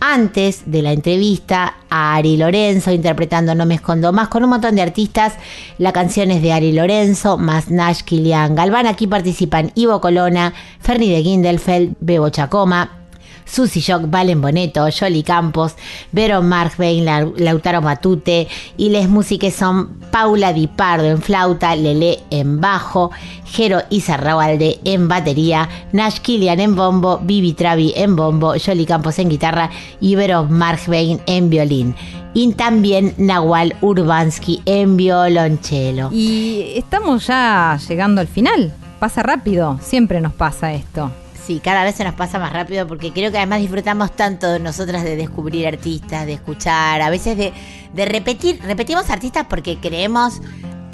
Antes 0.00 0.64
de 0.66 0.82
la 0.82 0.92
entrevista 0.92 1.76
a 1.88 2.16
Ari 2.16 2.36
Lorenzo 2.36 2.92
interpretando 2.92 3.54
No 3.54 3.64
me 3.64 3.76
escondo 3.76 4.12
más 4.12 4.28
con 4.28 4.44
un 4.44 4.50
montón 4.50 4.74
de 4.74 4.82
artistas, 4.82 5.32
la 5.78 5.94
canción 5.94 6.30
es 6.30 6.42
de 6.42 6.52
Ari 6.52 6.72
Lorenzo, 6.72 7.38
más 7.38 7.70
Nash 7.70 8.02
Kilian 8.02 8.54
Galván. 8.54 8.86
Aquí 8.86 9.06
participan 9.06 9.72
Ivo 9.74 10.02
Colona, 10.02 10.52
Ferni 10.78 11.10
de 11.10 11.22
Gindelfeld, 11.22 11.94
Bebo 12.00 12.28
Chacoma, 12.28 13.03
Susy 13.44 13.80
Shock, 13.80 14.10
Valen 14.10 14.40
Boneto, 14.40 14.86
Jolly 14.90 15.22
Campos, 15.22 15.74
Vero 16.12 16.42
Markbein, 16.42 17.04
La- 17.04 17.28
Lautaro 17.36 17.82
Matute 17.82 18.48
y 18.76 18.88
les 18.90 19.08
músicas 19.08 19.54
son 19.54 19.98
Paula 20.10 20.52
Di 20.52 20.66
Pardo 20.66 21.06
en 21.06 21.20
flauta, 21.22 21.76
Lele 21.76 22.20
en 22.30 22.60
bajo, 22.60 23.10
Jero 23.44 23.82
Izarrabalde 23.90 24.80
en 24.84 25.08
batería, 25.08 25.68
Nash 25.92 26.18
Kilian 26.18 26.60
en 26.60 26.74
bombo, 26.74 27.18
Vivi 27.22 27.52
Travi 27.52 27.92
en 27.96 28.16
bombo, 28.16 28.54
Jolly 28.64 28.86
Campos 28.86 29.18
en 29.18 29.28
guitarra 29.28 29.70
y 30.00 30.14
Vero 30.16 30.44
Markbein 30.44 31.20
en 31.26 31.50
violín. 31.50 31.94
Y 32.36 32.52
también 32.54 33.14
Nahual 33.16 33.76
Urbansky 33.80 34.60
en 34.66 34.96
violonchelo. 34.96 36.10
Y 36.12 36.72
estamos 36.74 37.26
ya 37.28 37.78
llegando 37.88 38.20
al 38.20 38.26
final. 38.26 38.74
Pasa 38.98 39.22
rápido, 39.22 39.78
siempre 39.82 40.20
nos 40.20 40.32
pasa 40.32 40.72
esto. 40.72 41.12
Sí, 41.46 41.60
cada 41.62 41.84
vez 41.84 41.94
se 41.94 42.04
nos 42.04 42.14
pasa 42.14 42.38
más 42.38 42.54
rápido 42.54 42.86
porque 42.86 43.12
creo 43.12 43.30
que 43.30 43.36
además 43.36 43.60
disfrutamos 43.60 44.16
tanto 44.16 44.58
nosotras 44.58 45.04
de 45.04 45.14
descubrir 45.14 45.66
artistas, 45.66 46.24
de 46.24 46.32
escuchar, 46.32 47.02
a 47.02 47.10
veces 47.10 47.36
de, 47.36 47.52
de 47.92 48.04
repetir. 48.06 48.60
Repetimos 48.62 49.10
artistas 49.10 49.44
porque 49.48 49.78
creemos. 49.78 50.40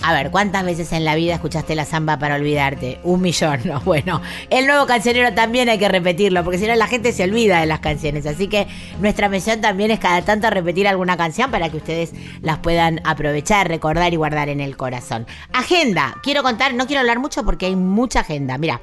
A 0.02 0.14
ver, 0.14 0.30
¿cuántas 0.30 0.64
veces 0.64 0.92
en 0.92 1.04
la 1.04 1.14
vida 1.14 1.34
escuchaste 1.34 1.74
la 1.76 1.84
samba 1.84 2.18
para 2.18 2.36
olvidarte? 2.36 2.98
Un 3.04 3.20
millón, 3.20 3.60
¿no? 3.64 3.80
Bueno, 3.84 4.22
el 4.48 4.66
nuevo 4.66 4.86
cancionero 4.86 5.34
también 5.34 5.68
hay 5.68 5.78
que 5.78 5.88
repetirlo, 5.88 6.42
porque 6.42 6.58
si 6.58 6.66
no 6.66 6.74
la 6.74 6.86
gente 6.86 7.12
se 7.12 7.22
olvida 7.22 7.60
de 7.60 7.66
las 7.66 7.80
canciones. 7.80 8.26
Así 8.26 8.48
que 8.48 8.66
nuestra 8.98 9.28
misión 9.28 9.60
también 9.60 9.90
es 9.90 10.00
cada 10.00 10.22
tanto 10.22 10.50
repetir 10.50 10.88
alguna 10.88 11.16
canción 11.16 11.50
para 11.50 11.68
que 11.68 11.76
ustedes 11.76 12.12
las 12.40 12.58
puedan 12.58 13.00
aprovechar, 13.04 13.68
recordar 13.68 14.12
y 14.14 14.16
guardar 14.16 14.48
en 14.48 14.60
el 14.60 14.76
corazón. 14.76 15.26
Agenda, 15.52 16.16
quiero 16.22 16.42
contar, 16.42 16.74
no 16.74 16.86
quiero 16.86 17.00
hablar 17.00 17.20
mucho 17.20 17.44
porque 17.44 17.66
hay 17.66 17.76
mucha 17.76 18.20
agenda. 18.20 18.56
Mira, 18.56 18.80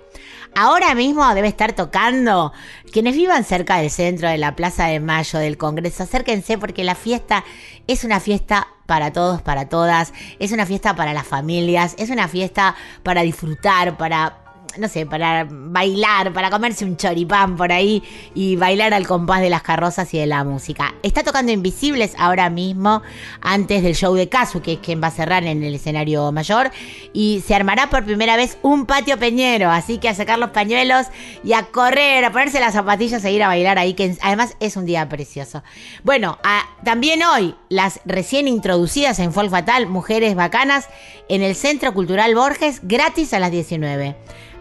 Ahora 0.56 0.96
mismo 0.96 1.28
debe 1.34 1.48
estar 1.48 1.74
tocando. 1.74 2.52
Quienes 2.92 3.16
vivan 3.16 3.44
cerca 3.44 3.78
del 3.78 3.92
centro 3.92 4.30
de 4.30 4.38
la 4.38 4.56
Plaza 4.56 4.86
de 4.86 5.00
Mayo 5.00 5.40
del 5.40 5.58
Congreso, 5.58 6.04
acérquense 6.04 6.58
porque 6.58 6.84
la 6.84 6.96
fiesta 6.96 7.44
es 7.88 8.04
una 8.04 8.20
fiesta 8.20 8.68
para 8.86 9.14
todos, 9.14 9.42
para 9.42 9.70
todas. 9.70 10.14
Es 10.40 10.52
una 10.52 10.66
fiesta 10.66 10.96
para 10.96 11.14
las 11.14 11.28
familias. 11.28 11.96
Es 11.98 12.10
una 12.10 12.28
fiesta 12.28 12.76
para 13.04 13.22
disfrutar, 13.22 13.98
para 13.98 14.47
no 14.80 14.88
sé, 14.88 15.06
para 15.06 15.48
bailar, 15.50 16.34
para 16.34 16.50
comerse 16.50 16.86
un 16.86 16.98
choripán 16.98 17.58
por 17.58 17.72
ahí 17.72 18.04
y 18.34 18.56
bailar 18.56 18.94
al 18.94 19.08
compás 19.08 19.42
de 19.42 19.50
las 19.50 19.62
carrozas 19.62 20.14
y 20.14 20.20
de 20.20 20.26
la 20.26 20.44
música. 20.44 20.94
Está 21.04 21.24
tocando 21.24 21.52
Invisibles 21.52 22.14
ahora 22.18 22.50
mismo, 22.50 23.02
antes 23.42 23.84
del 23.84 23.96
show 23.96 24.14
de 24.16 24.30
Casu, 24.30 24.62
que 24.62 24.74
es 24.74 24.80
quien 24.80 25.02
va 25.02 25.08
a 25.08 25.12
cerrar 25.12 25.44
en 25.44 25.64
el 25.64 25.76
escenario 25.76 26.32
mayor, 26.32 26.72
y 27.14 27.44
se 27.46 27.56
armará 27.56 27.90
por 27.90 28.06
primera 28.06 28.36
vez 28.36 28.58
un 28.62 28.86
patio 28.86 29.18
peñero, 29.18 29.70
así 29.70 29.98
que 29.98 30.10
a 30.10 30.16
sacar 30.16 30.40
los 30.40 30.52
pañuelos 30.52 31.08
y 31.44 31.54
a 31.54 31.64
correr, 31.64 32.26
a 32.26 32.32
ponerse 32.32 32.60
las 32.60 32.74
zapatillas 32.74 33.24
e 33.26 33.32
ir 33.32 33.44
a 33.44 33.48
bailar 33.48 33.78
ahí, 33.78 33.94
que 33.94 34.16
además 34.22 34.56
es 34.60 34.78
un 34.78 34.86
día 34.86 35.08
precioso. 35.10 35.64
Bueno, 36.04 36.38
también 36.84 37.24
hoy, 37.24 37.56
las 37.70 38.00
recién 38.06 38.48
introducidas 38.48 39.20
en 39.20 39.34
Folk 39.34 39.50
Fatal, 39.50 39.88
Mujeres 39.88 40.36
Bacanas, 40.36 40.88
en 41.30 41.42
el 41.42 41.56
Centro 41.56 41.94
Cultural 41.94 42.34
Borges, 42.36 42.80
gratis 42.84 43.34
a 43.34 43.40
las 43.40 43.52
19. 43.52 44.16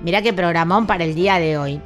Mirá 0.07 0.23
qué 0.23 0.33
programón 0.33 0.87
para 0.87 1.03
el 1.03 1.17
día 1.17 1.41
de 1.41 1.59
hoy. 1.59 1.81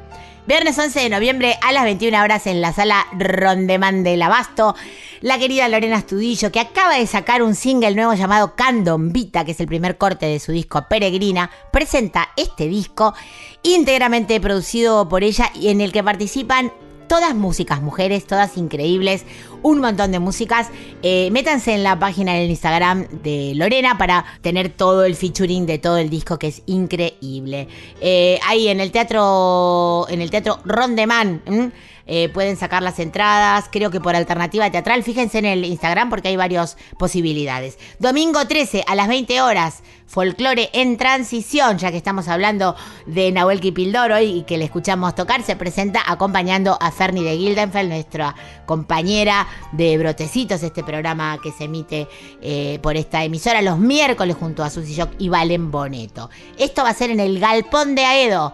Viernes 0.45 0.77
11 0.77 0.99
de 0.99 1.09
noviembre 1.09 1.57
a 1.63 1.71
las 1.71 1.85
21 1.85 2.21
horas 2.21 2.45
en 2.45 2.61
la 2.61 2.71
sala 2.71 3.07
Rondemán 3.17 4.03
del 4.03 4.21
Abasto, 4.21 4.75
la 5.21 5.39
querida 5.39 5.67
Lorena 5.67 5.97
Astudillo, 5.97 6.51
que 6.51 6.59
acaba 6.59 6.97
de 6.97 7.07
sacar 7.07 7.41
un 7.41 7.55
single 7.55 7.95
nuevo 7.95 8.13
llamado 8.13 8.53
Candombita, 8.55 9.43
que 9.43 9.53
es 9.53 9.59
el 9.59 9.65
primer 9.65 9.97
corte 9.97 10.27
de 10.27 10.39
su 10.39 10.51
disco 10.51 10.85
Peregrina, 10.87 11.49
presenta 11.73 12.29
este 12.37 12.67
disco 12.67 13.15
íntegramente 13.63 14.39
producido 14.39 15.09
por 15.09 15.23
ella 15.23 15.49
y 15.55 15.69
en 15.69 15.81
el 15.81 15.91
que 15.91 16.03
participan 16.03 16.71
todas 17.11 17.35
músicas, 17.35 17.81
mujeres, 17.81 18.25
todas 18.25 18.55
increíbles, 18.55 19.25
un 19.63 19.81
montón 19.81 20.13
de 20.13 20.19
músicas. 20.19 20.69
Eh, 21.03 21.27
métanse 21.31 21.73
en 21.73 21.83
la 21.83 21.99
página 21.99 22.35
del 22.35 22.49
Instagram 22.49 23.05
de 23.21 23.51
Lorena 23.53 23.97
para 23.97 24.23
tener 24.41 24.69
todo 24.69 25.03
el 25.03 25.17
featuring 25.17 25.65
de 25.65 25.77
todo 25.77 25.97
el 25.97 26.09
disco 26.09 26.39
que 26.39 26.47
es 26.47 26.61
increíble. 26.67 27.67
Eh, 27.99 28.39
ahí 28.47 28.69
en 28.69 28.79
el 28.79 28.93
teatro, 28.93 30.05
en 30.07 30.21
el 30.21 30.31
teatro 30.31 30.59
Rondeman. 30.63 31.73
Eh, 32.13 32.27
pueden 32.27 32.57
sacar 32.57 32.83
las 32.83 32.99
entradas, 32.99 33.69
creo 33.71 33.89
que 33.89 34.01
por 34.01 34.17
alternativa 34.17 34.69
teatral. 34.69 35.01
Fíjense 35.01 35.39
en 35.39 35.45
el 35.45 35.63
Instagram 35.63 36.09
porque 36.09 36.27
hay 36.27 36.35
varias 36.35 36.75
posibilidades. 36.97 37.77
Domingo 37.99 38.45
13 38.45 38.83
a 38.85 38.95
las 38.95 39.07
20 39.07 39.39
horas, 39.39 39.81
folclore 40.07 40.69
en 40.73 40.97
transición, 40.97 41.77
ya 41.77 41.89
que 41.89 41.95
estamos 41.95 42.27
hablando 42.27 42.75
de 43.05 43.31
Nahuel 43.31 43.61
Kipildor 43.61 44.11
hoy 44.11 44.25
y 44.25 44.43
que 44.43 44.57
le 44.57 44.65
escuchamos 44.65 45.15
tocar, 45.15 45.41
se 45.41 45.55
presenta 45.55 46.01
acompañando 46.05 46.77
a 46.81 46.91
Fernie 46.91 47.23
de 47.23 47.37
Gildenfeld, 47.37 47.87
nuestra 47.87 48.35
compañera 48.65 49.47
de 49.71 49.97
Brotecitos, 49.97 50.63
este 50.63 50.83
programa 50.83 51.39
que 51.41 51.53
se 51.53 51.63
emite 51.63 52.09
eh, 52.41 52.79
por 52.83 52.97
esta 52.97 53.23
emisora 53.23 53.61
los 53.61 53.79
miércoles 53.79 54.35
junto 54.37 54.65
a 54.65 54.69
Susy 54.69 54.95
Shock 54.95 55.11
y 55.17 55.29
Valen 55.29 55.71
Boneto. 55.71 56.29
Esto 56.57 56.83
va 56.83 56.89
a 56.89 56.93
ser 56.93 57.09
en 57.09 57.21
el 57.21 57.39
Galpón 57.39 57.95
de 57.95 58.03
Aedo. 58.03 58.53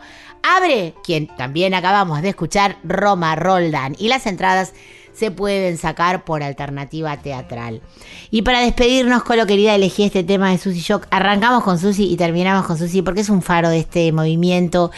Abre, 0.56 0.94
quien 1.04 1.28
también 1.28 1.74
acabamos 1.74 2.22
de 2.22 2.30
escuchar, 2.30 2.78
Roma 2.84 3.36
Roldán. 3.36 3.96
Y 4.00 4.08
las 4.08 4.26
entradas 4.26 4.74
se 5.14 5.32
pueden 5.32 5.78
sacar 5.78 6.24
por 6.24 6.44
alternativa 6.44 7.18
teatral. 7.18 7.82
Y 8.30 8.44
para 8.44 8.62
despedirnos, 8.62 9.24
Colo 9.24 9.46
querida, 9.46 9.76
elegí 9.76 10.04
este 10.04 10.24
tema 10.24 10.52
de 10.52 10.58
Susy 10.58 10.80
Shock. 10.80 11.08
Arrancamos 11.10 11.64
con 11.64 11.80
Susy 11.80 12.06
y 12.06 12.18
terminamos 12.18 12.66
con 12.66 12.78
Susy 12.78 13.02
porque 13.02 13.22
es 13.22 13.30
un 13.30 13.42
faro 13.42 13.70
de 13.70 13.80
este 13.80 14.12
movimiento. 14.12 14.92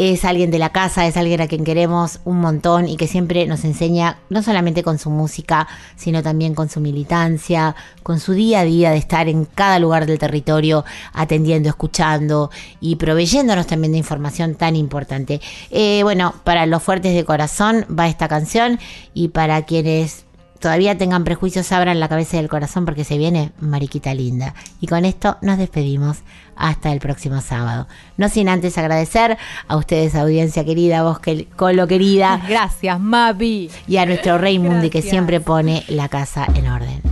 Es 0.00 0.24
alguien 0.24 0.52
de 0.52 0.60
la 0.60 0.70
casa, 0.70 1.08
es 1.08 1.16
alguien 1.16 1.40
a 1.40 1.48
quien 1.48 1.64
queremos 1.64 2.20
un 2.24 2.38
montón 2.38 2.86
y 2.86 2.96
que 2.96 3.08
siempre 3.08 3.44
nos 3.46 3.64
enseña, 3.64 4.20
no 4.30 4.44
solamente 4.44 4.84
con 4.84 4.96
su 4.96 5.10
música, 5.10 5.66
sino 5.96 6.22
también 6.22 6.54
con 6.54 6.68
su 6.68 6.78
militancia, 6.78 7.74
con 8.04 8.20
su 8.20 8.32
día 8.32 8.60
a 8.60 8.64
día 8.64 8.92
de 8.92 8.96
estar 8.96 9.28
en 9.28 9.44
cada 9.44 9.80
lugar 9.80 10.06
del 10.06 10.20
territorio, 10.20 10.84
atendiendo, 11.12 11.68
escuchando 11.68 12.52
y 12.80 12.94
proveyéndonos 12.94 13.66
también 13.66 13.90
de 13.90 13.98
información 13.98 14.54
tan 14.54 14.76
importante. 14.76 15.40
Eh, 15.72 16.04
bueno, 16.04 16.32
para 16.44 16.64
los 16.66 16.80
fuertes 16.80 17.12
de 17.12 17.24
corazón 17.24 17.84
va 17.90 18.06
esta 18.06 18.28
canción 18.28 18.78
y 19.14 19.30
para 19.30 19.62
quienes 19.62 20.27
todavía 20.58 20.98
tengan 20.98 21.24
prejuicios, 21.24 21.72
abran 21.72 22.00
la 22.00 22.08
cabeza 22.08 22.36
del 22.36 22.48
corazón 22.48 22.84
porque 22.84 23.04
se 23.04 23.18
viene 23.18 23.52
Mariquita 23.60 24.14
Linda. 24.14 24.54
Y 24.80 24.86
con 24.86 25.04
esto 25.04 25.36
nos 25.42 25.58
despedimos 25.58 26.18
hasta 26.56 26.92
el 26.92 27.00
próximo 27.00 27.40
sábado. 27.40 27.86
No 28.16 28.28
sin 28.28 28.48
antes 28.48 28.76
agradecer 28.78 29.38
a 29.68 29.76
ustedes, 29.76 30.14
audiencia 30.14 30.64
querida, 30.64 31.02
vos 31.02 31.20
que, 31.20 31.46
Colo 31.56 31.86
querida. 31.86 32.42
Gracias, 32.48 32.98
Mavi. 33.00 33.70
Y 33.86 33.96
a 33.96 34.06
nuestro 34.06 34.38
Rey 34.38 34.58
Mundi 34.58 34.90
que 34.90 35.02
siempre 35.02 35.40
pone 35.40 35.84
la 35.88 36.08
casa 36.08 36.46
en 36.54 36.68
orden. 36.68 37.02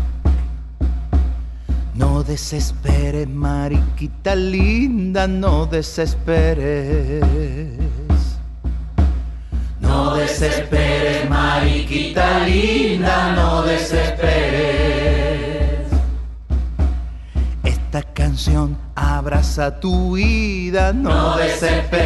No 1.94 2.22
desesperes, 2.22 3.26
mariquita 3.28 4.34
linda, 4.34 5.26
no 5.26 5.64
desesperes. 5.66 7.24
No 10.06 10.14
desesperes, 10.14 11.28
mariquita 11.28 12.38
linda, 12.46 13.32
no 13.32 13.62
desesperes. 13.62 14.28
Esta 17.64 18.02
canción 18.02 18.78
abraza 18.94 19.80
tu 19.80 20.14
vida, 20.14 20.92
no 20.92 21.36
desesperes. 21.38 21.98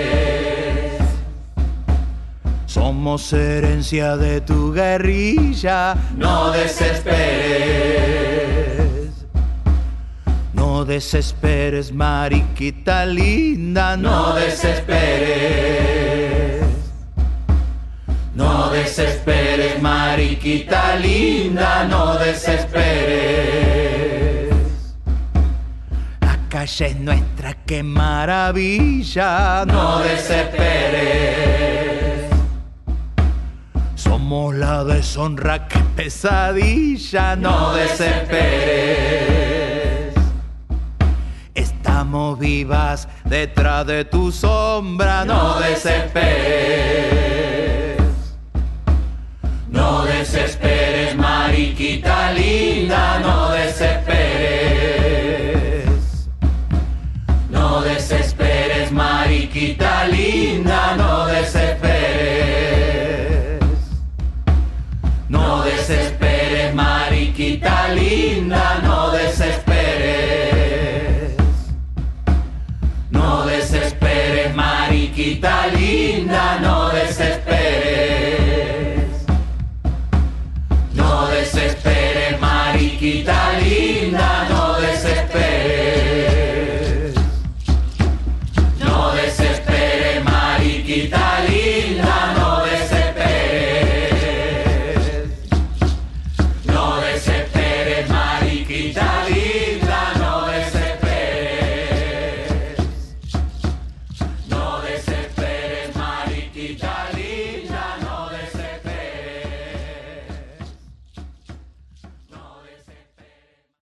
Somos 2.65 3.31
herencia 3.31 4.17
de 4.17 4.41
tu 4.41 4.73
guerrilla, 4.73 5.95
no 6.17 6.49
desesperes. 6.49 8.22
No 10.83 10.89
desesperes, 10.89 11.93
mariquita 11.93 13.05
linda, 13.05 13.95
no 13.95 14.35
desesperes. 14.35 15.01
No 18.35 18.69
desesperes, 18.69 19.81
mariquita 19.81 20.97
linda, 20.97 21.85
no 21.85 22.17
desesperes. 22.17 22.83
La 26.19 26.37
calle 26.49 26.87
es 26.87 26.99
nuestra, 26.99 27.53
qué 27.65 27.81
maravilla, 27.81 29.63
no 29.65 29.99
desesperes. 29.99 31.39
Somos 33.95 34.53
la 34.53 34.83
deshonra, 34.83 35.65
qué 35.69 35.79
pesadilla, 35.95 37.37
no 37.37 37.73
desesperes. 37.73 39.32
Vivas 42.13 43.07
detrás 43.25 43.87
de 43.87 44.05
tu 44.05 44.31
sombra, 44.31 45.25
no 45.25 45.59
desesperes. 45.59 46.13
No 49.67 50.03
desesperes, 50.03 51.15
mariquita 51.15 52.31
linda, 52.33 53.19
no 53.19 53.49
desesperes. 53.49 54.13
No 57.49 57.81
desesperes, 57.81 58.91
mariquita 58.91 60.05
linda, 60.05 60.95
no 60.95 61.25
desesperes. 61.25 61.32
No 75.43 75.49
desesperes, 75.49 75.51
mariquita 75.51 75.67
linda, 75.75 76.59
no 76.61 76.82